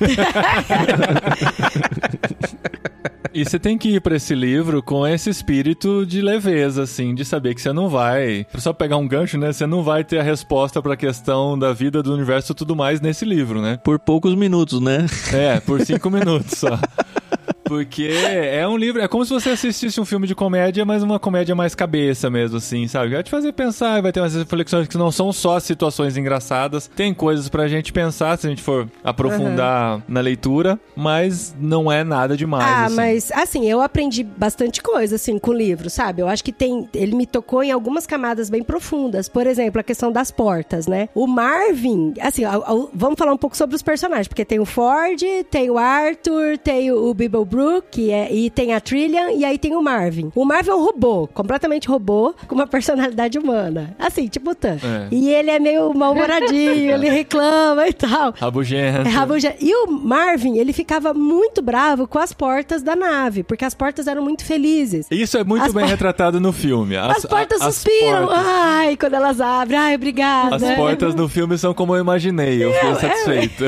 E 3.34 3.44
você 3.44 3.58
tem 3.58 3.76
que 3.76 3.88
ir 3.88 4.00
pra 4.00 4.14
esse 4.14 4.32
livro 4.32 4.80
com 4.80 5.04
esse 5.04 5.28
espírito 5.28 6.06
de 6.06 6.22
leveza, 6.22 6.84
assim, 6.84 7.12
de 7.16 7.24
saber 7.24 7.52
que 7.52 7.60
você 7.60 7.72
não 7.72 7.88
vai. 7.88 8.46
Só 8.58 8.72
pegar 8.72 8.96
um 8.96 9.08
gancho, 9.08 9.36
né? 9.36 9.52
Você 9.52 9.66
não 9.66 9.82
vai 9.82 10.04
ter 10.04 10.20
a 10.20 10.22
resposta 10.22 10.80
pra 10.80 10.96
questão 10.96 11.58
da 11.58 11.72
vida, 11.72 12.00
do 12.00 12.14
universo 12.14 12.52
e 12.52 12.54
tudo 12.54 12.76
mais 12.76 13.00
nesse 13.00 13.24
livro, 13.24 13.60
né? 13.60 13.76
Por 13.82 13.98
poucos 13.98 14.36
minutos, 14.36 14.80
né? 14.80 15.04
É, 15.32 15.58
por 15.58 15.84
cinco 15.84 16.08
minutos 16.10 16.58
só. 16.58 16.78
Porque 17.64 18.08
é 18.12 18.66
um 18.68 18.76
livro, 18.76 19.00
é 19.00 19.08
como 19.08 19.24
se 19.24 19.32
você 19.32 19.50
assistisse 19.50 20.00
um 20.00 20.04
filme 20.04 20.26
de 20.26 20.34
comédia, 20.34 20.84
mas 20.84 21.02
uma 21.02 21.18
comédia 21.18 21.54
mais 21.54 21.74
cabeça 21.74 22.28
mesmo, 22.30 22.58
assim, 22.58 22.86
sabe? 22.86 23.10
Vai 23.14 23.22
te 23.22 23.30
fazer 23.30 23.52
pensar, 23.52 24.00
vai 24.02 24.12
ter 24.12 24.20
umas 24.20 24.34
reflexões 24.34 24.86
que 24.88 24.96
não 24.98 25.10
são 25.10 25.32
só 25.32 25.58
situações 25.60 26.16
engraçadas. 26.16 26.90
Tem 26.94 27.12
coisas 27.14 27.48
pra 27.48 27.66
gente 27.68 27.92
pensar 27.92 28.36
se 28.38 28.46
a 28.46 28.50
gente 28.50 28.62
for 28.62 28.88
aprofundar 29.02 30.02
na 30.08 30.20
leitura, 30.20 30.78
mas 30.94 31.54
não 31.58 31.90
é 31.90 32.04
nada 32.04 32.36
demais. 32.36 32.64
Ah, 32.64 32.84
assim. 32.86 32.96
mas 32.96 33.32
assim, 33.32 33.70
eu 33.70 33.80
aprendi 33.80 34.22
bastante 34.22 34.82
coisa, 34.82 35.16
assim, 35.16 35.38
com 35.38 35.50
o 35.50 35.54
livro, 35.54 35.88
sabe? 35.88 36.22
Eu 36.22 36.28
acho 36.28 36.44
que 36.44 36.52
tem. 36.52 36.88
Ele 36.94 37.14
me 37.14 37.26
tocou 37.26 37.62
em 37.62 37.70
algumas 37.72 38.06
camadas 38.06 38.50
bem 38.50 38.62
profundas. 38.62 39.28
Por 39.28 39.46
exemplo, 39.46 39.80
a 39.80 39.84
questão 39.84 40.12
das 40.12 40.30
portas, 40.30 40.86
né? 40.86 41.08
O 41.14 41.26
Marvin, 41.26 42.14
assim, 42.20 42.44
a- 42.44 42.54
a- 42.56 42.86
vamos 42.92 43.18
falar 43.18 43.32
um 43.32 43.36
pouco 43.38 43.56
sobre 43.56 43.74
os 43.76 43.82
personagens, 43.82 44.28
porque 44.28 44.44
tem 44.44 44.60
o 44.60 44.64
Ford, 44.64 45.20
tem 45.50 45.70
o 45.70 45.78
Arthur, 45.78 46.58
tem 46.58 46.90
o, 46.92 47.08
o 47.10 47.14
Brook, 47.54 47.84
que 47.90 48.10
é, 48.10 48.32
e 48.34 48.50
tem 48.50 48.74
a 48.74 48.80
Trillian, 48.80 49.30
e 49.32 49.44
aí 49.44 49.56
tem 49.58 49.76
o 49.76 49.82
Marvin. 49.82 50.32
O 50.34 50.44
Marvin 50.44 50.70
é 50.70 50.74
um 50.74 50.84
robô, 50.84 51.28
completamente 51.28 51.86
robô, 51.88 52.34
com 52.48 52.54
uma 52.54 52.66
personalidade 52.68 53.38
humana. 53.38 53.94
Assim, 53.98 54.26
tipo 54.26 54.50
o 54.50 54.54
Tan. 54.54 54.76
É. 54.82 55.08
E 55.12 55.30
ele 55.30 55.50
é 55.50 55.58
meio 55.58 55.92
mal-humoradinho, 55.94 56.90
ele 56.94 57.08
reclama 57.08 57.86
e 57.86 57.92
tal. 57.92 58.32
Rabugento. 58.36 59.06
É 59.08 59.10
rabugento. 59.10 59.56
E 59.60 59.72
o 59.74 59.86
Marvin, 59.90 60.56
ele 60.58 60.72
ficava 60.72 61.14
muito 61.14 61.62
bravo 61.62 62.08
com 62.08 62.18
as 62.18 62.32
portas 62.32 62.82
da 62.82 62.96
nave, 62.96 63.42
porque 63.44 63.64
as 63.64 63.74
portas 63.74 64.06
eram 64.06 64.22
muito 64.22 64.44
felizes. 64.44 65.06
Isso 65.10 65.36
é 65.38 65.44
muito 65.44 65.64
As 65.66 65.72
bem 65.72 65.84
por- 65.84 65.90
retratado 65.90 66.40
no 66.40 66.52
filme. 66.52 66.96
As, 66.96 67.24
portas 67.24 67.60
a- 67.60 67.66
as 67.68 67.74
suspiram. 67.76 68.26
portas- 68.26 68.44
Ai, 68.46 68.96
quando 68.96 69.14
elas 69.14 69.40
abrem. 69.40 69.78
Ai, 69.78 69.94
obrigada. 69.94 70.56
As 70.56 70.76
portas 70.76 71.14
no 71.14 71.28
filme 71.28 71.56
são 71.56 71.72
como 71.72 71.94
eu 71.94 72.00
imaginei, 72.00 72.62
eu 72.64 72.70
É, 72.70 72.74
fiquei 72.74 72.94
satisfeito. 72.96 73.64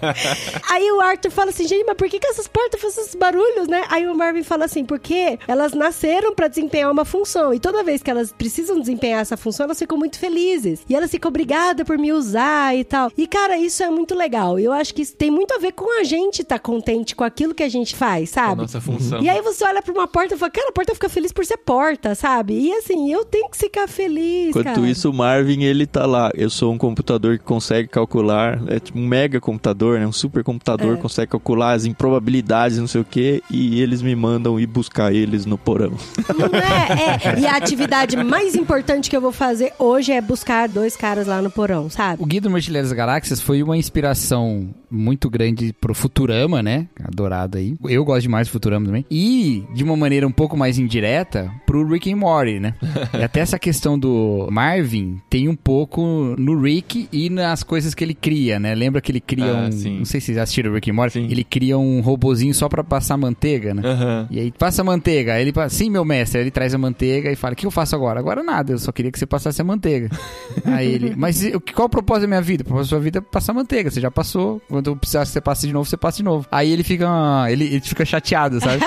Aí 0.70 0.90
o 0.92 1.00
Arthur 1.00 1.30
fala 1.30 1.50
assim, 1.50 1.66
gente, 1.66 1.84
mas 1.86 1.96
por 1.96 2.08
que, 2.08 2.18
que 2.18 2.26
essas 2.26 2.46
portas 2.48 2.80
esses 3.10 3.18
barulhos, 3.18 3.66
né? 3.68 3.84
Aí 3.88 4.06
o 4.06 4.14
Marvin 4.14 4.42
fala 4.42 4.64
assim, 4.64 4.84
porque 4.84 5.38
elas 5.48 5.72
nasceram 5.72 6.34
pra 6.34 6.48
desempenhar 6.48 6.90
uma 6.90 7.04
função. 7.04 7.52
E 7.52 7.58
toda 7.58 7.82
vez 7.82 8.02
que 8.02 8.10
elas 8.10 8.32
precisam 8.32 8.78
desempenhar 8.78 9.20
essa 9.20 9.36
função, 9.36 9.64
elas 9.64 9.78
ficam 9.78 9.98
muito 9.98 10.18
felizes. 10.18 10.80
E 10.88 10.94
elas 10.94 11.10
ficam 11.10 11.28
obrigadas 11.28 11.84
por 11.86 11.98
me 11.98 12.12
usar 12.12 12.76
e 12.76 12.84
tal. 12.84 13.10
E, 13.16 13.26
cara, 13.26 13.58
isso 13.58 13.82
é 13.82 13.90
muito 13.90 14.14
legal. 14.14 14.58
Eu 14.58 14.72
acho 14.72 14.94
que 14.94 15.02
isso 15.02 15.16
tem 15.16 15.30
muito 15.30 15.52
a 15.54 15.58
ver 15.58 15.72
com 15.72 16.00
a 16.00 16.04
gente 16.04 16.42
estar 16.42 16.58
contente 16.58 17.14
com 17.16 17.24
aquilo 17.24 17.54
que 17.54 17.62
a 17.62 17.68
gente 17.68 17.94
faz, 17.96 18.30
a 18.36 18.46
sabe? 18.46 18.62
nossa 18.62 18.80
função. 18.80 19.20
E 19.22 19.28
aí 19.28 19.40
você 19.42 19.64
olha 19.64 19.82
pra 19.82 19.92
uma 19.92 20.06
porta 20.06 20.34
e 20.34 20.38
fala, 20.38 20.50
cara, 20.50 20.68
a 20.68 20.72
porta 20.72 20.94
fica 20.94 21.08
feliz 21.08 21.32
por 21.32 21.44
ser 21.44 21.56
porta, 21.58 22.14
sabe? 22.14 22.54
E 22.58 22.72
assim, 22.74 23.12
eu 23.12 23.24
tenho 23.24 23.48
que 23.50 23.56
ficar 23.56 23.88
feliz, 23.88 24.50
Enquanto 24.50 24.64
cara. 24.76 24.88
isso, 24.88 25.10
o 25.10 25.12
Marvin, 25.12 25.62
ele 25.64 25.86
tá 25.86 26.06
lá. 26.06 26.30
Eu 26.34 26.48
sou 26.50 26.72
um 26.72 26.78
computador 26.78 27.38
que 27.38 27.44
consegue 27.44 27.88
calcular. 27.88 28.60
É 28.68 28.78
tipo 28.78 28.98
um 28.98 29.06
mega 29.06 29.40
computador, 29.40 29.98
né? 29.98 30.06
Um 30.06 30.12
super 30.12 30.44
computador, 30.44 30.96
É. 30.96 31.00
consegue 31.00 31.30
calcular 31.32 31.72
as 31.72 31.84
improbabilidades, 31.84 32.78
não 32.78 32.86
sei 32.86 32.99
o 33.00 33.04
quê. 33.04 33.42
E 33.50 33.80
eles 33.80 34.02
me 34.02 34.14
mandam 34.14 34.58
ir 34.58 34.66
buscar 34.66 35.12
eles 35.12 35.46
no 35.46 35.58
porão. 35.58 35.92
Não 36.38 36.46
é, 36.58 37.36
é. 37.36 37.40
E 37.40 37.46
a 37.46 37.56
atividade 37.56 38.16
mais 38.16 38.54
importante 38.54 39.10
que 39.10 39.16
eu 39.16 39.20
vou 39.20 39.32
fazer 39.32 39.72
hoje 39.78 40.12
é 40.12 40.20
buscar 40.20 40.68
dois 40.68 40.96
caras 40.96 41.26
lá 41.26 41.40
no 41.42 41.50
porão, 41.50 41.90
sabe? 41.90 42.22
O 42.22 42.26
Guia 42.26 42.40
do 42.40 42.50
Mochileiro 42.50 42.86
das 42.86 42.96
Galáxias 42.96 43.40
foi 43.40 43.62
uma 43.62 43.76
inspiração 43.76 44.68
muito 44.90 45.30
grande 45.30 45.72
pro 45.80 45.94
Futurama, 45.94 46.62
né? 46.62 46.86
Adorado 47.04 47.58
aí. 47.58 47.74
Eu 47.84 48.04
gosto 48.04 48.22
demais 48.22 48.48
do 48.48 48.50
Futurama 48.50 48.86
também. 48.86 49.04
E, 49.10 49.64
de 49.74 49.84
uma 49.84 49.96
maneira 49.96 50.26
um 50.26 50.32
pouco 50.32 50.56
mais 50.56 50.78
indireta, 50.78 51.50
pro 51.66 51.86
Rick 51.86 52.12
and 52.12 52.16
Morty, 52.16 52.58
né? 52.60 52.74
e 53.18 53.22
até 53.22 53.40
essa 53.40 53.58
questão 53.58 53.98
do 53.98 54.48
Marvin 54.50 55.20
tem 55.28 55.48
um 55.48 55.54
pouco 55.56 56.34
no 56.38 56.60
Rick 56.60 57.08
e 57.12 57.30
nas 57.30 57.62
coisas 57.62 57.94
que 57.94 58.02
ele 58.04 58.14
cria, 58.14 58.58
né? 58.58 58.74
Lembra 58.74 59.00
que 59.00 59.12
ele 59.12 59.20
cria 59.20 59.52
Ah, 59.52 59.66
um... 59.68 59.72
sim. 59.72 59.98
Não 59.98 60.04
sei 60.04 60.20
se 60.20 60.26
vocês 60.26 60.38
assistiram 60.38 60.70
o 60.70 60.74
Rick 60.74 60.90
and 60.90 60.94
Morty. 60.94 61.12
Sim. 61.12 61.28
Ele 61.30 61.44
cria 61.44 61.78
um 61.78 62.00
robozinho 62.00 62.54
só 62.54 62.68
pra 62.68 62.82
passar 62.82 63.16
manteiga, 63.16 63.74
né? 63.74 63.82
Aham. 63.84 64.26
E 64.30 64.40
aí, 64.40 64.50
passa 64.52 64.82
manteiga. 64.84 65.34
Aí 65.34 65.42
ele 65.42 65.52
fala, 65.52 65.68
sim, 65.68 65.90
meu 65.90 66.04
mestre. 66.04 66.38
Aí 66.38 66.44
ele 66.44 66.50
traz 66.50 66.74
a 66.74 66.78
manteiga 66.78 67.30
e 67.30 67.36
fala, 67.36 67.54
o 67.54 67.56
que 67.56 67.66
eu 67.66 67.70
faço 67.70 67.94
agora? 67.94 68.18
Agora 68.18 68.42
nada, 68.42 68.72
eu 68.72 68.78
só 68.78 68.90
queria 68.92 69.10
que 69.12 69.18
você 69.18 69.26
passasse 69.26 69.60
a 69.60 69.64
manteiga. 69.64 70.08
aí 70.64 70.86
ele, 70.88 71.14
mas 71.16 71.42
qual 71.74 71.86
o 71.86 71.90
propósito 71.90 72.22
da 72.22 72.28
minha 72.28 72.42
vida? 72.42 72.62
O 72.62 72.66
propósito 72.66 72.90
da 72.90 72.96
sua 72.96 73.00
vida 73.04 73.18
é 73.18 73.22
passar 73.22 73.52
manteiga. 73.52 73.90
Você 73.90 74.00
já 74.00 74.10
passou. 74.10 74.60
Quando 74.82 74.96
precisar 74.96 75.22
que 75.22 75.28
você 75.28 75.40
passe 75.40 75.66
de 75.66 75.72
novo, 75.72 75.88
você 75.88 75.96
passa 75.96 76.16
de 76.18 76.22
novo. 76.24 76.46
Aí 76.50 76.70
ele 76.72 76.82
fica, 76.82 77.06
ele, 77.50 77.64
ele 77.64 77.80
fica 77.80 78.04
chateado, 78.04 78.60
sabe? 78.60 78.82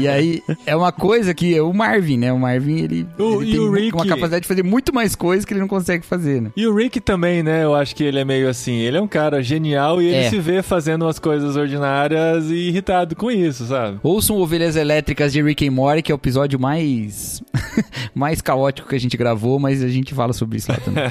e 0.00 0.08
aí, 0.08 0.42
é 0.66 0.74
uma 0.74 0.90
coisa 0.92 1.34
que 1.34 1.60
o 1.60 1.72
Marvin, 1.72 2.16
né? 2.18 2.32
O 2.32 2.38
Marvin, 2.38 2.78
ele, 2.80 3.06
O- 3.18 3.42
ele 3.42 3.52
tem 3.52 3.60
o 3.60 3.70
Rick? 3.72 3.94
uma 3.94 4.06
capacidade 4.06 4.42
de 4.42 4.48
fazer 4.48 4.62
muito 4.62 4.94
mais 4.94 5.14
coisas 5.14 5.44
que 5.44 5.52
ele 5.52 5.60
não 5.60 5.68
consegue 5.68 6.04
fazer, 6.04 6.40
né? 6.42 6.50
E 6.56 6.66
o 6.66 6.74
Rick 6.74 7.00
também, 7.00 7.42
né? 7.42 7.64
Eu 7.64 7.74
acho 7.74 7.94
que 7.94 8.02
ele 8.04 8.18
é 8.18 8.24
meio 8.24 8.48
assim. 8.48 8.74
Ele 8.78 8.96
é 8.96 9.00
um 9.00 9.08
cara 9.08 9.42
genial 9.42 10.00
e 10.00 10.06
ele 10.06 10.16
É. 10.16 10.30
se 10.30 10.38
vê 10.38 10.62
fazendo 10.62 11.02
umas 11.04 11.18
coisas 11.18 11.56
ordinárias 11.56 12.50
e 12.50 12.54
irritado 12.68 13.14
com 13.14 13.30
isso, 13.30 13.66
sabe? 13.66 13.98
Ouçam 14.02 14.36
Ovelhas 14.36 14.76
Elétricas 14.76 15.32
de 15.32 15.42
Rick 15.42 15.66
and 15.68 15.72
Morty, 15.72 16.02
que 16.02 16.12
é 16.12 16.14
o 16.14 16.16
episódio 16.16 16.58
mais 16.58 17.42
mais 18.14 18.40
caótico 18.40 18.88
que 18.88 18.96
a 18.96 19.00
gente 19.00 19.16
gravou, 19.16 19.58
mas 19.58 19.82
a 19.82 19.88
gente 19.88 20.14
fala 20.14 20.32
sobre 20.32 20.58
isso 20.58 20.70
lá 20.72 20.78
também. 20.78 21.04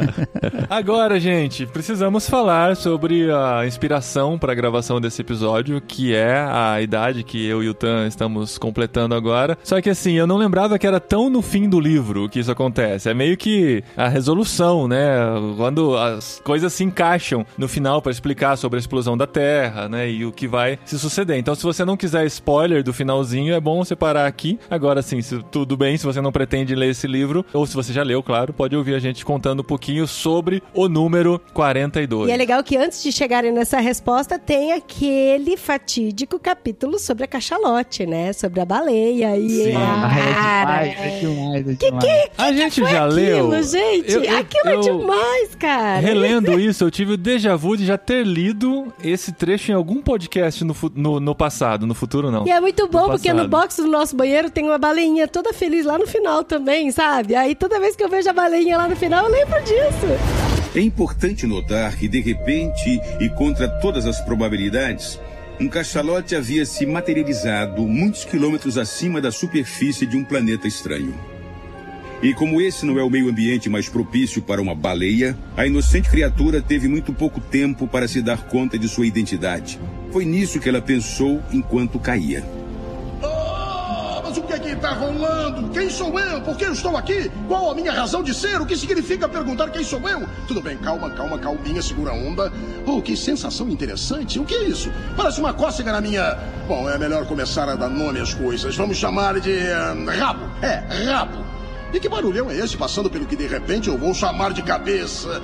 Agora, 0.68 1.18
gente, 1.20 1.66
precisamos 1.66 2.28
falar 2.28 2.76
sobre 2.76 3.30
a 3.30 3.49
inspiração 3.66 4.38
para 4.38 4.52
a 4.52 4.54
gravação 4.54 5.00
desse 5.00 5.20
episódio, 5.20 5.80
que 5.80 6.14
é 6.14 6.38
a 6.38 6.80
idade 6.80 7.22
que 7.22 7.46
eu 7.46 7.62
e 7.62 7.68
o 7.68 7.74
Tan 7.74 8.06
estamos 8.06 8.58
completando 8.58 9.14
agora. 9.14 9.56
Só 9.62 9.80
que 9.80 9.90
assim, 9.90 10.12
eu 10.12 10.26
não 10.26 10.36
lembrava 10.36 10.78
que 10.78 10.86
era 10.86 11.00
tão 11.00 11.30
no 11.30 11.42
fim 11.42 11.68
do 11.68 11.80
livro 11.80 12.28
que 12.28 12.38
isso 12.38 12.50
acontece. 12.50 13.08
É 13.08 13.14
meio 13.14 13.36
que 13.36 13.82
a 13.96 14.08
resolução, 14.08 14.88
né? 14.88 15.10
Quando 15.56 15.96
as 15.96 16.40
coisas 16.44 16.72
se 16.72 16.84
encaixam 16.84 17.44
no 17.56 17.68
final 17.68 18.00
para 18.00 18.12
explicar 18.12 18.56
sobre 18.56 18.78
a 18.78 18.80
explosão 18.80 19.16
da 19.16 19.26
Terra, 19.26 19.88
né? 19.88 20.10
E 20.10 20.24
o 20.24 20.32
que 20.32 20.46
vai 20.46 20.78
se 20.84 20.98
suceder. 20.98 21.38
Então, 21.38 21.54
se 21.54 21.62
você 21.62 21.84
não 21.84 21.96
quiser 21.96 22.26
spoiler 22.26 22.82
do 22.82 22.92
finalzinho, 22.92 23.54
é 23.54 23.60
bom 23.60 23.84
você 23.84 23.96
parar 23.96 24.26
aqui. 24.26 24.58
Agora 24.70 25.02
sim, 25.02 25.20
tudo 25.50 25.76
bem, 25.76 25.96
se 25.96 26.04
você 26.04 26.20
não 26.20 26.32
pretende 26.32 26.74
ler 26.74 26.90
esse 26.90 27.06
livro, 27.06 27.44
ou 27.52 27.66
se 27.66 27.74
você 27.74 27.92
já 27.92 28.02
leu, 28.02 28.22
claro, 28.22 28.52
pode 28.52 28.76
ouvir 28.76 28.94
a 28.94 28.98
gente 28.98 29.24
contando 29.24 29.60
um 29.60 29.64
pouquinho 29.64 30.06
sobre 30.06 30.62
o 30.74 30.88
número 30.88 31.40
42. 31.52 32.28
E 32.28 32.32
é 32.32 32.36
legal 32.36 32.62
que 32.62 32.76
antes 32.76 33.02
de 33.02 33.12
chegarem 33.40 33.52
nessa 33.52 33.80
resposta, 33.80 34.38
tem 34.38 34.72
aquele 34.72 35.56
fatídico 35.56 36.38
capítulo 36.38 36.98
sobre 36.98 37.24
a 37.24 37.26
cachalote, 37.26 38.04
né? 38.04 38.32
Sobre 38.34 38.60
a 38.60 38.64
baleia. 38.66 39.36
E 39.36 39.48
Sim. 39.48 39.72
cara, 39.72 40.86
é 40.86 41.18
demais, 41.20 41.68
é 41.68 41.74
que, 41.74 41.90
que, 41.90 42.30
A 42.36 42.52
gente 42.52 42.80
já 42.84 43.06
aquilo, 43.06 43.48
leu. 43.48 43.62
gente? 43.62 44.12
Eu- 44.12 44.22
eu- 44.24 44.38
aquilo 44.38 44.68
eu- 44.70 44.78
é 44.78 44.82
demais, 44.82 45.54
cara. 45.58 46.00
Relendo 46.00 46.58
isso, 46.60 46.84
eu 46.84 46.90
tive 46.90 47.14
o 47.14 47.16
déjà 47.16 47.56
vu 47.56 47.76
de 47.76 47.86
já 47.86 47.96
ter 47.96 48.24
lido 48.26 48.92
esse 49.02 49.32
trecho 49.32 49.72
em 49.72 49.74
algum 49.74 50.02
podcast 50.02 50.62
no, 50.64 50.76
no, 50.94 51.18
no 51.20 51.34
passado, 51.34 51.86
no 51.86 51.94
futuro 51.94 52.30
não. 52.30 52.46
E 52.46 52.50
é 52.50 52.60
muito 52.60 52.86
bom, 52.88 53.02
No 53.06 53.10
porque 53.12 53.32
no 53.32 53.48
passado. 53.48 53.50
box 53.50 53.76
do 53.76 53.88
nosso 53.88 54.14
banheiro 54.14 54.50
tem 54.50 54.64
uma 54.64 54.78
baleinha 54.78 55.26
toda 55.26 55.52
feliz 55.52 55.86
lá 55.86 55.96
no 55.98 56.06
final 56.06 56.44
também, 56.44 56.90
sabe? 56.90 57.34
Aí 57.34 57.54
toda 57.54 57.80
vez 57.80 57.96
que 57.96 58.04
eu 58.04 58.08
vejo 58.08 58.28
a 58.28 58.32
baleinha 58.32 58.76
lá 58.76 58.86
no 58.88 58.96
final, 58.96 59.24
eu 59.24 59.30
lembro 59.32 59.58
disso. 59.62 60.49
É 60.74 60.80
importante 60.80 61.48
notar 61.48 61.96
que, 61.96 62.06
de 62.06 62.20
repente 62.20 63.00
e 63.18 63.28
contra 63.28 63.68
todas 63.68 64.06
as 64.06 64.20
probabilidades, 64.20 65.18
um 65.58 65.68
cachalote 65.68 66.36
havia 66.36 66.64
se 66.64 66.86
materializado 66.86 67.82
muitos 67.82 68.24
quilômetros 68.24 68.78
acima 68.78 69.20
da 69.20 69.32
superfície 69.32 70.06
de 70.06 70.16
um 70.16 70.24
planeta 70.24 70.68
estranho. 70.68 71.12
E 72.22 72.32
como 72.32 72.60
esse 72.60 72.86
não 72.86 73.00
é 73.00 73.02
o 73.02 73.10
meio 73.10 73.28
ambiente 73.28 73.68
mais 73.68 73.88
propício 73.88 74.42
para 74.42 74.62
uma 74.62 74.74
baleia, 74.74 75.36
a 75.56 75.66
inocente 75.66 76.08
criatura 76.08 76.62
teve 76.62 76.86
muito 76.86 77.12
pouco 77.12 77.40
tempo 77.40 77.88
para 77.88 78.06
se 78.06 78.22
dar 78.22 78.46
conta 78.46 78.78
de 78.78 78.88
sua 78.88 79.06
identidade. 79.06 79.80
Foi 80.12 80.24
nisso 80.24 80.60
que 80.60 80.68
ela 80.68 80.80
pensou 80.80 81.42
enquanto 81.50 81.98
caía. 81.98 82.44
Mas 84.30 84.38
o 84.38 84.42
que 84.42 84.52
é 84.52 84.58
que 84.60 84.76
tá 84.76 84.92
rolando? 84.92 85.70
Quem 85.70 85.90
sou 85.90 86.16
eu? 86.20 86.40
Por 86.42 86.56
que 86.56 86.64
eu 86.64 86.72
estou 86.72 86.96
aqui? 86.96 87.28
Qual 87.48 87.68
a 87.68 87.74
minha 87.74 87.90
razão 87.90 88.22
de 88.22 88.32
ser? 88.32 88.60
O 88.60 88.64
que 88.64 88.76
significa 88.76 89.28
perguntar 89.28 89.70
quem 89.70 89.82
sou 89.82 90.08
eu? 90.08 90.24
Tudo 90.46 90.62
bem, 90.62 90.76
calma, 90.76 91.10
calma, 91.10 91.36
calminha, 91.36 91.82
segura 91.82 92.12
a 92.12 92.14
onda. 92.14 92.52
Oh, 92.86 93.02
que 93.02 93.16
sensação 93.16 93.68
interessante. 93.68 94.38
O 94.38 94.44
que 94.44 94.54
é 94.54 94.62
isso? 94.68 94.88
Parece 95.16 95.40
uma 95.40 95.52
cócega 95.52 95.90
na 95.90 96.00
minha. 96.00 96.38
Bom, 96.68 96.88
é 96.88 96.96
melhor 96.96 97.26
começar 97.26 97.68
a 97.68 97.74
dar 97.74 97.88
nome 97.88 98.20
às 98.20 98.32
coisas. 98.32 98.76
Vamos 98.76 98.98
chamar 98.98 99.40
de. 99.40 99.50
ah, 99.72 99.96
rabo. 100.16 100.48
É, 100.62 100.76
rabo. 101.10 101.44
E 101.92 101.98
que 101.98 102.08
barulhão 102.08 102.48
é 102.48 102.56
esse 102.56 102.76
passando 102.76 103.10
pelo 103.10 103.26
que 103.26 103.34
de 103.34 103.48
repente 103.48 103.88
eu 103.88 103.98
vou 103.98 104.14
chamar 104.14 104.52
de 104.52 104.62
cabeça? 104.62 105.42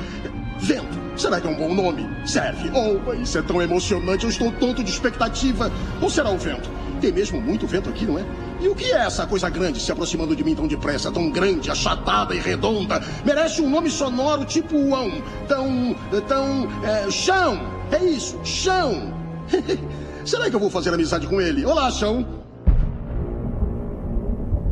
Vento. 0.59 1.07
Será 1.17 1.41
que 1.41 1.47
é 1.47 1.51
um 1.51 1.57
bom 1.57 1.75
nome? 1.75 2.07
Serve. 2.27 2.71
Oh, 2.71 3.13
isso 3.15 3.39
é 3.39 3.43
tão 3.43 3.61
emocionante. 3.61 4.25
Eu 4.25 4.31
estou 4.31 4.53
tonto 4.53 4.83
de 4.83 4.91
expectativa. 4.91 5.71
Ou 6.01 6.11
será 6.11 6.31
o 6.31 6.39
vento? 6.39 6.71
Tem 7.01 7.13
mesmo 7.13 7.41
muito 7.41 7.67
vento 7.67 7.89
aqui, 7.89 8.05
não 8.05 8.19
é? 8.19 8.25
E 8.61 8.69
o 8.69 8.75
que 8.75 8.93
é 8.93 8.99
essa 8.99 9.27
coisa 9.27 9.51
grande 9.51 9.81
se 9.81 9.93
aproximando 9.93 10.35
de 10.35 10.43
mim 10.43 10.55
tão 10.55 10.67
depressa, 10.67 11.13
tão 11.13 11.31
grande, 11.31 11.71
achatada 11.71 12.35
e 12.35 12.39
redonda? 12.39 13.03
Merece 13.25 13.61
um 13.61 13.69
nome 13.69 13.91
sonoro 13.91 14.45
tipo 14.45 14.77
uão. 14.77 15.23
Tão. 15.47 15.95
tão. 16.27 16.69
É, 16.83 17.11
chão! 17.11 17.61
É 17.93 18.05
isso, 18.05 18.39
chão! 18.45 19.15
Será 20.25 20.51
que 20.51 20.57
eu 20.57 20.61
vou 20.61 20.71
fazer 20.71 20.93
amizade 20.93 21.27
com 21.27 21.41
ele? 21.41 21.65
Olá, 21.65 21.91
chão! 21.91 22.27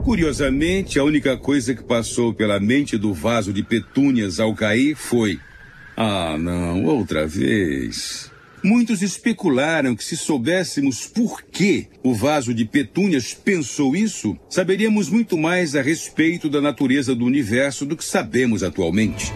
Curiosamente, 0.02 0.98
a 0.98 1.04
única 1.04 1.36
coisa 1.36 1.74
que 1.74 1.82
passou 1.82 2.34
pela 2.34 2.60
mente 2.60 2.98
do 2.98 3.14
vaso 3.14 3.52
de 3.52 3.62
petúnias 3.62 4.38
ao 4.38 4.54
cair 4.54 4.94
foi: 4.94 5.38
Ah, 5.96 6.36
não, 6.38 6.84
outra 6.84 7.26
vez. 7.26 8.30
Muitos 8.62 9.02
especularam 9.02 9.94
que 9.94 10.02
se 10.02 10.16
soubéssemos 10.16 11.06
por 11.06 11.42
que 11.42 11.86
o 12.02 12.14
vaso 12.14 12.54
de 12.54 12.64
petúnias 12.64 13.34
pensou 13.34 13.94
isso, 13.94 14.36
saberíamos 14.48 15.10
muito 15.10 15.36
mais 15.36 15.76
a 15.76 15.82
respeito 15.82 16.48
da 16.48 16.62
natureza 16.62 17.14
do 17.14 17.26
universo 17.26 17.84
do 17.84 17.94
que 17.94 18.04
sabemos 18.04 18.62
atualmente. 18.62 19.30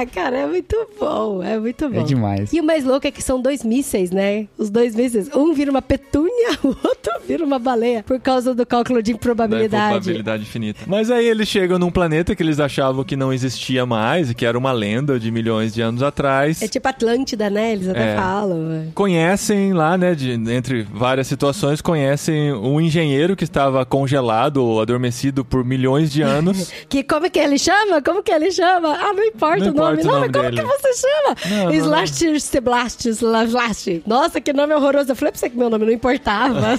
Ah, 0.00 0.06
cara, 0.06 0.38
é 0.38 0.46
muito 0.46 0.76
bom, 0.98 1.42
é 1.42 1.58
muito 1.58 1.88
bom. 1.88 2.00
É 2.00 2.02
demais. 2.02 2.52
E 2.52 2.60
o 2.60 2.64
mais 2.64 2.84
louco 2.84 3.06
é 3.06 3.10
que 3.10 3.22
são 3.22 3.40
dois 3.40 3.62
mísseis, 3.62 4.10
né? 4.10 4.46
Os 4.56 4.70
dois 4.70 4.94
mísseis. 4.96 5.28
Um 5.34 5.52
vira 5.52 5.70
uma 5.70 5.82
petúnia, 5.82 6.50
o 6.64 6.68
outro 6.68 7.12
vira 7.26 7.44
uma 7.44 7.58
baleia. 7.58 8.02
Por 8.02 8.18
causa 8.20 8.54
do 8.54 8.64
cálculo 8.64 9.02
de 9.02 9.12
Da 9.12 9.16
improbabilidade. 9.16 9.90
probabilidade 9.94 10.42
infinita. 10.44 10.80
Mas 10.86 11.10
aí 11.10 11.26
eles 11.26 11.48
chegam 11.48 11.78
num 11.78 11.90
planeta 11.90 12.34
que 12.34 12.42
eles 12.42 12.58
achavam 12.60 13.04
que 13.04 13.14
não 13.16 13.32
existia 13.32 13.84
mais, 13.84 14.30
e 14.30 14.34
que 14.34 14.46
era 14.46 14.56
uma 14.56 14.72
lenda 14.72 15.18
de 15.20 15.30
milhões 15.30 15.74
de 15.74 15.82
anos 15.82 16.02
atrás. 16.02 16.62
É 16.62 16.68
tipo 16.68 16.88
Atlântida, 16.88 17.50
né? 17.50 17.72
Eles 17.72 17.88
até 17.88 18.12
É. 18.14 18.16
falam. 18.16 18.72
é. 18.72 18.86
Conhecem 18.94 19.72
lá, 19.72 19.98
né, 19.98 20.14
de, 20.14 20.30
entre 20.32 20.82
várias 20.82 21.26
situações, 21.26 21.80
conhecem 21.80 22.52
um 22.54 22.80
engenheiro 22.80 23.36
que 23.36 23.44
estava 23.44 23.84
congelado 23.84 24.58
ou 24.64 24.80
adormecido 24.80 25.44
por 25.44 25.64
milhões 25.64 26.10
de 26.10 26.22
anos. 26.22 26.70
Que 26.88 27.02
como 27.04 27.26
é 27.26 27.30
que 27.30 27.38
ele 27.38 27.58
chama? 27.58 28.00
Como 28.02 28.22
que 28.22 28.32
ele 28.32 28.50
chama? 28.50 28.96
Ah, 28.98 29.12
não 29.12 29.24
importa 29.24 29.64
Não 29.66 29.72
o 29.72 29.74
nome. 29.74 29.89
O 29.98 30.04
não, 30.04 30.14
nome 30.14 30.32
como 30.32 30.50
dele. 30.50 30.62
que 30.62 30.66
você 30.66 30.94
chama? 30.94 31.64
Não, 31.64 31.74
Slash 31.74 32.40
Seblast, 32.40 33.06
Slash. 33.06 34.02
Nossa, 34.06 34.40
que 34.40 34.52
nome 34.52 34.74
horroroso. 34.74 35.10
Eu 35.10 35.16
falei 35.16 35.32
pra 35.32 35.38
você 35.38 35.50
que 35.50 35.56
meu 35.56 35.70
nome 35.70 35.86
não 35.86 35.92
importava. 35.92 36.78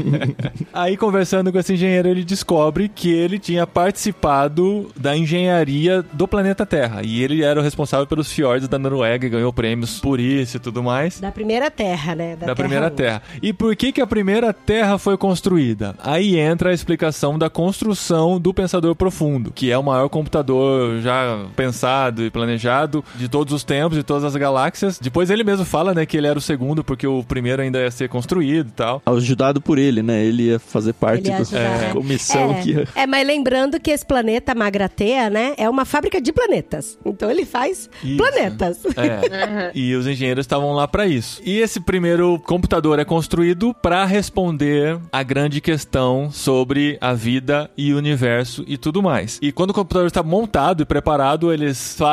Aí, 0.72 0.96
conversando 0.96 1.52
com 1.52 1.58
esse 1.58 1.74
engenheiro, 1.74 2.08
ele 2.08 2.24
descobre 2.24 2.88
que 2.88 3.10
ele 3.10 3.38
tinha 3.38 3.66
participado 3.66 4.90
da 4.96 5.16
engenharia 5.16 6.02
do 6.12 6.26
planeta 6.26 6.64
Terra. 6.66 7.02
E 7.04 7.22
ele 7.22 7.42
era 7.42 7.60
o 7.60 7.62
responsável 7.62 8.06
pelos 8.06 8.30
fiordes 8.30 8.68
da 8.68 8.78
Noruega 8.78 9.26
e 9.26 9.30
ganhou 9.30 9.52
prêmios 9.52 10.00
por 10.00 10.20
isso 10.20 10.56
e 10.56 10.60
tudo 10.60 10.82
mais. 10.82 11.20
da 11.20 11.32
primeira 11.32 11.70
terra, 11.70 12.14
né? 12.14 12.36
da 12.36 12.54
primeira 12.54 12.86
um. 12.86 12.90
Terra. 12.90 13.22
E 13.42 13.52
por 13.52 13.74
que, 13.76 13.92
que 13.92 14.00
a 14.00 14.06
primeira 14.06 14.52
Terra 14.52 14.98
foi 14.98 15.16
construída? 15.16 15.94
Aí 16.02 16.38
entra 16.38 16.70
a 16.70 16.72
explicação 16.72 17.38
da 17.38 17.48
construção 17.48 18.40
do 18.40 18.52
Pensador 18.52 18.94
Profundo, 18.94 19.52
que 19.52 19.70
é 19.70 19.78
o 19.78 19.82
maior 19.82 20.08
computador 20.08 21.00
já 21.00 21.46
pensado 21.56 22.19
e 22.24 22.30
planejado 22.30 23.04
de 23.16 23.28
todos 23.28 23.52
os 23.52 23.64
tempos, 23.64 23.96
de 23.96 24.04
todas 24.04 24.24
as 24.24 24.36
galáxias. 24.36 24.98
Depois 24.98 25.30
ele 25.30 25.44
mesmo 25.44 25.64
fala, 25.64 25.94
né, 25.94 26.06
que 26.06 26.16
ele 26.16 26.26
era 26.26 26.38
o 26.38 26.42
segundo, 26.42 26.82
porque 26.84 27.06
o 27.06 27.22
primeiro 27.22 27.62
ainda 27.62 27.80
ia 27.80 27.90
ser 27.90 28.08
construído 28.08 28.68
e 28.68 28.72
tal. 28.72 29.02
Ajudado 29.06 29.60
por 29.60 29.78
ele, 29.78 30.02
né? 30.02 30.24
Ele 30.24 30.44
ia 30.44 30.58
fazer 30.58 30.92
parte 30.92 31.30
da 31.30 31.36
ajudar, 31.38 31.78
né? 31.78 31.90
comissão 31.94 32.52
é, 32.52 32.62
que 32.62 32.70
ia... 32.70 32.88
é, 32.94 33.06
mas 33.06 33.26
lembrando 33.26 33.78
que 33.80 33.90
esse 33.90 34.04
planeta 34.04 34.54
Magratea, 34.54 35.30
né, 35.30 35.54
é 35.56 35.68
uma 35.68 35.84
fábrica 35.84 36.20
de 36.20 36.32
planetas. 36.32 36.98
Então 37.04 37.30
ele 37.30 37.44
faz 37.44 37.88
Isso. 38.02 38.16
planetas. 38.16 38.78
É. 38.96 39.70
E 39.74 39.94
os 39.94 40.06
engenheiros 40.06 40.44
estavam 40.44 40.72
lá 40.72 40.86
para 40.86 41.06
isso. 41.06 41.40
E 41.44 41.58
esse 41.58 41.80
primeiro 41.80 42.38
computador 42.40 42.98
é 42.98 43.04
construído 43.04 43.74
para 43.74 44.04
responder 44.04 44.98
a 45.12 45.22
grande 45.22 45.60
questão 45.60 46.30
sobre 46.30 46.98
a 47.00 47.12
vida 47.12 47.70
e 47.76 47.92
o 47.92 47.98
universo 47.98 48.64
e 48.66 48.76
tudo 48.76 49.02
mais. 49.02 49.38
E 49.40 49.52
quando 49.52 49.70
o 49.70 49.74
computador 49.74 50.06
está 50.06 50.22
montado 50.22 50.82
e 50.82 50.86
preparado, 50.86 51.52
eles 51.52 51.94
fazem 51.96 52.09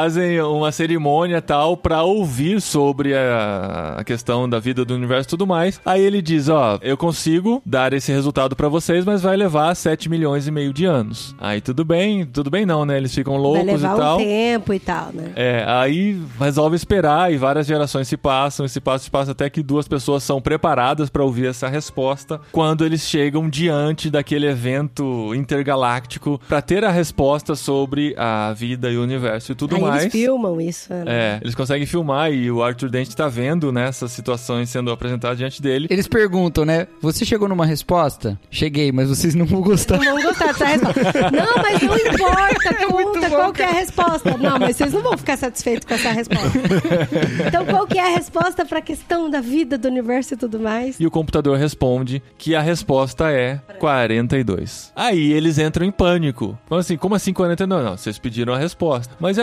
uma 0.50 0.72
cerimônia 0.72 1.42
tal 1.42 1.76
para 1.78 2.04
ouvir 2.04 2.62
sobre 2.62 3.16
a, 3.16 3.96
a 3.98 4.04
questão 4.04 4.48
da 4.50 4.60
vida 4.60 4.84
do 4.86 4.94
universo 4.96 5.28
e 5.28 5.32
tudo 5.32 5.48
mais. 5.48 5.80
Aí 5.86 6.02
ele 6.02 6.22
diz, 6.22 6.50
ó, 6.50 6.78
eu 6.82 6.98
consigo 6.98 7.62
dar 7.66 7.94
esse 7.94 8.12
resultado 8.12 8.56
para 8.56 8.68
vocês, 8.70 9.06
mas 9.06 9.22
vai 9.22 9.36
levar 9.36 9.76
7 9.76 10.10
milhões 10.10 10.48
e 10.48 10.52
meio 10.52 10.74
de 10.74 10.86
anos. 10.86 11.36
Aí 11.40 11.62
tudo 11.62 11.84
bem, 11.84 12.26
tudo 12.26 12.50
bem 12.50 12.66
não, 12.66 12.86
né? 12.86 12.98
Eles 12.98 13.14
ficam 13.14 13.34
Vai 13.34 13.42
loucos 13.42 13.66
levar 13.66 13.90
e 13.90 13.94
um 13.94 13.98
tal. 13.98 14.18
tempo 14.18 14.74
e 14.74 14.80
tal, 14.80 15.10
né? 15.14 15.32
É, 15.36 15.66
aí 15.68 16.20
resolve 16.40 16.76
esperar 16.76 17.32
e 17.32 17.38
várias 17.38 17.68
gerações 17.68 18.08
se 18.08 18.18
passam, 18.18 18.68
se 18.68 18.80
passa, 18.80 19.04
se 19.06 19.12
passa 19.12 19.32
até 19.32 19.50
que 19.50 19.64
duas 19.64 19.88
pessoas 19.88 20.24
são 20.24 20.42
preparadas 20.42 21.10
para 21.10 21.24
ouvir 21.24 21.48
essa 21.48 21.68
resposta 21.68 22.40
quando 22.52 22.86
eles 22.86 23.02
chegam 23.02 23.50
diante 23.50 24.10
daquele 24.10 24.48
evento 24.48 25.34
intergaláctico 25.36 26.40
para 26.48 26.62
ter 26.62 26.84
a 26.84 26.92
resposta 26.92 27.56
sobre 27.56 28.16
a 28.18 28.54
vida 28.54 28.92
e 28.92 28.98
o 28.98 29.04
universo 29.04 29.52
e 29.52 29.56
tudo 29.56 29.76
Aí 29.76 29.82
mais. 29.90 30.04
eles 30.04 30.12
filmam 30.14 30.60
isso, 30.62 30.94
né? 30.94 31.04
É, 31.08 31.40
eles 31.42 31.56
conseguem 31.56 31.86
filmar 31.86 32.32
e 32.32 32.50
o 32.52 32.64
Arthur 32.64 32.90
Dent 32.90 33.14
tá 33.14 33.28
vendo 33.28 33.72
nessas 33.72 34.12
situações 34.12 34.70
sendo 34.70 34.92
apresentadas 34.92 35.38
diante 35.38 35.62
dele. 35.62 35.88
Eles 35.90 36.08
perguntam, 36.08 36.66
né? 36.66 36.88
Você 37.02 37.26
chegou 37.26 37.48
numa 37.48 37.66
resposta? 37.66 38.40
Cheguei, 38.50 38.92
mas 38.92 39.10
vocês 39.10 39.36
não 39.36 39.46
vão 39.46 39.62
gostar. 39.62 39.98
Não 39.98 40.16
vão 40.16 40.24
gostar 40.24 40.48
dessa 40.48 40.66
resposta. 40.66 41.32
Não, 41.32 41.56
mas 41.64 41.82
não 41.82 41.98
importa, 41.98 42.74
conta 42.88 43.30
qual 43.30 43.54
que 43.54 43.62
é 43.62 43.66
a 43.66 43.72
resposta. 43.74 44.38
Não, 44.38 44.60
mas 44.60 44.76
vocês 44.76 44.94
não 44.94 45.02
vão 45.02 45.18
ficar 45.18 45.38
satisfeitos 45.38 45.86
com 45.88 45.94
essa 45.94 46.12
resposta. 46.12 46.48
Então, 47.48 47.66
qual 47.66 47.88
que 47.88 47.98
é 47.98 48.14
a 48.14 48.16
resposta 48.18 48.66
pra 48.66 48.82
questão 48.82 49.30
da 49.30 49.40
vida, 49.42 49.78
do 49.78 49.88
universo 49.88 50.34
e 50.34 50.38
tudo 50.38 50.60
mais? 50.60 51.00
E 51.00 51.06
o 51.06 51.12
computador 51.12 51.58
responde 51.58 52.22
que 52.38 52.56
a 52.56 52.62
resposta 52.62 53.32
é 53.32 53.60
42. 53.80 54.92
Aí 54.96 55.32
eles 55.32 55.58
entram 55.58 55.86
em 55.86 55.92
pânico. 55.92 56.58
Então 56.66 56.78
assim, 56.78 56.98
como 56.98 57.16
assim 57.16 57.34
42? 57.34 57.84
Não, 57.84 57.98
vocês 57.98 58.18
pediram 58.18 58.54
a 58.54 58.58
resposta. 58.58 59.16
Mas 59.20 59.38
e 59.38 59.42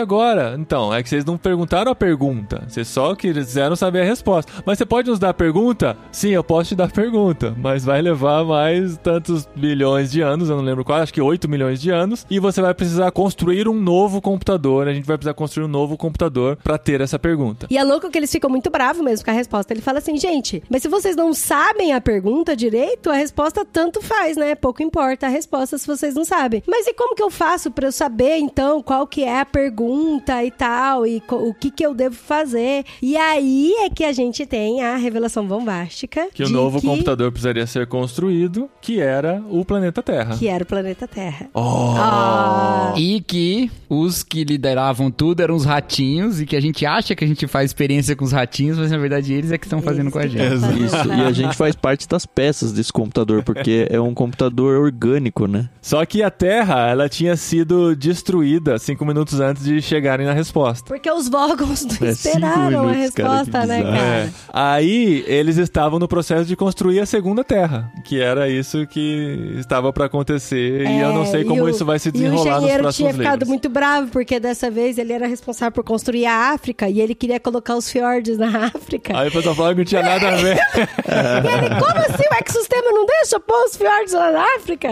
Então, 0.57 0.93
é 0.93 1.01
que 1.01 1.09
vocês 1.09 1.25
não 1.25 1.37
perguntaram 1.37 1.91
a 1.91 1.95
pergunta. 1.95 2.63
Vocês 2.67 2.87
só 2.87 3.15
quiseram 3.15 3.75
saber 3.75 4.01
a 4.01 4.05
resposta. 4.05 4.51
Mas 4.65 4.77
você 4.77 4.85
pode 4.85 5.09
nos 5.09 5.19
dar 5.19 5.29
a 5.29 5.33
pergunta? 5.33 5.97
Sim, 6.11 6.29
eu 6.29 6.43
posso 6.43 6.69
te 6.69 6.75
dar 6.75 6.85
a 6.85 6.89
pergunta. 6.89 7.55
Mas 7.57 7.85
vai 7.85 8.01
levar 8.01 8.43
mais 8.43 8.97
tantos 8.97 9.47
milhões 9.55 10.11
de 10.11 10.21
anos, 10.21 10.49
eu 10.49 10.57
não 10.57 10.63
lembro 10.63 10.83
qual, 10.83 10.99
acho 10.99 11.13
que 11.13 11.21
8 11.21 11.47
milhões 11.47 11.81
de 11.81 11.89
anos. 11.89 12.25
E 12.29 12.39
você 12.39 12.61
vai 12.61 12.73
precisar 12.73 13.11
construir 13.11 13.67
um 13.67 13.73
novo 13.73 14.21
computador. 14.21 14.87
A 14.87 14.93
gente 14.93 15.05
vai 15.05 15.17
precisar 15.17 15.33
construir 15.33 15.65
um 15.65 15.69
novo 15.69 15.97
computador 15.97 16.57
para 16.63 16.77
ter 16.77 17.01
essa 17.01 17.19
pergunta. 17.19 17.67
E 17.69 17.77
é 17.77 17.83
louco 17.83 18.09
que 18.09 18.17
eles 18.17 18.31
ficam 18.31 18.49
muito 18.49 18.69
bravos 18.69 19.03
mesmo 19.03 19.25
com 19.25 19.31
a 19.31 19.33
resposta. 19.33 19.73
Ele 19.73 19.81
fala 19.81 19.99
assim, 19.99 20.17
gente, 20.17 20.63
mas 20.69 20.81
se 20.81 20.87
vocês 20.87 21.15
não 21.15 21.33
sabem 21.33 21.93
a 21.93 22.01
pergunta 22.01 22.55
direito, 22.55 23.09
a 23.09 23.15
resposta 23.15 23.65
tanto 23.65 24.01
faz, 24.01 24.37
né? 24.37 24.55
Pouco 24.55 24.83
importa 24.83 25.27
a 25.27 25.29
resposta 25.29 25.77
se 25.77 25.87
vocês 25.87 26.15
não 26.15 26.25
sabem. 26.25 26.63
Mas 26.67 26.87
e 26.87 26.93
como 26.93 27.15
que 27.15 27.23
eu 27.23 27.29
faço 27.29 27.71
pra 27.71 27.87
eu 27.87 27.91
saber, 27.91 28.37
então, 28.37 28.81
qual 28.81 29.07
que 29.07 29.23
é 29.23 29.39
a 29.39 29.45
pergunta 29.45 30.24
e 30.43 30.51
tal, 30.51 31.05
e 31.05 31.21
o 31.29 31.53
que 31.53 31.69
que 31.71 31.85
eu 31.85 31.93
devo 31.93 32.15
fazer? 32.15 32.83
E 33.01 33.15
aí 33.17 33.73
é 33.79 33.89
que 33.89 34.03
a 34.03 34.11
gente 34.11 34.45
tem 34.45 34.83
a 34.83 34.95
revelação 34.95 35.45
bombástica 35.45 36.27
Que 36.33 36.43
o 36.43 36.49
novo 36.49 36.79
que, 36.79 36.87
computador 36.87 37.31
precisaria 37.31 37.65
ser 37.67 37.87
construído, 37.87 38.69
que 38.81 38.99
era 38.99 39.43
o 39.49 39.63
planeta 39.65 40.01
Terra. 40.01 40.37
Que 40.37 40.47
era 40.47 40.63
o 40.63 40.67
planeta 40.67 41.07
Terra. 41.07 41.47
Oh! 41.53 41.95
Ah, 41.97 42.93
E 42.97 43.21
que 43.21 43.71
os 43.89 44.23
que 44.23 44.43
lideravam 44.43 45.11
tudo 45.11 45.41
eram 45.41 45.55
os 45.55 45.65
ratinhos 45.65 46.41
e 46.41 46.45
que 46.45 46.55
a 46.55 46.61
gente 46.61 46.85
acha 46.85 47.15
que 47.15 47.23
a 47.23 47.27
gente 47.27 47.47
faz 47.47 47.69
experiência 47.69 48.15
com 48.15 48.25
os 48.25 48.31
ratinhos, 48.31 48.77
mas 48.77 48.91
na 48.91 48.97
verdade 48.97 49.33
eles 49.33 49.51
é 49.51 49.57
que 49.57 49.65
estão 49.65 49.81
fazendo 49.81 50.11
com 50.11 50.19
a 50.19 50.27
gente. 50.27 50.43
Isso, 50.83 51.07
e 51.07 51.21
a 51.21 51.31
gente 51.31 51.55
faz 51.55 51.75
parte 51.75 52.07
das 52.07 52.25
peças 52.25 52.71
desse 52.71 52.91
computador, 52.91 53.43
porque 53.43 53.87
é 53.89 53.99
um 53.99 54.13
computador 54.13 54.77
orgânico, 54.81 55.47
né? 55.47 55.69
Só 55.81 56.05
que 56.05 56.23
a 56.23 56.29
Terra, 56.31 56.89
ela 56.89 57.09
tinha 57.09 57.35
sido 57.35 57.95
destruída 57.95 58.77
cinco 58.79 59.05
minutos 59.05 59.39
antes 59.39 59.63
de 59.63 59.81
chegarem 60.15 60.25
na 60.25 60.33
resposta. 60.33 60.85
Porque 60.87 61.09
os 61.11 61.27
Vogons 61.29 61.85
não 61.85 61.95
É, 62.07 62.11
esperaram 62.11 62.87
a 62.89 62.91
minutos, 62.91 63.13
cara, 63.15 63.29
resposta, 63.37 63.61
que 63.61 63.67
né, 63.67 63.83
cara? 63.83 63.97
É. 63.97 64.29
Aí 64.53 65.23
eles 65.27 65.57
estavam 65.57 65.99
no 65.99 66.07
processo 66.07 66.45
de 66.45 66.55
construir 66.55 66.99
a 66.99 67.05
segunda 67.05 67.43
Terra, 67.43 67.91
que 68.03 68.21
era 68.21 68.49
isso 68.49 68.85
que 68.87 69.55
estava 69.57 69.91
pra 69.91 70.05
acontecer 70.05 70.87
e 70.87 70.99
eu 70.99 71.13
não 71.13 71.25
sei 71.25 71.41
É, 71.41 71.43
como 71.43 71.59
e 71.59 71.61
o- 71.63 71.69
isso 71.69 71.85
vai 71.85 71.99
se 71.99 72.09
o 72.09 72.11
desenrolar 72.11 72.45
nos 72.45 72.57
engenheiro 72.57 72.83
próximos 72.83 72.95
tinha 73.11 73.13
ficado 73.13 73.33
livros. 73.39 73.49
muito 73.49 73.69
bravo, 73.69 74.07
porque 74.11 74.39
dessa 74.39 74.69
vez 74.71 74.97
ele 74.97 75.13
era 75.13 75.27
responsável 75.27 75.71
por 75.71 75.83
construir 75.83 76.25
a 76.25 76.51
África 76.53 76.87
e 76.89 76.99
ele 77.01 77.13
queria 77.15 77.39
colocar 77.39 77.75
os 77.75 77.89
fiordes 77.89 78.37
na 78.37 78.65
África. 78.75 79.17
Aí 79.17 79.29
o 79.29 79.31
pessoal 79.31 79.55
falou 79.55 79.71
que 79.71 79.77
não 79.79 79.85
tinha 79.85 80.01
nada 80.03 80.29
a 80.29 80.35
ver. 80.37 80.57
E 80.57 81.47
ele, 81.47 81.69
como 81.79 81.99
assim 81.99 82.23
o 82.31 82.35
ecossistema 82.35 82.91
não 82.91 83.05
deixa 83.05 83.39
pôr 83.39 83.65
os 83.65 83.75
fiordes 83.75 84.13
lá 84.13 84.31
na 84.31 84.43
África? 84.57 84.89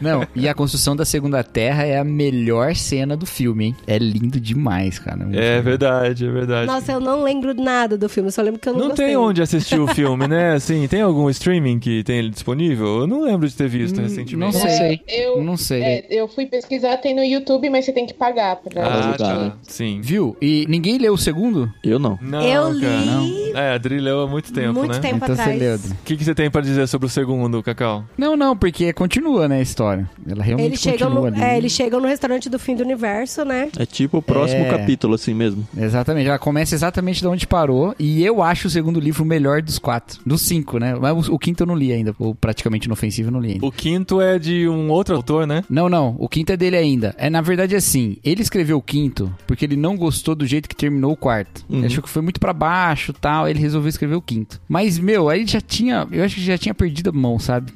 Não, 0.00 0.26
e 0.34 0.48
a 0.48 0.54
construção 0.54 0.94
da 0.94 1.04
segunda 1.04 1.42
terra 1.42 1.84
é 1.84 1.98
a 1.98 2.04
melhor 2.04 2.74
cena 2.74 3.16
do 3.16 3.26
filme, 3.26 3.66
hein? 3.66 3.76
É 3.86 3.98
lindo 4.28 4.40
demais, 4.40 4.98
cara. 4.98 5.26
é 5.32 5.60
verdade, 5.60 6.26
é 6.26 6.30
verdade. 6.30 6.66
Nossa, 6.66 6.92
eu 6.92 7.00
não 7.00 7.22
lembro 7.22 7.54
nada 7.54 7.96
do 7.96 8.08
filme, 8.08 8.30
só 8.30 8.42
lembro 8.42 8.60
que 8.60 8.68
eu 8.68 8.72
não, 8.72 8.80
Não 8.80 8.88
gostei. 8.88 9.06
tem 9.08 9.16
onde 9.16 9.40
assistir 9.42 9.78
o 9.80 9.86
filme, 9.88 10.26
né? 10.28 10.52
Assim, 10.58 10.86
tem 10.86 11.00
algum 11.00 11.28
streaming 11.30 11.78
que 11.78 12.02
tem 12.04 12.18
ele 12.18 12.30
disponível? 12.30 13.00
Eu 13.00 13.06
não 13.06 13.22
lembro 13.22 13.48
de 13.48 13.54
ter 13.54 13.68
visto 13.68 13.98
Hum, 13.98 14.02
recentemente. 14.02 14.36
não 14.36 14.52
sei. 14.52 15.00
Eu, 15.08 15.42
Não 15.42 15.56
sei. 15.56 15.82
é, 15.82 16.06
eu 16.10 16.28
fui 16.28 16.46
pesquisar, 16.46 16.96
tem 16.98 17.14
no 17.14 17.24
YouTube, 17.24 17.68
mas 17.70 17.84
você 17.84 17.92
tem 17.92 18.06
que 18.06 18.14
pagar 18.14 18.56
pra 18.56 18.84
Ah, 18.86 19.14
Tá. 19.16 19.16
tá. 19.16 19.56
Sim. 19.62 20.00
Viu? 20.02 20.36
E 20.40 20.66
ninguém 20.68 20.98
leu 20.98 21.14
o 21.14 21.18
segundo? 21.18 21.72
Eu 21.82 21.98
não. 21.98 22.18
Não, 22.20 22.42
Eu 22.42 22.62
cara. 22.80 22.96
li, 23.00 23.06
não. 23.06 23.47
É, 23.58 23.74
a 23.74 23.78
Dri 23.78 23.98
leu 24.00 24.22
há 24.22 24.26
muito 24.28 24.52
tempo, 24.52 24.72
muito 24.74 24.92
né? 24.94 24.98
tempo 25.00 25.16
Então 25.16 25.34
você 25.34 25.40
atrás. 25.42 25.58
leu, 25.60 25.74
Adri. 25.74 25.90
O 25.90 25.96
que, 26.04 26.16
que 26.16 26.24
você 26.24 26.34
tem 26.34 26.50
pra 26.50 26.60
dizer 26.60 26.86
sobre 26.86 27.06
o 27.06 27.10
segundo, 27.10 27.62
Cacau? 27.62 28.04
Não, 28.16 28.36
não, 28.36 28.56
porque 28.56 28.92
continua, 28.92 29.48
né, 29.48 29.58
a 29.58 29.62
história. 29.62 30.08
Ela 30.28 30.42
realmente 30.42 30.88
Eles 30.88 31.00
continua 31.02 31.30
no, 31.30 31.36
ali. 31.36 31.42
é, 31.42 31.56
eles 31.56 31.72
chegam 31.72 32.00
no 32.00 32.06
restaurante 32.06 32.48
do 32.48 32.58
fim 32.58 32.76
do 32.76 32.82
universo, 32.82 33.44
né? 33.44 33.68
É 33.78 33.86
tipo 33.86 34.18
o 34.18 34.22
próximo 34.22 34.64
É. 34.64 34.68
capítulo, 34.70 35.14
assim 35.14 35.34
mesmo. 35.34 35.66
Exatamente, 35.76 36.28
ela 36.28 36.38
começa 36.38 36.74
exatamente 36.74 37.20
de 37.20 37.26
onde 37.26 37.46
parou. 37.46 37.94
E 37.98 38.24
eu 38.24 38.42
acho 38.42 38.68
o 38.68 38.70
segundo 38.70 39.00
livro 39.00 39.22
o 39.24 39.26
melhor 39.26 39.62
dos 39.62 39.78
quatro. 39.78 40.20
Dos 40.24 40.42
cinco, 40.42 40.78
né? 40.78 40.94
Mas 41.00 41.28
o, 41.28 41.34
o 41.34 41.38
quinto 41.38 41.62
eu 41.62 41.66
não 41.66 41.74
li 41.76 41.92
ainda. 41.92 42.14
O 42.18 42.34
praticamente 42.34 42.86
inofensivo 42.86 43.28
eu 43.28 43.32
não 43.32 43.40
li 43.40 43.52
ainda. 43.52 43.66
O 43.66 43.72
quinto 43.72 44.20
é 44.20 44.38
de 44.38 44.68
um 44.68 44.90
outro 44.90 45.16
autor, 45.16 45.46
né? 45.46 45.64
Não, 45.68 45.88
não. 45.88 46.14
O 46.18 46.28
quinto 46.28 46.52
é 46.52 46.56
dele 46.56 46.76
ainda. 46.76 47.14
É, 47.18 47.28
na 47.30 47.40
verdade, 47.40 47.74
assim, 47.74 48.16
ele 48.24 48.42
escreveu 48.42 48.76
o 48.78 48.82
quinto 48.82 49.32
porque 49.46 49.64
ele 49.64 49.76
não 49.76 49.96
gostou 49.96 50.34
do 50.34 50.46
jeito 50.46 50.68
que 50.68 50.76
terminou 50.76 51.12
o 51.12 51.16
quarto. 51.16 51.64
Uhum. 51.68 51.78
Ele 51.78 51.86
achou 51.86 52.02
que 52.02 52.08
foi 52.08 52.22
muito 52.22 52.38
pra 52.38 52.52
baixo 52.52 53.12
tal. 53.12 53.47
Ele 53.50 53.58
resolveu 53.60 53.88
escrever 53.88 54.14
o 54.14 54.22
quinto. 54.22 54.60
Mas, 54.68 54.98
meu, 54.98 55.28
aí 55.28 55.46
já 55.46 55.60
tinha. 55.60 56.06
Eu 56.10 56.24
acho 56.24 56.36
que 56.36 56.42
já 56.44 56.58
tinha 56.58 56.74
perdido 56.74 57.10
a 57.10 57.12
mão, 57.12 57.38
sabe? 57.38 57.72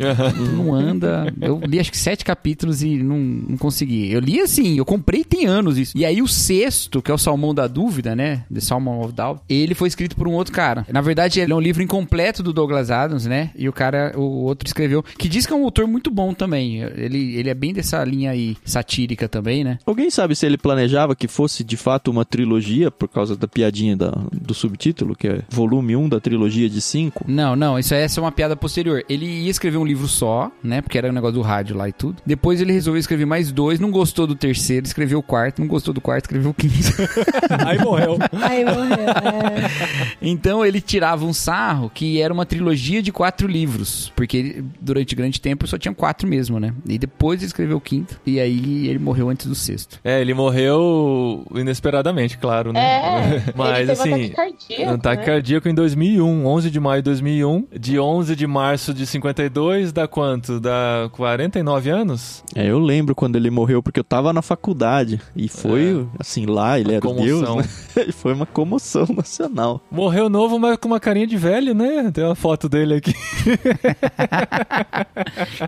Não 0.57 0.75
anda. 0.75 1.33
Eu 1.41 1.61
li 1.66 1.79
acho 1.79 1.91
que 1.91 1.99
sete 1.99 2.25
capítulos 2.25 2.83
e 2.83 2.97
não, 2.97 3.18
não 3.18 3.57
consegui. 3.57 4.11
Eu 4.11 4.20
li 4.20 4.41
assim, 4.41 4.77
eu 4.77 4.85
comprei 4.85 5.25
tem 5.25 5.47
anos 5.47 5.79
isso. 5.79 5.97
E 5.97 6.05
aí 6.05 6.20
o 6.23 6.29
sexto, 6.29 7.01
que 7.03 7.11
é 7.11 7.14
o 7.14 7.18
Salmão 7.18 7.55
da 7.55 7.66
Dúvida, 7.66 8.14
né? 8.16 8.45
The 8.53 8.61
Salmon 8.61 9.01
of 9.01 9.12
Doubt, 9.12 9.41
ele 9.49 9.75
foi 9.75 9.89
escrito 9.89 10.16
por 10.16 10.27
um 10.29 10.33
outro 10.33 10.53
cara. 10.53 10.87
Na 10.91 11.01
verdade, 11.01 11.41
ele 11.41 11.53
é 11.53 11.55
um 11.55 11.61
livro 11.61 11.83
incompleto 11.83 12.43
do 12.43 12.53
Douglas 12.53 12.91
Adams, 12.91 13.27
né? 13.27 13.51
E 13.57 13.68
o 13.68 13.73
cara, 13.73 14.12
o 14.16 14.43
outro 14.45 14.66
escreveu, 14.66 15.03
que 15.03 15.29
diz 15.29 15.47
que 15.47 15.53
é 15.53 15.57
um 15.57 15.64
autor 15.64 15.87
muito 15.87 16.11
bom 16.11 16.33
também. 16.35 16.81
Ele, 16.83 17.35
ele 17.37 17.49
é 17.49 17.55
bem 17.55 17.73
dessa 17.73 18.03
linha 18.05 18.31
aí 18.31 18.57
satírica 18.64 19.29
também, 19.29 19.64
né? 19.64 19.79
Alguém 19.87 20.11
sabe 20.11 20.35
se 20.35 20.47
ele 20.47 20.59
planejava 20.59 21.14
que 21.16 21.29
fosse 21.29 21.62
de 21.64 21.77
fato 21.77 22.11
uma 22.11 22.25
trilogia, 22.25 22.91
por 22.91 23.09
causa 23.09 23.37
da 23.37 23.47
piadinha 23.49 23.97
da- 23.97 24.18
do 24.33 24.55
subtítulo, 24.55 25.14
que 25.16 25.29
é 25.29 25.43
volume 25.53 25.96
1 25.96 26.09
da 26.09 26.20
trilogia 26.20 26.68
de 26.68 26.80
5? 26.80 27.24
Não, 27.28 27.55
não, 27.55 27.78
isso 27.78 27.94
essa 27.94 28.20
é 28.20 28.22
uma 28.22 28.32
piada 28.32 28.57
posterior. 28.57 29.05
Ele 29.09 29.26
ia 29.26 29.50
escrever 29.50 29.76
um 29.78 29.84
livro 29.84 30.09
só, 30.09 30.50
né? 30.62 30.80
Porque 30.80 30.98
era 30.98 31.09
o 31.09 31.12
negócio 31.12 31.34
do 31.34 31.42
rádio 31.42 31.76
lá 31.76 31.88
e 31.88 31.92
tudo. 31.92 32.22
Depois 32.24 32.61
ele 32.61 32.72
resolveu 32.72 33.00
escrever 33.00 33.26
mais 33.26 33.53
dois, 33.53 33.78
não 33.78 33.90
gostou 33.90 34.26
do 34.26 34.34
terceiro, 34.34 34.86
escreveu 34.86 35.18
o 35.18 35.22
quarto, 35.22 35.61
não 35.61 35.68
gostou 35.68 35.92
do 35.92 36.00
quarto, 36.00 36.24
escreveu 36.24 36.50
o 36.50 36.55
quinto. 36.55 36.72
Aí 37.66 37.78
morreu. 37.78 38.18
Aí 38.42 38.64
morreu. 38.64 39.09
é. 39.09 40.12
Então 40.20 40.64
ele 40.64 40.80
tirava 40.80 41.24
um 41.24 41.32
sarro 41.32 41.90
que 41.92 42.20
era 42.20 42.32
uma 42.32 42.46
trilogia 42.46 43.03
de 43.03 43.12
quatro 43.12 43.46
livros, 43.46 44.12
porque 44.14 44.36
ele, 44.36 44.64
durante 44.80 45.14
grande 45.14 45.40
tempo 45.40 45.66
só 45.66 45.78
tinha 45.78 45.94
quatro 45.94 46.26
mesmo, 46.28 46.59
né? 46.59 46.74
E 46.88 46.98
depois 46.98 47.40
ele 47.40 47.46
escreveu 47.46 47.76
o 47.76 47.80
quinto, 47.80 48.20
e 48.24 48.40
aí 48.40 48.88
ele 48.88 48.98
morreu 48.98 49.28
antes 49.28 49.46
do 49.46 49.55
sexto. 49.55 49.98
É, 50.05 50.20
ele 50.20 50.34
morreu 50.34 51.44
inesperadamente, 51.55 52.38
claro, 52.38 52.72
né? 52.72 52.80
É, 52.80 53.42
Mas 53.57 53.78
ele 53.78 53.96
teve 53.96 54.00
assim, 54.00 54.11
um 54.11 54.14
ataque 54.14 54.34
cardíaco, 54.34 54.82
um 54.90 54.94
ataque 54.94 55.20
né? 55.20 55.24
Cardíaco 55.43 55.68
em 55.68 55.74
2001, 55.74 56.47
11 56.47 56.70
de 56.70 56.78
maio 56.78 57.03
de 57.03 57.07
2001. 57.07 57.66
De 57.76 57.99
11 57.99 58.36
de 58.36 58.47
março 58.47 58.95
de 58.95 59.05
52, 59.05 59.93
dá 59.93 60.07
quanto? 60.07 60.61
Dá 60.61 61.11
49 61.12 61.90
anos? 61.90 62.45
É, 62.55 62.70
eu 62.70 62.78
lembro 62.78 63.12
quando 63.12 63.34
ele 63.34 63.51
morreu, 63.51 63.82
porque 63.82 63.99
eu 63.99 64.05
tava 64.05 64.32
na 64.32 64.40
faculdade. 64.40 65.20
E 65.34 65.49
foi, 65.49 66.07
assim, 66.18 66.47
lá, 66.47 66.78
ele 66.78 66.95
era 66.95 67.07
o 67.07 67.14
Deus, 67.14 67.40
comoção. 67.45 67.57
né? 67.57 67.64
E 68.09 68.12
foi 68.12 68.32
uma 68.32 68.47
comoção 68.47 69.07
nacional. 69.14 69.80
Morreu 69.90 70.28
novo, 70.28 70.59
mas 70.59 70.76
com 70.78 70.88
uma 70.88 70.99
carinha 71.01 71.26
de 71.26 71.36
velho, 71.36 71.74
né? 71.74 72.11
Tem 72.12 72.24
uma 72.24 72.34
foto 72.34 72.68
dele 72.68 72.95
aqui. 72.95 73.12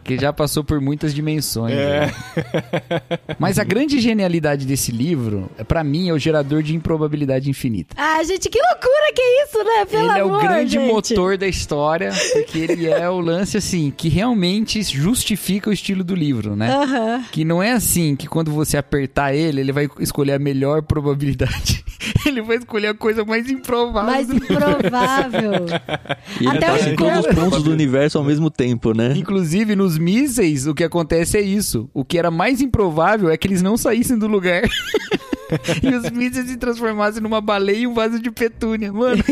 Que 0.02 0.18
já 0.18 0.32
passou 0.32 0.62
por 0.64 0.80
muitas 0.80 1.14
dimensões. 1.14 1.74
É. 1.74 2.06
né? 2.06 2.12
Mas 3.38 3.58
a 3.58 3.64
grande 3.64 4.00
genialidade 4.00 4.66
desse 4.66 4.92
livro, 4.92 5.50
pra 5.66 5.82
mim, 5.82 6.08
é 6.08 6.12
o 6.12 6.18
gerador 6.18 6.62
de 6.62 6.74
improbabilidade 6.74 7.48
infinita. 7.48 7.94
Ah, 7.98 8.22
gente, 8.24 8.48
que 8.48 8.58
loucura 8.58 9.12
que 9.14 9.20
é 9.22 9.44
isso, 9.44 9.63
né? 9.64 9.84
Pelo 9.84 10.10
ele 10.10 10.18
é 10.18 10.24
o 10.24 10.38
grande 10.38 10.72
gente. 10.72 10.86
motor 10.86 11.36
da 11.36 11.46
história, 11.46 12.12
porque 12.32 12.58
ele 12.58 12.86
é 12.86 13.08
o 13.08 13.18
lance, 13.20 13.56
assim, 13.56 13.92
que 13.96 14.08
realmente 14.08 14.82
justifica 14.82 15.70
o 15.70 15.72
estilo 15.72 16.04
do 16.04 16.14
livro, 16.14 16.54
né? 16.54 16.70
Aham. 16.70 17.24
Que 17.32 17.44
não 17.44 17.62
é 17.62 17.72
assim 17.72 18.14
que 18.14 18.26
quando 18.26 18.50
você 18.50 18.76
apertar 18.76 19.34
ele, 19.34 19.60
ele 19.60 19.72
vai 19.72 19.88
escolher 19.98 20.32
a 20.32 20.38
melhor 20.38 20.82
probabilidade. 20.82 21.84
ele 22.26 22.42
vai 22.42 22.56
escolher 22.56 22.88
a 22.88 22.94
coisa 22.94 23.24
mais 23.24 23.50
improvável. 23.50 24.10
Mais 24.10 24.30
improvável. 24.30 25.52
E 26.40 26.46
ele 26.46 26.58
Até 26.58 26.66
tá 26.66 26.90
em 26.90 26.96
todos 26.96 27.18
os 27.20 27.34
pontos 27.34 27.62
do 27.62 27.70
universo 27.70 28.18
ao 28.18 28.24
mesmo 28.24 28.50
tempo, 28.50 28.92
né? 28.92 29.14
Inclusive, 29.16 29.76
nos 29.76 29.98
mísseis, 29.98 30.66
o 30.66 30.74
que 30.74 30.82
acontece 30.82 31.36
é 31.36 31.40
isso. 31.40 31.88
O 31.92 32.04
que 32.04 32.18
era 32.18 32.30
mais 32.30 32.60
improvável 32.60 33.30
é 33.30 33.36
que 33.36 33.46
eles 33.46 33.62
não 33.62 33.76
saíssem 33.76 34.18
do 34.18 34.26
lugar. 34.26 34.62
e 35.82 35.94
os 35.94 36.10
mísseis 36.10 36.48
se 36.48 36.56
transformassem 36.56 37.22
numa 37.22 37.40
baleia 37.40 37.78
e 37.78 37.86
um 37.86 37.94
vaso 37.94 38.18
de 38.20 38.30
petúnia. 38.30 38.92
Mano, 38.92 39.22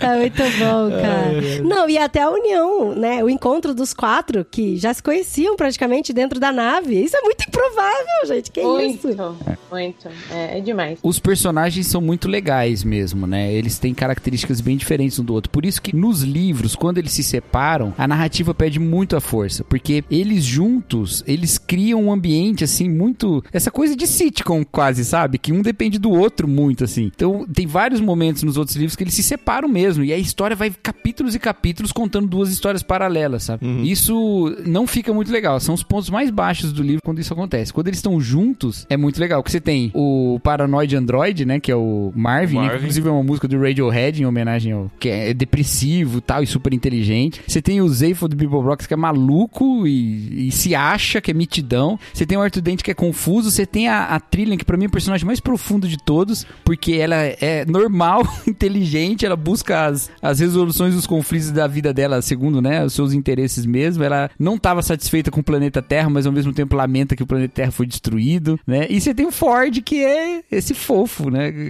É 0.00 0.18
muito 0.18 0.42
bom, 0.42 0.90
cara. 0.90 1.62
Não, 1.64 1.88
e 1.88 1.96
até 1.98 2.22
a 2.22 2.30
união, 2.30 2.94
né? 2.94 3.22
O 3.22 3.30
encontro 3.30 3.74
dos 3.74 3.92
quatro 3.94 4.44
que 4.44 4.76
já 4.76 4.92
se 4.92 5.02
conheciam 5.02 5.56
praticamente 5.56 6.12
dentro 6.12 6.40
da 6.40 6.52
nave. 6.52 7.00
Isso 7.02 7.16
é 7.16 7.20
muito 7.20 7.44
improvável, 7.46 8.26
gente. 8.26 8.50
Que 8.50 8.62
Muito, 8.62 9.08
isso? 9.08 9.36
muito. 9.70 10.08
É, 10.30 10.58
é 10.58 10.60
demais. 10.60 10.98
os 11.02 11.18
personagens 11.18 11.86
são 11.86 12.00
muito 12.00 12.28
legais 12.28 12.82
mesmo, 12.82 13.26
né? 13.26 13.52
Eles 13.52 13.78
têm 13.78 13.94
características 13.94 14.60
bem 14.60 14.76
diferentes 14.76 15.18
um 15.18 15.24
do 15.24 15.32
outro. 15.34 15.50
Por 15.50 15.64
isso 15.64 15.80
que 15.80 15.94
nos 15.94 16.22
livros, 16.22 16.74
quando 16.74 16.98
eles 16.98 17.12
se 17.12 17.22
separam, 17.22 17.94
a 17.96 18.06
narrativa 18.08 18.54
perde 18.54 18.78
muito 18.78 19.16
a 19.16 19.20
força. 19.20 19.64
Porque 19.64 20.04
eles 20.10 20.44
juntos, 20.44 21.22
eles 21.26 21.58
criam 21.58 22.04
um 22.04 22.12
ambiente, 22.12 22.64
assim, 22.64 22.88
muito... 22.88 23.44
Essa 23.52 23.69
coisa 23.70 23.94
de 23.96 24.06
sitcom, 24.06 24.64
quase, 24.64 25.04
sabe? 25.04 25.38
Que 25.38 25.52
um 25.52 25.62
depende 25.62 25.98
do 25.98 26.10
outro 26.10 26.46
muito, 26.48 26.84
assim. 26.84 27.10
Então, 27.14 27.46
tem 27.52 27.66
vários 27.66 28.00
momentos 28.00 28.42
nos 28.42 28.56
outros 28.56 28.76
livros 28.76 28.96
que 28.96 29.02
eles 29.04 29.14
se 29.14 29.22
separam 29.22 29.68
mesmo. 29.68 30.04
E 30.04 30.12
a 30.12 30.18
história 30.18 30.56
vai 30.56 30.70
capítulos 30.70 31.34
e 31.34 31.38
capítulos 31.38 31.92
contando 31.92 32.26
duas 32.26 32.50
histórias 32.50 32.82
paralelas, 32.82 33.44
sabe? 33.44 33.66
Isso 33.90 34.54
não 34.66 34.86
fica 34.86 35.12
muito 35.12 35.30
legal. 35.32 35.58
São 35.60 35.74
os 35.74 35.82
pontos 35.82 36.10
mais 36.10 36.30
baixos 36.30 36.72
do 36.72 36.82
livro 36.82 37.00
quando 37.04 37.18
isso 37.20 37.32
acontece. 37.32 37.72
Quando 37.72 37.88
eles 37.88 37.98
estão 37.98 38.20
juntos, 38.20 38.86
é 38.88 38.96
muito 38.96 39.18
legal. 39.20 39.42
Porque 39.42 39.52
você 39.52 39.60
tem 39.60 39.90
o 39.94 40.38
Paranoid 40.42 40.94
Android, 40.96 41.44
né? 41.44 41.60
Que 41.60 41.70
é 41.72 41.76
o 41.76 42.12
Marvin. 42.14 42.56
né, 42.56 42.62
Marvin. 42.62 42.78
Inclusive 42.78 43.08
é 43.08 43.12
uma 43.12 43.22
música 43.22 43.48
do 43.48 43.58
Radiohead 43.60 44.22
em 44.22 44.26
homenagem 44.26 44.72
ao... 44.72 44.90
Que 44.98 45.08
é 45.08 45.34
depressivo 45.34 46.18
e 46.18 46.20
tal, 46.20 46.42
e 46.42 46.46
super 46.46 46.72
inteligente. 46.72 47.40
Você 47.46 47.60
tem 47.62 47.80
o 47.80 47.88
Zayfo 47.88 48.28
do 48.28 48.36
Bibelbrox, 48.36 48.86
que 48.86 48.94
é 48.94 48.96
maluco 48.96 49.86
e, 49.86 50.48
e 50.48 50.52
se 50.52 50.74
acha 50.74 51.20
que 51.20 51.30
é 51.30 51.34
mitidão. 51.34 51.98
Você 52.12 52.24
tem 52.26 52.36
o 52.36 52.40
Arthur 52.40 52.60
Dente, 52.60 52.82
que 52.84 52.90
é 52.90 52.94
confuso. 52.94 53.50
Você 53.60 53.66
tem 53.66 53.88
a, 53.88 54.04
a 54.04 54.18
Trillian, 54.20 54.56
que 54.56 54.64
pra 54.64 54.74
mim 54.74 54.84
é 54.84 54.86
o 54.86 54.90
personagem 54.90 55.26
mais 55.26 55.38
profundo 55.38 55.86
de 55.86 55.98
todos, 55.98 56.46
porque 56.64 56.94
ela 56.94 57.16
é 57.16 57.66
normal, 57.66 58.26
inteligente, 58.48 59.26
ela 59.26 59.36
busca 59.36 59.84
as, 59.84 60.10
as 60.22 60.40
resoluções 60.40 60.94
dos 60.94 61.06
conflitos 61.06 61.50
da 61.50 61.66
vida 61.66 61.92
dela, 61.92 62.22
segundo, 62.22 62.62
né, 62.62 62.82
os 62.82 62.94
seus 62.94 63.12
interesses 63.12 63.66
mesmo. 63.66 64.02
Ela 64.02 64.30
não 64.38 64.54
estava 64.54 64.80
satisfeita 64.80 65.30
com 65.30 65.40
o 65.40 65.44
planeta 65.44 65.82
Terra, 65.82 66.08
mas 66.08 66.26
ao 66.26 66.32
mesmo 66.32 66.54
tempo 66.54 66.74
lamenta 66.74 67.14
que 67.14 67.22
o 67.22 67.26
planeta 67.26 67.52
Terra 67.52 67.70
foi 67.70 67.84
destruído, 67.84 68.58
né? 68.66 68.86
E 68.88 68.98
você 68.98 69.12
tem 69.12 69.26
o 69.26 69.30
Ford, 69.30 69.78
que 69.82 70.02
é 70.02 70.42
esse 70.50 70.72
fofo, 70.72 71.28
né? 71.28 71.52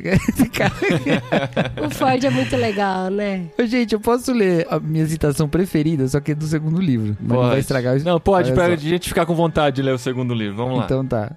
O 1.85 1.91
Ford 1.91 2.23
é 2.23 2.31
muito 2.31 2.57
legal, 2.57 3.11
né? 3.11 3.47
Gente, 3.67 3.95
eu 3.95 4.01
posso 4.01 4.33
ler 4.33 4.65
a 4.71 4.79
minha 4.79 5.07
citação 5.07 5.49
preferida, 5.49 6.07
só 6.07 6.21
que 6.21 6.33
é 6.33 6.35
do 6.37 6.47
segundo 6.47 6.81
livro. 6.81 7.17
Mas 7.21 7.31
não 7.31 7.49
vai 7.49 7.59
estragar 7.59 7.97
o 7.97 8.05
Não, 8.05 8.21
pode, 8.21 8.53
pra 8.53 8.77
gente 8.77 9.09
ficar 9.09 9.27
com 9.27 9.35
vontade 9.35 9.77
de 9.77 9.83
ler 9.83 9.93
o 9.93 9.99
segundo 9.99 10.33
livro. 10.35 10.57
Vamos 10.57 10.79
lá. 10.79 10.85
Então 10.85 11.05
tá. 11.05 11.37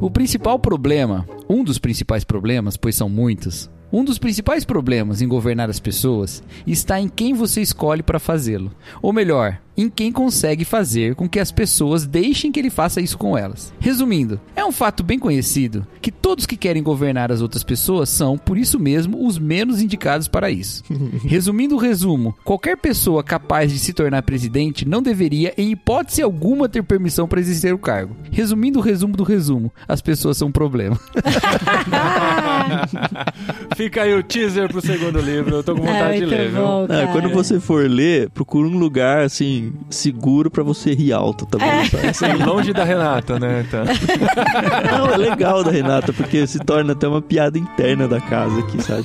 O 0.00 0.10
principal 0.10 0.58
problema, 0.58 1.26
um 1.48 1.62
dos 1.62 1.78
principais 1.78 2.24
problemas, 2.24 2.76
pois 2.76 2.96
são 2.96 3.08
muitos, 3.08 3.70
um 3.92 4.04
dos 4.04 4.18
principais 4.18 4.64
problemas 4.64 5.20
em 5.20 5.28
governar 5.28 5.68
as 5.68 5.78
pessoas 5.78 6.42
está 6.66 7.00
em 7.00 7.08
quem 7.08 7.34
você 7.34 7.60
escolhe 7.60 8.02
para 8.02 8.18
fazê-lo. 8.18 8.72
Ou 9.02 9.12
melhor, 9.12 9.60
em 9.76 9.88
quem 9.88 10.12
consegue 10.12 10.64
fazer 10.64 11.14
com 11.14 11.28
que 11.28 11.40
as 11.40 11.50
pessoas 11.50 12.06
deixem 12.06 12.52
que 12.52 12.60
ele 12.60 12.70
faça 12.70 13.00
isso 13.00 13.16
com 13.16 13.36
elas. 13.36 13.72
Resumindo, 13.80 14.40
é 14.54 14.64
um 14.64 14.72
fato 14.72 15.02
bem 15.02 15.18
conhecido 15.18 15.86
que 16.00 16.12
todos 16.12 16.46
que 16.46 16.56
querem 16.56 16.82
governar 16.82 17.32
as 17.32 17.40
outras 17.40 17.64
pessoas 17.64 18.08
são, 18.08 18.36
por 18.36 18.58
isso 18.58 18.78
mesmo, 18.78 19.26
os 19.26 19.38
menos 19.38 19.80
indicados 19.80 20.28
para 20.28 20.50
isso. 20.50 20.84
Resumindo 21.24 21.74
o 21.74 21.78
resumo, 21.78 22.34
qualquer 22.44 22.76
pessoa 22.76 23.22
capaz 23.24 23.72
de 23.72 23.78
se 23.78 23.92
tornar 23.92 24.22
presidente 24.22 24.86
não 24.86 25.02
deveria, 25.02 25.54
em 25.56 25.70
hipótese 25.72 26.22
alguma, 26.22 26.68
ter 26.68 26.82
permissão 26.82 27.26
para 27.26 27.40
exercer 27.40 27.72
o 27.72 27.78
cargo. 27.78 28.14
Resumindo 28.30 28.78
o 28.78 28.82
resumo 28.82 29.16
do 29.16 29.24
resumo, 29.24 29.72
as 29.88 30.02
pessoas 30.02 30.36
são 30.36 30.48
um 30.48 30.52
problema. 30.52 30.98
Fica 33.76 34.02
aí 34.02 34.14
o 34.14 34.22
teaser 34.22 34.68
pro 34.68 34.80
segundo 34.80 35.20
livro. 35.20 35.56
Eu 35.56 35.64
tô 35.64 35.74
com 35.74 35.86
É 35.86 35.92
vontade 35.92 36.14
de 36.14 36.20
muito 36.26 36.30
ler, 36.30 36.50
viu? 36.50 36.62
bom, 36.62 36.86
É, 36.88 37.06
quando 37.06 37.28
você 37.30 37.58
for 37.60 37.88
ler, 37.88 38.30
procura 38.30 38.68
um 38.68 38.78
lugar, 38.78 39.24
assim, 39.24 39.61
seguro 39.90 40.50
pra 40.50 40.62
você 40.62 40.94
rir 40.94 41.12
alto 41.12 41.44
também, 41.46 41.84
sabe? 41.88 42.08
Assim, 42.08 42.44
Longe 42.44 42.72
da 42.72 42.84
Renata, 42.84 43.38
né? 43.38 43.64
Então. 43.66 43.84
Não, 44.98 45.06
é 45.12 45.16
legal 45.16 45.62
da 45.62 45.70
Renata, 45.70 46.12
porque 46.12 46.46
se 46.46 46.58
torna 46.60 46.92
até 46.92 47.06
uma 47.06 47.20
piada 47.22 47.58
interna 47.58 48.06
da 48.08 48.20
casa 48.20 48.60
aqui, 48.60 48.82
sabe? 48.82 49.04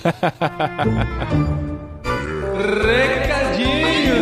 Recadinho! 2.77 4.15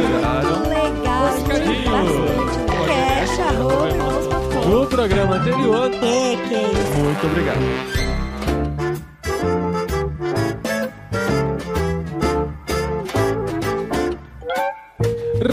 Legal, 0.69 1.33
Recadinho. 1.47 1.89
bastante. 1.89 2.65
Cash, 2.87 3.39
arroba, 3.39 4.69
No 4.69 4.85
programa 4.87 5.35
anterior. 5.35 5.91
É, 5.93 6.35
que 6.47 6.55
é 6.55 6.71
isso. 6.71 6.97
Muito 6.99 7.27
obrigado. 7.27 8.04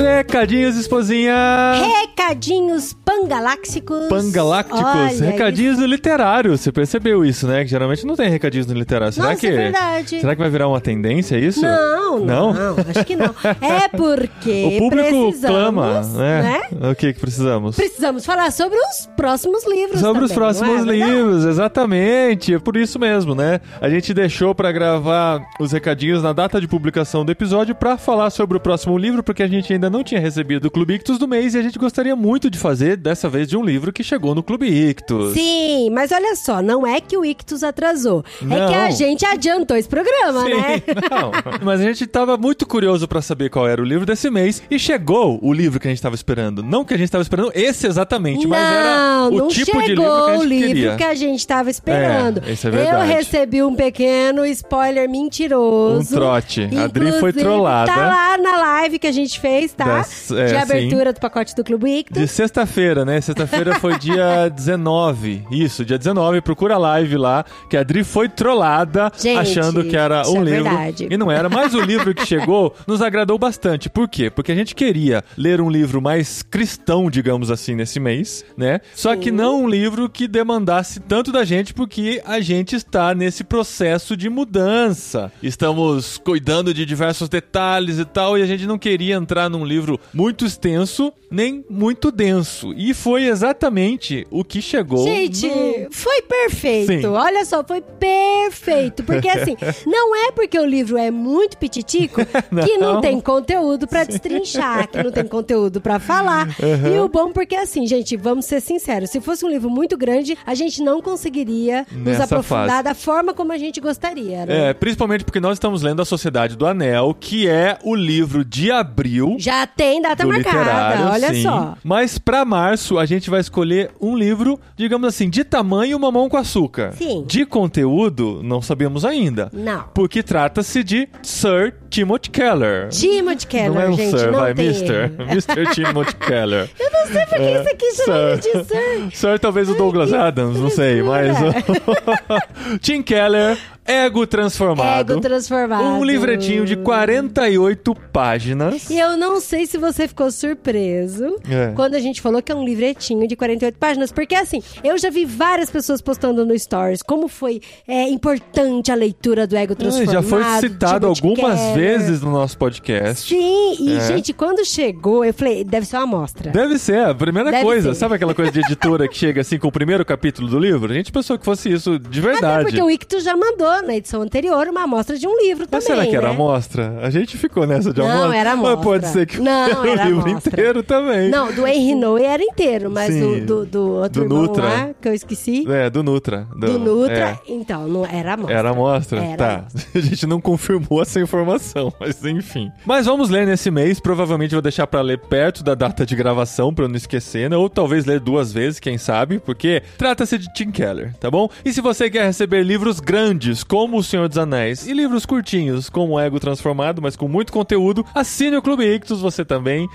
Recadinhos, 0.03 0.77
esposinha! 0.77 1.75
Recadinhos 2.03 2.93
pangaláxicos. 3.33 4.09
Pangalácticos, 4.09 4.83
Olha, 4.83 5.31
recadinhos 5.31 5.79
no 5.79 5.87
literário. 5.87 6.57
Você 6.57 6.71
percebeu 6.71 7.25
isso, 7.25 7.47
né? 7.47 7.65
Que 7.65 7.71
geralmente 7.71 8.07
não 8.07 8.15
tem 8.15 8.29
recadinhos 8.29 8.67
no 8.67 8.75
literário. 8.75 9.13
Será 9.13 9.29
Nossa, 9.29 9.41
que 9.41 9.47
é 9.47 9.51
verdade. 9.57 10.21
Será 10.21 10.35
que 10.35 10.41
vai 10.41 10.51
virar 10.51 10.69
uma 10.69 10.81
tendência 10.81 11.37
isso? 11.39 11.63
Não, 11.63 12.21
não, 12.21 12.53
Não? 12.53 12.77
acho 12.89 13.05
que 13.05 13.17
não. 13.17 13.33
É 13.63 13.89
porque 13.89 14.77
O 14.77 14.79
público 14.79 15.41
clama, 15.41 16.03
né? 16.03 16.63
né? 16.73 16.91
O 16.91 16.95
que 16.95 17.13
que 17.13 17.21
precisamos? 17.21 17.77
Precisamos 17.77 18.25
falar 18.25 18.51
sobre 18.51 18.77
os 18.79 19.09
próximos 19.17 19.65
livros 19.67 20.01
Sobre 20.01 20.25
os 20.25 20.31
também, 20.31 20.49
não 20.49 20.55
próximos 20.55 20.89
é 20.89 20.93
livros, 20.93 21.45
exatamente. 21.45 22.55
É 22.55 22.59
por 22.59 22.77
isso 22.77 22.99
mesmo, 22.99 23.35
né? 23.35 23.61
A 23.81 23.89
gente 23.89 24.13
deixou 24.13 24.55
pra 24.55 24.73
gravar 24.73 25.41
os 25.61 25.73
recadinhos 25.73 26.23
na 26.23 26.33
data 26.33 26.61
de 26.61 26.67
publicação 26.69 27.25
do 27.25 27.33
episódio 27.33 27.75
pra 27.75 27.97
falar 27.97 28.31
sobre 28.31 28.57
o 28.57 28.61
próximo 28.61 28.97
livro, 28.99 29.23
porque 29.23 29.43
a 29.43 29.49
gente 29.49 29.73
ainda 29.73 29.89
não 29.89 30.03
tinha 30.03 30.21
recebido 30.21 30.67
o 30.67 30.71
Clube 30.71 30.95
Ictus 30.95 31.19
do 31.19 31.29
mês 31.29 31.55
e 31.55 31.59
a 31.59 31.63
gente 31.63 31.79
gostaria 31.79 32.15
muito 32.17 32.51
de 32.51 32.59
fazer 32.59 32.97
dessa 32.97 33.22
vez 33.29 33.49
de 33.49 33.57
um 33.57 33.65
livro 33.65 33.93
que 33.93 34.03
chegou 34.03 34.35
no 34.35 34.43
Clube 34.43 34.67
Ictus. 34.69 35.33
Sim, 35.35 35.91
mas 35.91 36.13
olha 36.13 36.35
só, 36.37 36.63
não 36.63 36.87
é 36.87 37.01
que 37.01 37.17
o 37.17 37.25
Ictus 37.25 37.63
atrasou. 37.63 38.25
É 38.43 38.45
Não. 38.45 38.69
que 38.69 38.75
a 38.75 38.91
gente 38.91 39.25
adiantou 39.25 39.77
esse 39.77 39.89
programa, 39.89 40.45
né? 40.45 40.83
não. 41.11 41.33
Mas 41.63 41.81
a 41.81 41.85
gente 41.85 42.07
tava 42.07 42.37
muito 42.37 42.67
curioso 42.67 43.07
pra 43.09 43.21
saber 43.23 43.51
qual 43.51 43.67
era 43.69 43.81
o 43.81 43.85
livro 43.85 44.05
desse 44.07 44.31
mês 44.31 44.63
e 44.71 44.79
chegou 44.79 45.39
o 45.43 45.53
livro 45.53 45.79
que 45.81 45.87
a 45.89 45.91
gente 45.91 46.03
tava 46.03 46.15
esperando. 46.15 46.63
Não 46.63 46.85
que 46.85 46.95
a 46.95 46.97
gente 46.97 47.11
tava 47.11 47.23
esperando 47.23 47.51
esse 47.55 47.87
exatamente, 47.87 48.47
mas 48.47 48.61
era 48.61 48.85
não, 48.97 49.29
o 49.29 49.39
não 49.39 49.49
tipo 49.49 49.81
de 49.83 49.89
livro 49.95 50.03
que 50.05 50.09
a 50.11 50.33
gente 50.35 50.41
o 50.41 50.45
livro 50.49 50.67
queria. 50.69 50.97
que 50.97 51.05
a 51.05 51.15
gente 51.15 51.47
tava 51.47 51.71
esperando. 51.71 52.43
É, 52.47 52.53
isso 52.53 52.67
é 52.67 52.71
Eu 52.71 52.75
verdade. 52.75 53.13
recebi 53.13 53.63
um 53.63 53.75
pequeno 53.75 54.45
spoiler 54.47 55.09
mentiroso. 55.09 56.15
Um 56.15 56.19
trote. 56.19 56.69
A 56.77 56.85
Adri 56.85 57.13
foi 57.21 57.33
trollada. 57.33 57.93
Tá 57.93 58.07
lá 58.09 58.39
na 58.39 58.57
live 58.59 58.99
que 58.99 59.07
a 59.07 59.13
gente 59.13 59.39
fez, 59.41 59.73
tá? 59.73 59.85
Das- 59.85 60.31
é, 60.31 60.45
de 60.45 60.51
sim. 60.51 60.57
abertura 60.57 61.13
do 61.13 61.21
pacote 61.21 61.55
do 61.55 61.65
Clube 61.65 61.91
Ictus. 62.01 62.19
De 62.21 62.27
sexta-feira, 62.29 63.05
né? 63.05 63.12
Sexta-feira 63.21 63.79
foi 63.79 63.99
dia 63.99 64.49
19. 64.55 65.45
Isso, 65.51 65.85
dia 65.85 65.99
19. 65.99 66.41
Procura 66.41 66.75
a 66.75 66.79
live 66.79 67.17
lá, 67.17 67.45
que 67.69 67.77
a 67.77 67.81
Adri 67.81 68.05
foi 68.05 68.29
trollada 68.29 69.11
Gente, 69.19 69.39
achando 69.39 69.85
que 69.85 69.97
era 69.97 70.29
um 70.29 70.43
é 70.43 70.45
livro. 70.45 70.65
verdade. 70.65 71.09
E 71.11 71.17
não 71.17 71.31
era. 71.31 71.49
Mas 71.49 71.75
o 71.75 71.81
livro 71.83 72.15
que 72.15 72.25
chegou 72.27 72.75
nos 72.87 73.03
agradou 73.03 73.39
bastante. 73.39 73.89
Por 73.91 74.09
quê? 74.09 74.31
Porque 74.31 74.53
a 74.53 74.55
gente 74.55 74.75
queria 74.75 75.23
ler 75.37 75.61
um 75.61 75.71
livro 75.71 76.01
mais 76.01 76.43
cristão, 76.43 77.11
digamos 77.11 77.51
assim, 77.51 77.75
nesse 77.75 77.99
mês, 78.01 78.45
né? 78.57 78.81
Só 78.95 79.15
que 79.17 79.31
não 79.31 79.63
um 79.65 79.69
livro 79.69 80.09
que 80.09 80.27
demandasse 80.29 81.01
tanto 81.01 81.31
da 81.33 81.45
gente, 81.45 81.75
porque 81.75 82.23
a 82.25 82.41
gente 82.41 82.75
está 82.77 83.15
nesse 83.15 83.45
processo 83.45 84.17
de 84.17 84.29
mudança. 84.29 85.33
Estamos 85.43 86.19
cuidando 86.19 86.73
de 86.73 86.85
diversos 86.87 87.29
detalhes 87.29 87.99
e 87.99 88.05
tal, 88.05 88.39
e 88.39 88.43
a 88.43 88.47
gente 88.47 88.67
não 88.67 88.79
queria 88.79 89.15
entrar 89.17 89.49
num 89.49 89.65
livro 89.65 89.99
muito 90.13 90.45
extenso, 90.45 91.13
nem 91.31 91.65
muito 91.69 92.11
denso. 92.11 92.73
E 92.77 92.92
foi 92.95 93.25
exatamente 93.25 94.27
o 94.31 94.45
que 94.45 94.61
chegou. 94.63 95.05
Gente, 95.05 95.47
no- 95.49 95.89
foi 95.91 96.23
perfeito. 96.23 96.93
Sim. 97.03 97.07
Olha 97.07 97.45
só, 97.45 97.63
foi 97.65 97.81
perfeito. 97.81 99.03
Porque 99.05 99.29
assim, 99.31 99.57
não 99.87 100.15
é 100.15 100.33
porque 100.33 100.59
o 100.59 100.65
livro 100.65 100.97
é 100.97 101.11
muito 101.11 101.57
pititico 101.57 102.21
que 102.65 102.77
não 102.79 102.95
Não. 102.95 103.01
tem 103.01 103.21
conteúdo 103.21 103.87
pra 103.87 104.05
destrinchar, 104.05 104.89
que 104.89 105.03
não 105.03 105.11
tem 105.11 105.25
conteúdo 105.27 105.81
pra 105.81 105.99
falar. 105.99 106.49
E 106.61 106.99
o 106.99 107.09
bom 107.09 107.33
porque 107.33 107.55
assim, 107.57 107.87
gente, 107.87 108.17
vamos 108.17 108.45
ser 108.45 108.61
sinceros, 108.61 109.11
se 109.11 109.21
fosse 109.21 109.45
um 109.45 109.49
livro 109.49 109.71
muito 109.71 109.97
grande, 109.97 110.37
a 110.47 110.55
gente 110.55 110.83
não 110.83 111.01
conseguiria 111.01 111.87
nos 111.93 112.05
Nessa 112.05 112.25
aprofundar 112.25 112.69
fase. 112.69 112.83
da 112.85 112.95
forma 112.95 113.33
como 113.35 113.53
a 113.53 113.59
gente 113.59 113.81
gostaria, 113.81 114.45
né? 114.47 114.71
É, 114.71 114.75
principalmente 114.75 115.25
porque 115.25 115.41
nós 115.41 115.55
estamos 115.55 115.83
lendo 115.83 116.03
A 116.03 116.05
Sociedade 116.05 116.57
do 116.57 116.67
Anel, 116.67 117.15
que 117.19 117.49
é 117.49 117.79
o 117.85 117.95
livro 117.95 118.45
de 118.45 118.71
abril 118.71 119.37
Já 119.39 119.67
tem 119.67 120.01
data 120.03 120.27
marcada, 120.27 121.11
olha 121.13 121.35
sim. 121.35 121.43
só. 121.43 121.75
Mas 121.83 122.19
pra 122.19 122.45
março 122.45 122.82
a 122.99 123.07
gente 123.07 123.31
vai 123.31 123.41
escolher 123.41 123.91
um 124.01 124.17
livro, 124.17 124.59
digamos 124.77 125.09
assim, 125.09 125.29
de 125.29 125.45
tamanho 125.45 125.99
mamão 125.99 126.29
com 126.29 126.37
açúcar. 126.37 126.93
Sim. 126.93 127.25
De 127.27 127.45
conteúdo, 127.45 128.41
não 128.43 128.61
sabemos 128.61 129.05
ainda. 129.05 129.51
Não. 129.53 129.85
Porque 129.95 130.23
trata-se 130.23 130.83
de 130.83 131.09
Sir 131.23 131.75
Timothy 131.89 132.31
Keller. 132.31 132.89
Timothy 132.89 133.47
Keller, 133.47 133.73
não 133.73 133.81
é 133.81 133.89
um 133.89 133.97
gente, 133.97 134.19
Sir, 134.19 134.33
vai, 134.33 134.55
tem 134.55 134.67
erro. 134.67 135.23
Mr. 135.31 135.75
Timothy 135.75 136.15
Keller. 136.17 136.71
Eu 136.79 136.91
não 136.91 137.07
sei 137.07 137.27
por 137.27 137.37
que 137.37 137.51
isso 137.51 137.69
aqui 137.69 137.93
chama 138.05 138.37
de 138.37 138.65
Sir. 138.65 139.11
Sir 139.13 139.39
talvez 139.39 139.69
o 139.69 139.75
Douglas 139.75 140.13
Adams, 140.13 140.59
não 140.59 140.71
sei, 140.71 141.03
mas... 141.03 141.37
Tim 142.81 143.03
Keller, 143.03 143.59
Ego 143.85 144.27
Transformado. 144.27 145.13
Ego 145.13 145.21
transformado. 145.21 145.83
Um 145.85 146.05
livretinho 146.05 146.65
de 146.65 146.77
48 146.77 147.95
páginas. 148.13 148.89
E 148.89 148.99
eu 148.99 149.17
não 149.17 149.41
sei 149.41 149.67
se 149.67 149.77
você 149.77 150.07
ficou 150.07 150.31
surpreso 150.31 151.37
É. 151.49 151.73
quando 151.75 151.95
a 151.95 151.99
gente 151.99 152.21
falou 152.21 152.41
que 152.41 152.53
é 152.53 152.55
um 152.55 152.65
livretinho 152.65 153.27
de 153.27 153.35
48 153.35 153.77
páginas. 153.79 154.13
Porque, 154.13 154.35
assim, 154.37 154.63
eu 154.85 154.97
já 154.99 155.11
vi 155.11 155.25
várias 155.25 155.69
pessoas 155.71 156.01
postando 156.01 156.47
no 156.47 156.57
Stories 156.59 157.03
como 157.03 157.27
foi 157.27 157.61
é, 157.89 158.09
importante 158.09 158.93
a 158.93 158.95
leitura 158.95 159.47
do 159.47 159.57
Ego 159.57 159.75
Transformado. 159.75 160.13
já 160.13 160.23
foi 160.23 160.45
citado 160.61 161.07
algumas 161.09 161.59
Keller. 161.59 161.75
vezes 161.75 162.21
no 162.23 162.31
nosso 162.31 162.57
podcast. 162.57 163.29
Sim, 163.29 163.77
e, 163.81 163.97
É. 163.97 164.01
gente, 164.07 164.33
quando 164.33 164.65
chegou, 164.65 165.25
eu 165.25 165.35
falei, 165.35 165.65
deve 165.65 165.87
ser 165.87 165.97
uma 165.97 166.05
amostra. 166.05 166.51
Deve 166.53 166.79
ser, 166.79 167.05
a 167.05 167.15
primeira 167.15 167.51
Deve 167.51 167.65
coisa. 167.65 167.95
ser. 167.95 167.99
Sabe 168.01 168.15
aquela 168.15 168.35
coisa 168.35 168.53
de 168.53 168.61
editora 168.61 169.09
que 169.09 169.17
chega 169.17 169.41
assim 169.41 169.59
com 169.59 169.67
o 169.69 169.73
primeiro 169.73 170.05
capítulo 170.05 170.47
do 170.49 170.59
livro? 170.59 170.93
A 170.93 170.95
gente 170.95 171.11
pensou 171.11 171.37
que 171.39 171.45
fosse 171.45 171.71
isso 171.73 171.99
de 171.99 172.21
Até 172.21 172.31
verdade. 172.33 172.65
porque 172.65 172.83
o 172.83 172.89
Ictus 172.91 173.25
já 173.25 173.37
mandou 173.37 173.72
na 173.81 173.95
edição 173.97 174.21
anterior 174.23 174.67
uma 174.69 174.83
amostra 174.83 175.17
de 175.17 175.27
um 175.27 175.37
livro 175.41 175.67
Mas 175.71 175.85
também. 175.85 176.01
será 176.03 176.11
que 176.11 176.17
era 176.17 176.29
né? 176.29 176.35
amostra? 176.35 176.99
A 177.01 177.09
gente 177.11 177.39
ficou 177.39 177.67
nessa 177.67 177.93
de 177.93 178.01
Não, 178.01 178.11
amostra. 178.11 178.37
era 178.37 178.53
amostra. 178.53 178.77
Mas 178.77 178.85
pode 178.85 179.07
ser 179.09 179.27
que 179.27 179.41
Não, 179.41 179.53
era 179.53 179.81
o 179.81 179.87
era 179.87 180.05
livro 180.05 180.29
amostra. 180.29 180.53
inteiro 180.53 180.83
também. 180.83 181.31
Não, 181.31 181.53
do 181.53 181.67
Henry 181.67 181.95
Noe 181.95 182.23
era 182.25 182.43
inteiro, 182.43 182.91
mas 182.91 183.15
Sim. 183.15 183.47
do, 183.47 183.65
do, 183.65 183.67
do 183.67 183.91
outro 183.93 184.29
Do 184.29 184.35
Nutra. 184.35 184.63
lá, 184.65 184.91
que 185.01 185.09
eu 185.09 185.15
esqueci, 185.15 185.65
É, 185.71 185.89
do 185.89 186.03
Nutra. 186.03 186.47
do 186.57 186.79
Nutra, 186.79 187.15
é. 187.17 187.39
então, 187.49 187.87
não 187.87 188.05
era 188.05 188.35
amostra. 188.35 188.57
Era 188.59 188.71
amostra? 188.71 189.25
Era 189.25 189.37
tá. 189.37 189.55
amostra. 189.61 189.83
A 189.95 190.01
gente 190.01 190.27
não 190.27 190.41
confirmou 190.41 191.01
essa 191.01 191.21
informação, 191.21 191.93
mas 192.01 192.25
enfim. 192.25 192.71
Mas 192.85 193.07
vamos 193.07 193.31
ler 193.31 193.47
nesse 193.47 193.71
mês. 193.71 194.01
Provavelmente 194.01 194.53
vou 194.53 194.63
deixar 194.63 194.87
pra 194.87 195.01
ler 195.01 195.19
perto 195.19 195.63
da 195.63 195.75
data 195.75 196.05
de 196.05 196.17
gravação 196.17 196.75
pra 196.75 196.85
eu 196.85 196.89
não 196.89 196.97
esquecer, 196.97 197.49
né? 197.49 197.57
Ou 197.57 197.69
talvez 197.71 198.05
ler 198.05 198.19
duas 198.21 198.53
vezes, 198.53 198.81
quem 198.81 198.99
sabe, 198.99 199.39
porque 199.39 199.83
trata-se 199.97 200.37
de 200.39 200.53
Tim 200.53 200.71
Keller, 200.71 201.15
tá 201.21 201.31
bom? 201.31 201.49
E 201.65 201.73
se 201.73 201.81
você 201.81 202.11
quer 202.11 202.25
receber 202.27 202.63
livros 202.65 202.99
grandes, 203.01 203.62
como 203.63 203.99
O 203.99 204.03
Senhor 204.03 204.29
dos 204.29 204.39
Anéis, 204.39 204.87
e 204.87 204.93
livros 204.93 205.27
curtinhos, 205.27 205.89
como 205.89 206.15
O 206.15 206.21
Ego 206.21 206.41
Transformado, 206.41 207.03
mas 207.03 207.17
com 207.17 207.29
muito 207.29 207.53
conteúdo, 207.53 208.05
assine 208.15 208.57
o 208.57 208.63
Clube 208.63 208.85
Ictus 208.85 209.21
você 209.21 209.45
também. 209.45 209.89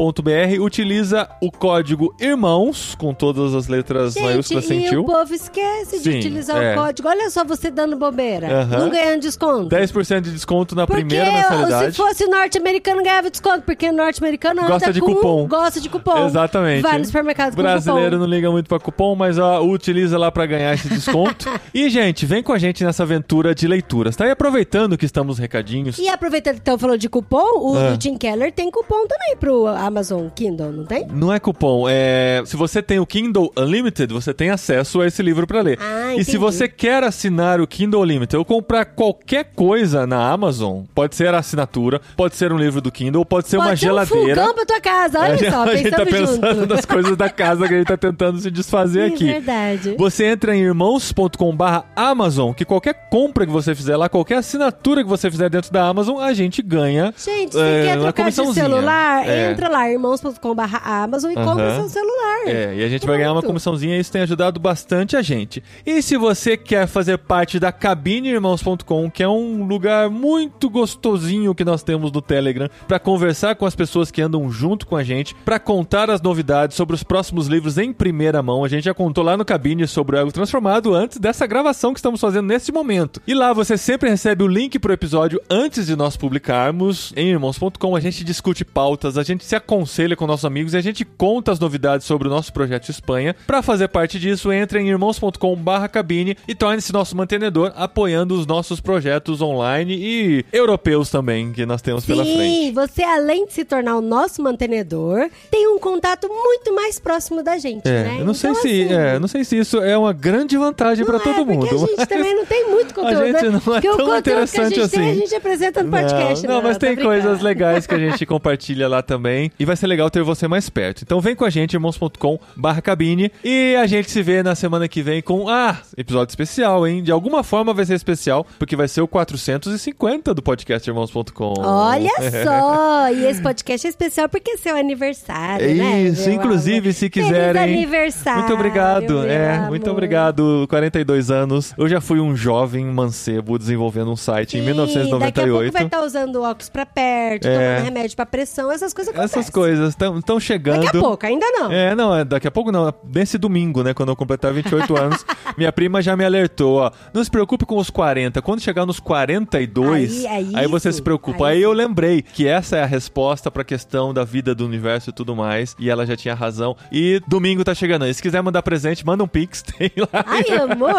clubeictus.com.br 0.00 0.62
utiliza 0.62 1.28
o 1.40 1.50
código 1.52 2.14
IRMãos, 2.18 2.94
com 2.94 3.12
todas 3.12 3.54
as 3.54 3.68
letras 3.68 4.14
Gente, 4.14 4.24
maiúsculas 4.24 4.64
sem 4.64 4.86
e 4.86 4.88
tio. 4.88 5.02
o 5.02 5.04
povo 5.04 5.34
esquece 5.34 5.98
de 5.98 6.10
Sim, 6.12 6.18
utilizar 6.18 6.62
é. 6.62 6.72
o 6.72 6.78
código. 6.78 7.08
Olha 7.08 7.28
só 7.30 7.44
você 7.44 7.70
dando 7.70 7.96
bobeira, 7.96 8.62
Aham. 8.62 8.78
não 8.78 8.90
ganhando 8.90 9.20
desconto. 9.20 9.68
10% 9.68 10.22
de 10.22 10.30
desconto 10.32 10.74
na 10.74 10.86
Porque 10.86 11.04
primeira 11.04 11.26
se 11.30 11.36
mensalidade. 11.36 11.96
fosse 11.96 12.26
norte-americano 12.26 13.02
ganhava 13.02 13.30
desconto, 13.30 13.62
porque 13.62 13.92
norte-americano 13.92 14.62
Gosta 14.66 14.92
de 14.92 15.00
com- 15.00 15.14
cupom. 15.14 15.46
Gosta 15.46 15.80
de 15.80 15.88
cupom. 15.88 16.26
Exatamente. 16.26 16.82
Vai 16.82 16.98
no 16.98 17.04
supermercado 17.04 17.54
com 17.54 17.62
Brasileiro 17.62 18.10
cupom. 18.16 18.20
não 18.20 18.26
liga 18.26 18.50
muito 18.50 18.68
pra 18.68 18.78
cupom, 18.78 19.14
mas 19.14 19.38
ó, 19.38 19.62
utiliza 19.62 20.16
lá 20.18 20.30
pra 20.30 20.46
ganhar 20.46 20.72
esse 20.74 20.88
desconto. 20.88 21.46
e, 21.74 21.88
gente, 21.90 22.24
vem 22.24 22.42
com 22.42 22.52
a 22.52 22.58
gente 22.58 22.82
nessa 22.84 23.02
aventura 23.02 23.54
de 23.54 23.66
leituras, 23.68 24.16
tá? 24.16 24.26
E 24.26 24.30
aproveitando 24.30 24.96
que 24.96 25.04
estamos 25.04 25.38
recadinhos. 25.38 25.98
E 25.98 26.08
aproveitando 26.08 26.54
que 26.54 26.60
então 26.60 26.78
falou 26.78 26.96
de 26.96 27.08
cupom, 27.08 27.58
o 27.58 27.76
Ah. 27.76 27.96
Tim 27.98 28.16
Keller 28.16 28.52
tem 28.52 28.70
cupom 28.70 29.06
também 29.06 29.36
pro 29.36 29.66
Amazon 29.90 30.28
Kindle, 30.34 30.70
não 30.72 30.84
tem? 30.84 31.04
Não 31.12 31.32
é 31.32 31.40
cupom, 31.40 31.86
é. 31.88 32.42
Se 32.46 32.56
você 32.56 32.80
tem 32.80 33.00
o 33.00 33.06
Kindle 33.06 33.52
Unlimited, 33.58 34.12
você 34.12 34.32
tem 34.32 34.48
acesso 34.50 35.00
a 35.00 35.06
esse 35.06 35.20
livro 35.22 35.46
pra 35.48 35.60
ler. 35.60 35.78
Ah, 35.80 36.14
e 36.14 36.24
se 36.24 36.36
você 36.38 36.68
quer 36.68 37.02
assinar 37.02 37.60
o 37.60 37.66
Kindle 37.66 38.00
Unlimited 38.02 38.36
ou 38.36 38.44
comprar 38.44 38.84
qualquer 38.84 39.52
coisa 39.54 40.06
na 40.06 40.30
Amazon, 40.30 40.82
pode 40.94 41.16
ser 41.16 41.34
a 41.34 41.38
assinatura, 41.38 42.00
pode 42.16 42.36
ser 42.36 42.52
um 42.52 42.56
livro 42.56 42.80
do 42.80 42.90
Kindle, 42.92 43.24
pode 43.24 43.48
ser 43.48 43.56
uma 43.56 43.66
Pode 43.66 43.80
ser 43.80 43.86
geladeira. 43.86 44.42
um 44.42 44.44
fogão 44.46 44.54
pra 44.54 44.64
tua 44.66 44.80
casa, 44.80 45.20
olha 45.20 45.36
gente, 45.38 45.50
só, 45.50 45.62
a 45.64 45.76
gente 45.76 45.90
tá 45.90 46.06
pensando 46.06 46.54
junto. 46.54 46.66
nas 46.74 46.84
coisas 46.84 47.16
da 47.16 47.28
casa 47.28 47.66
que 47.66 47.74
a 47.74 47.78
gente 47.78 47.86
tá 47.88 47.96
tentando 47.96 48.38
se 48.38 48.50
desfazer 48.50 49.00
É 49.00 49.06
aqui. 49.14 49.24
verdade. 49.24 49.94
Você 49.98 50.24
entra 50.26 50.54
em 50.56 50.60
irmãos.com/barra 50.62 51.84
Amazon, 51.96 52.52
que 52.52 52.64
qualquer 52.64 53.08
compra 53.10 53.44
que 53.46 53.52
você 53.52 53.74
fizer 53.74 53.96
lá, 53.96 54.08
qualquer 54.08 54.36
assinatura 54.38 55.02
que 55.02 55.08
você 55.08 55.30
fizer 55.30 55.50
dentro 55.50 55.72
da 55.72 55.84
Amazon, 55.86 56.20
a 56.20 56.32
gente 56.32 56.62
ganha. 56.62 57.12
Gente, 57.16 57.52
você 57.52 57.60
é, 57.60 57.84
quer 57.86 57.98
uma 57.98 58.12
trocar 58.12 58.30
de 58.30 58.54
celular? 58.54 59.28
É. 59.28 59.50
Entra 59.52 59.68
lá, 59.70 59.90
irmãos.com.br 59.90 60.76
Amazon 60.84 61.30
e 61.32 61.34
compra 61.34 61.64
Aham. 61.64 61.80
seu 61.80 61.88
celular. 61.88 62.46
É, 62.46 62.74
e 62.76 62.84
a 62.84 62.88
gente 62.88 63.06
vai 63.06 63.18
ganhar 63.18 63.32
uma 63.32 63.40
Pronto. 63.40 63.50
comissãozinha 63.50 63.96
e 63.96 64.00
isso 64.00 64.12
tem 64.12 64.22
ajudado 64.22 64.58
bastante 64.58 65.16
a 65.16 65.22
gente. 65.22 65.62
E 65.84 66.02
se 66.02 66.16
você 66.16 66.56
quer 66.56 66.86
fazer 66.86 67.18
parte 67.18 67.58
da 67.58 67.70
cabineirmãos.com, 67.72 69.10
que 69.10 69.22
é 69.22 69.28
um 69.28 69.64
lugar 69.66 70.08
muito 70.10 70.68
gostosinho 70.68 71.54
que 71.54 71.64
nós 71.64 71.82
temos 71.82 72.12
no 72.12 72.20
Telegram, 72.20 72.68
para 72.86 72.98
conversar 72.98 73.54
com 73.56 73.66
as 73.66 73.74
pessoas 73.74 74.10
que 74.10 74.22
andam 74.22 74.50
junto 74.50 74.86
com 74.86 74.96
a 74.96 75.02
gente, 75.02 75.34
para 75.44 75.58
contar 75.58 76.10
as 76.10 76.20
novidades 76.20 76.76
sobre 76.76 76.94
os 76.94 77.02
próximos 77.02 77.46
livros 77.46 77.78
em 77.78 77.92
primeira 77.92 78.42
mão. 78.42 78.64
A 78.64 78.68
gente 78.68 78.84
já 78.84 78.94
contou 78.94 79.24
lá 79.24 79.36
no 79.36 79.44
Cabine 79.44 79.86
sobre 79.86 80.16
o 80.16 80.18
Ego 80.20 80.32
Transformado 80.32 80.94
antes 80.94 81.18
dessa 81.18 81.46
gravação 81.46 81.92
que 81.92 81.98
estamos 81.98 82.20
fazendo 82.20 82.46
nesse 82.46 82.72
momento. 82.72 83.20
E 83.26 83.34
lá 83.34 83.52
você 83.52 83.76
sempre 83.76 84.08
recebe 84.08 84.42
o 84.44 84.48
link 84.48 84.78
pro 84.78 84.92
episódio 84.92 85.40
antes 85.48 85.86
de 85.86 85.96
nós 85.96 86.16
publicarmos 86.16 87.12
em 87.16 87.28
irmãos.com. 87.30 87.96
A 87.96 88.00
gente 88.00 88.24
discute 88.24 88.64
pautas, 88.64 89.18
a 89.18 89.22
gente 89.22 89.44
se 89.44 89.54
aconselha 89.60 90.16
com 90.16 90.26
nossos 90.26 90.44
amigos 90.44 90.74
e 90.74 90.76
a 90.76 90.80
gente 90.80 91.04
conta 91.04 91.52
as 91.52 91.60
novidades 91.60 92.06
sobre 92.06 92.28
o 92.28 92.30
nosso 92.30 92.52
projeto 92.52 92.88
Espanha. 92.90 93.34
Para 93.46 93.62
fazer 93.62 93.88
parte 93.88 94.18
disso, 94.18 94.52
entre 94.52 94.80
em 94.80 94.88
irmãos.com/cabine 94.88 96.36
e 96.48 96.54
torne-se 96.54 96.92
nosso 96.92 97.16
mantenedor, 97.16 97.72
apoiando 97.76 98.34
os 98.34 98.46
nossos 98.46 98.80
projetos 98.80 99.40
online 99.40 99.94
e 99.94 100.44
europeus 100.52 101.10
também 101.10 101.52
que 101.52 101.64
nós 101.66 101.82
temos 101.82 102.04
pela 102.04 102.24
Sim, 102.24 102.34
frente. 102.36 102.72
você 102.72 103.02
além 103.02 103.46
de 103.46 103.52
se 103.52 103.64
tornar 103.64 103.96
o 103.96 104.00
nosso 104.00 104.42
mantenedor, 104.42 105.28
tem 105.50 105.68
um 105.68 105.78
contato 105.78 106.28
muito 106.28 106.74
mais 106.74 106.98
próximo 106.98 107.42
da 107.42 107.58
gente, 107.58 107.86
É, 107.88 108.02
né? 108.04 108.16
eu 108.20 108.24
não 108.24 108.34
sei 108.34 108.50
Então, 108.50 108.62
se, 108.62 108.68
assim, 108.82 108.92
é, 108.92 109.18
não 109.18 109.28
sei 109.28 109.44
se 109.44 109.58
isso 109.58 109.78
é 109.78 109.96
uma 109.96 110.12
grande 110.12 110.56
vantagem 110.56 111.04
para 111.04 111.18
não 111.18 111.24
todo 111.24 111.40
é, 111.40 111.44
mundo. 111.44 111.66
A 111.66 111.78
gente 111.78 112.06
também 112.08 112.34
não 112.34 112.46
tem 112.46 112.68
muito 112.70 112.94
conteúdo, 112.94 113.24
gente 113.26 113.42
né? 113.42 113.48
não 113.50 113.56
é 113.58 113.60
porque 113.60 113.88
o 113.88 113.96
tão 113.96 114.06
conteúdo 114.06 114.22
que 114.22 114.30
a 114.30 114.32
interessante 114.32 114.74
gente 114.74 114.90
tem, 114.90 115.00
a 115.00 115.10
assim. 115.10 115.20
gente 115.20 115.34
apresenta 115.34 115.82
no 115.82 115.90
podcast. 115.90 116.46
Não, 116.46 116.54
não, 116.56 116.62
mas 116.62 116.76
tô 116.76 116.80
tem 116.86 116.94
brincando. 116.94 117.08
coisas 117.22 117.40
legais 117.42 117.86
que 117.86 117.94
a 117.94 117.98
gente 118.10 118.26
compartilha 118.26 118.88
lá 118.88 119.02
também. 119.02 119.49
E 119.58 119.64
vai 119.64 119.76
ser 119.76 119.86
legal 119.86 120.10
ter 120.10 120.22
você 120.22 120.46
mais 120.48 120.68
perto. 120.70 121.02
Então 121.02 121.20
vem 121.20 121.34
com 121.34 121.44
a 121.44 121.50
gente, 121.50 121.74
irmãos.com 121.74 122.38
barra 122.56 122.80
cabine. 122.80 123.30
E 123.44 123.76
a 123.76 123.86
gente 123.86 124.10
se 124.10 124.22
vê 124.22 124.42
na 124.42 124.54
semana 124.54 124.88
que 124.88 125.02
vem 125.02 125.20
com, 125.22 125.48
ah, 125.48 125.76
episódio 125.96 126.30
especial, 126.32 126.86
hein? 126.86 127.02
De 127.02 127.10
alguma 127.12 127.42
forma 127.42 127.72
vai 127.74 127.84
ser 127.84 127.94
especial, 127.94 128.46
porque 128.58 128.76
vai 128.76 128.88
ser 128.88 129.00
o 129.02 129.08
450 129.08 130.34
do 130.34 130.42
podcast 130.42 130.88
irmãos.com. 130.88 131.54
Olha 131.58 132.10
só! 132.44 133.10
E 133.10 133.24
esse 133.26 133.42
podcast 133.42 133.86
é 133.86 133.90
especial 133.90 134.28
porque 134.28 134.52
é 134.52 134.56
seu 134.56 134.76
aniversário, 134.76 135.66
É 135.68 135.74
né? 135.74 136.02
isso, 136.02 136.30
inclusive 136.30 136.78
amor? 136.78 136.92
se 136.92 137.10
Feliz 137.10 137.26
quiserem. 137.28 137.62
aniversário! 137.62 138.40
Muito 138.40 138.54
obrigado, 138.54 139.26
é, 139.26 139.56
amor. 139.56 139.68
muito 139.70 139.90
obrigado. 139.90 140.66
42 140.68 141.30
anos. 141.30 141.74
Eu 141.76 141.88
já 141.88 142.00
fui 142.00 142.20
um 142.20 142.36
jovem 142.36 142.84
mancebo 142.86 143.58
desenvolvendo 143.58 144.10
um 144.10 144.16
site 144.16 144.56
em 144.56 144.60
Sim, 144.60 144.66
Daqui 144.66 144.70
a 144.70 144.74
pouco 144.76 144.94
1998. 145.00 145.72
vai 145.72 145.84
estar 145.84 146.02
usando 146.02 146.36
o 146.36 146.42
óculos 146.42 146.68
pra 146.68 146.86
perto, 146.86 147.46
É. 147.46 147.54
tomando 147.76 147.84
remédio 147.84 148.16
pra 148.16 148.26
pressão, 148.26 148.70
essas 148.70 148.92
coisas 148.94 149.12
acontecem. 149.14 149.39
Essas 149.39 149.39
coisas 149.48 149.94
estão 150.18 150.40
chegando. 150.40 150.84
Daqui 150.84 150.96
a 150.98 151.00
pouco, 151.00 151.24
ainda 151.26 151.46
não. 151.52 151.72
É, 151.72 151.94
não, 151.94 152.14
é, 152.14 152.24
daqui 152.24 152.46
a 152.48 152.50
pouco 152.50 152.70
não. 152.72 152.92
Nesse 153.14 153.38
domingo, 153.38 153.82
né, 153.82 153.94
quando 153.94 154.10
eu 154.10 154.16
completar 154.16 154.52
28 154.52 154.96
anos, 154.98 155.24
minha 155.56 155.72
prima 155.72 156.02
já 156.02 156.16
me 156.16 156.24
alertou, 156.24 156.78
ó. 156.80 156.90
Não 157.14 157.22
se 157.24 157.30
preocupe 157.30 157.64
com 157.64 157.76
os 157.76 157.88
40. 157.88 158.42
Quando 158.42 158.60
chegar 158.60 158.84
nos 158.84 158.98
42, 159.00 160.24
Aí- 160.26 160.52
é 160.54 160.66
você 160.68 160.88
isso, 160.88 160.96
se 160.96 161.02
preocupa. 161.02 161.46
Aí, 161.48 161.56
aí 161.58 161.62
eu 161.62 161.72
lembrei 161.72 162.22
que 162.22 162.46
essa 162.46 162.76
é 162.76 162.82
a 162.82 162.86
resposta 162.86 163.50
pra 163.50 163.62
questão 163.64 164.12
da 164.12 164.24
vida 164.24 164.54
do 164.54 164.64
universo 164.66 165.10
e 165.10 165.12
tudo 165.12 165.34
mais. 165.36 165.76
E 165.78 165.88
ela 165.88 166.04
já 166.04 166.16
tinha 166.16 166.34
razão. 166.34 166.76
E 166.90 167.20
domingo 167.28 167.62
tá 167.64 167.74
chegando 167.74 168.04
aí. 168.04 168.12
Se 168.12 168.20
quiser 168.22 168.42
mandar 168.42 168.62
presente, 168.62 169.04
manda 169.06 169.22
um 169.22 169.28
pix, 169.28 169.62
tem 169.78 169.90
lá. 169.96 170.24
Ai, 170.26 170.58
amor! 170.58 170.90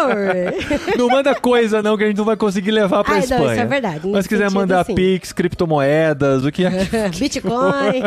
Não 0.96 1.08
manda 1.08 1.34
coisa, 1.34 1.82
não, 1.82 1.96
que 1.96 2.04
a 2.04 2.06
gente 2.06 2.16
não 2.16 2.24
vai 2.24 2.36
conseguir 2.36 2.70
levar 2.70 3.02
pra 3.04 3.14
Ai, 3.14 3.20
não, 3.20 3.24
Espanha. 3.24 3.52
isso 3.52 3.60
é 3.60 3.66
verdade, 3.66 4.08
Mas 4.08 4.24
se 4.24 4.28
quiser 4.28 4.50
mandar 4.50 4.84
sim. 4.84 4.94
pix, 4.94 5.32
criptomoedas, 5.32 6.44
o 6.44 6.52
que 6.52 6.64
é 6.64 6.70
Bitcoin. 7.18 8.02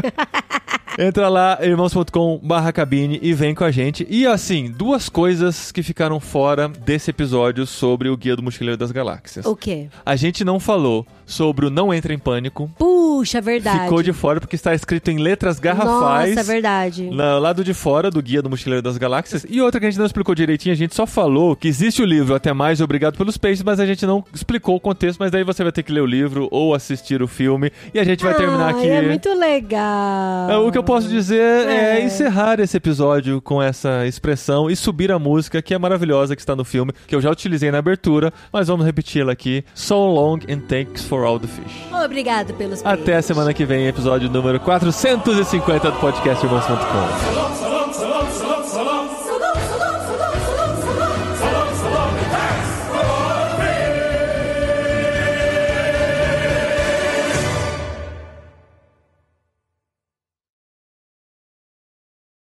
Entra 0.98 1.28
lá, 1.28 1.60
irmãos.com 1.62 2.40
barra 2.42 2.72
cabine 2.72 3.20
e 3.22 3.34
vem 3.34 3.54
com 3.54 3.66
a 3.66 3.72
gente. 3.72 4.08
E 4.10 4.26
assim, 4.26 4.72
duas 4.72 5.10
coisas 5.10 5.70
que 5.70 5.84
ficaram 5.84 6.22
fora 6.22 6.70
desse 6.70 7.10
episódio 7.10 7.68
sobre 7.68 8.08
o 8.08 8.16
Guia 8.16 8.34
do 8.34 8.42
Mochileiro 8.42 8.78
das 8.78 8.92
Galáxias. 8.92 9.46
o 9.46 9.58
quê? 9.58 9.90
A 10.06 10.16
gente 10.16 10.46
não 10.46 10.58
falou 10.58 11.06
sobre 11.26 11.66
o 11.66 11.70
Não 11.70 11.94
Entra 11.94 12.14
em 12.14 12.20
Pânico. 12.20 12.70
Puxa, 12.78 13.42
verdade. 13.42 13.84
Ficou 13.84 14.04
de 14.04 14.14
fora 14.14 14.40
porque 14.40 14.56
está 14.56 14.74
escrito 14.74 15.10
em 15.10 15.18
letras 15.18 15.60
garrafais. 15.60 16.36
Nossa, 16.36 16.44
verdade. 16.52 17.10
No 17.10 17.40
lado 17.40 17.64
de 17.64 17.74
fora 17.74 18.12
do 18.12 18.22
Guia 18.22 18.42
do 18.42 18.50
Mochileiro 18.50 18.82
das 18.82 18.98
Galáxias. 18.98 19.46
E 19.50 19.62
outra 19.62 19.80
que 19.80 19.86
a 19.86 19.90
gente 19.90 20.00
não 20.00 20.06
explicou 20.06 20.36
direitinho, 20.36 20.74
a 20.74 20.78
gente 20.78 20.96
só 20.96 21.06
falou 21.06 21.56
que 21.56 21.68
existe 21.68 22.02
o 22.02 22.06
livro 22.06 22.36
Até 22.36 22.54
Mais 22.54 22.82
Obrigado 22.82 23.18
pelos 23.18 23.38
Peixes, 23.38 23.64
mas 23.64 23.80
a 23.80 23.86
gente 23.86 24.06
não 24.06 24.24
explicou 24.34 24.76
o 24.76 24.80
contexto. 24.80 25.20
Mas 25.20 25.32
daí 25.32 25.44
você 25.44 25.64
vai 25.64 25.72
ter 25.72 25.84
que 25.84 25.92
ler 25.92 26.02
o 26.02 26.06
livro 26.06 26.48
ou 26.52 26.74
assistir 26.74 27.22
o 27.22 27.28
filme. 27.28 27.72
E 27.94 28.00
a 28.00 28.04
gente 28.04 28.24
vai 28.24 28.34
terminar 28.36 28.68
Ai, 28.68 28.72
aqui. 28.72 28.88
É 28.88 29.02
muito 29.02 29.34
legal. 29.34 30.50
É, 30.50 30.58
O 30.58 30.72
que 30.72 30.78
eu 30.78 30.84
posso 30.84 31.08
dizer 31.08 31.68
é. 31.68 32.00
É. 32.00 32.06
encerrar 32.06 32.60
esse 32.60 32.78
episódio 32.78 33.42
com 33.42 33.62
essa 33.62 34.06
expressão 34.06 34.70
e 34.70 34.76
subir 34.76 35.12
a 35.12 35.20
música 35.20 35.62
que 35.62 35.74
é 35.74 35.78
maravilhosa 35.78 36.36
que 36.36 36.42
está 36.42 36.56
no 36.56 36.66
filme, 36.66 36.94
que 37.08 37.16
eu 37.16 37.22
já 37.22 37.30
utilizei 37.32 37.72
na 37.72 37.80
abertura, 37.80 38.34
mas 38.52 38.68
vamos 38.68 38.86
repeti-la 38.86 39.32
aqui. 39.32 39.64
So 39.74 39.96
long 39.96 40.40
and 40.50 40.60
thanks 40.68 41.04
for 41.04 41.15
all 41.24 41.40
the 41.40 41.48
fish. 41.48 41.88
Obrigado 42.04 42.54
pelos 42.56 42.86
Até 42.86 43.16
a 43.16 43.22
semana 43.22 43.54
que 43.54 43.66
vem, 43.66 43.88
episódio 43.88 44.30
número 44.30 44.60
450 44.60 45.92
do 45.92 46.00
podcast 46.00 46.44
Irmãos.com. 46.46 47.75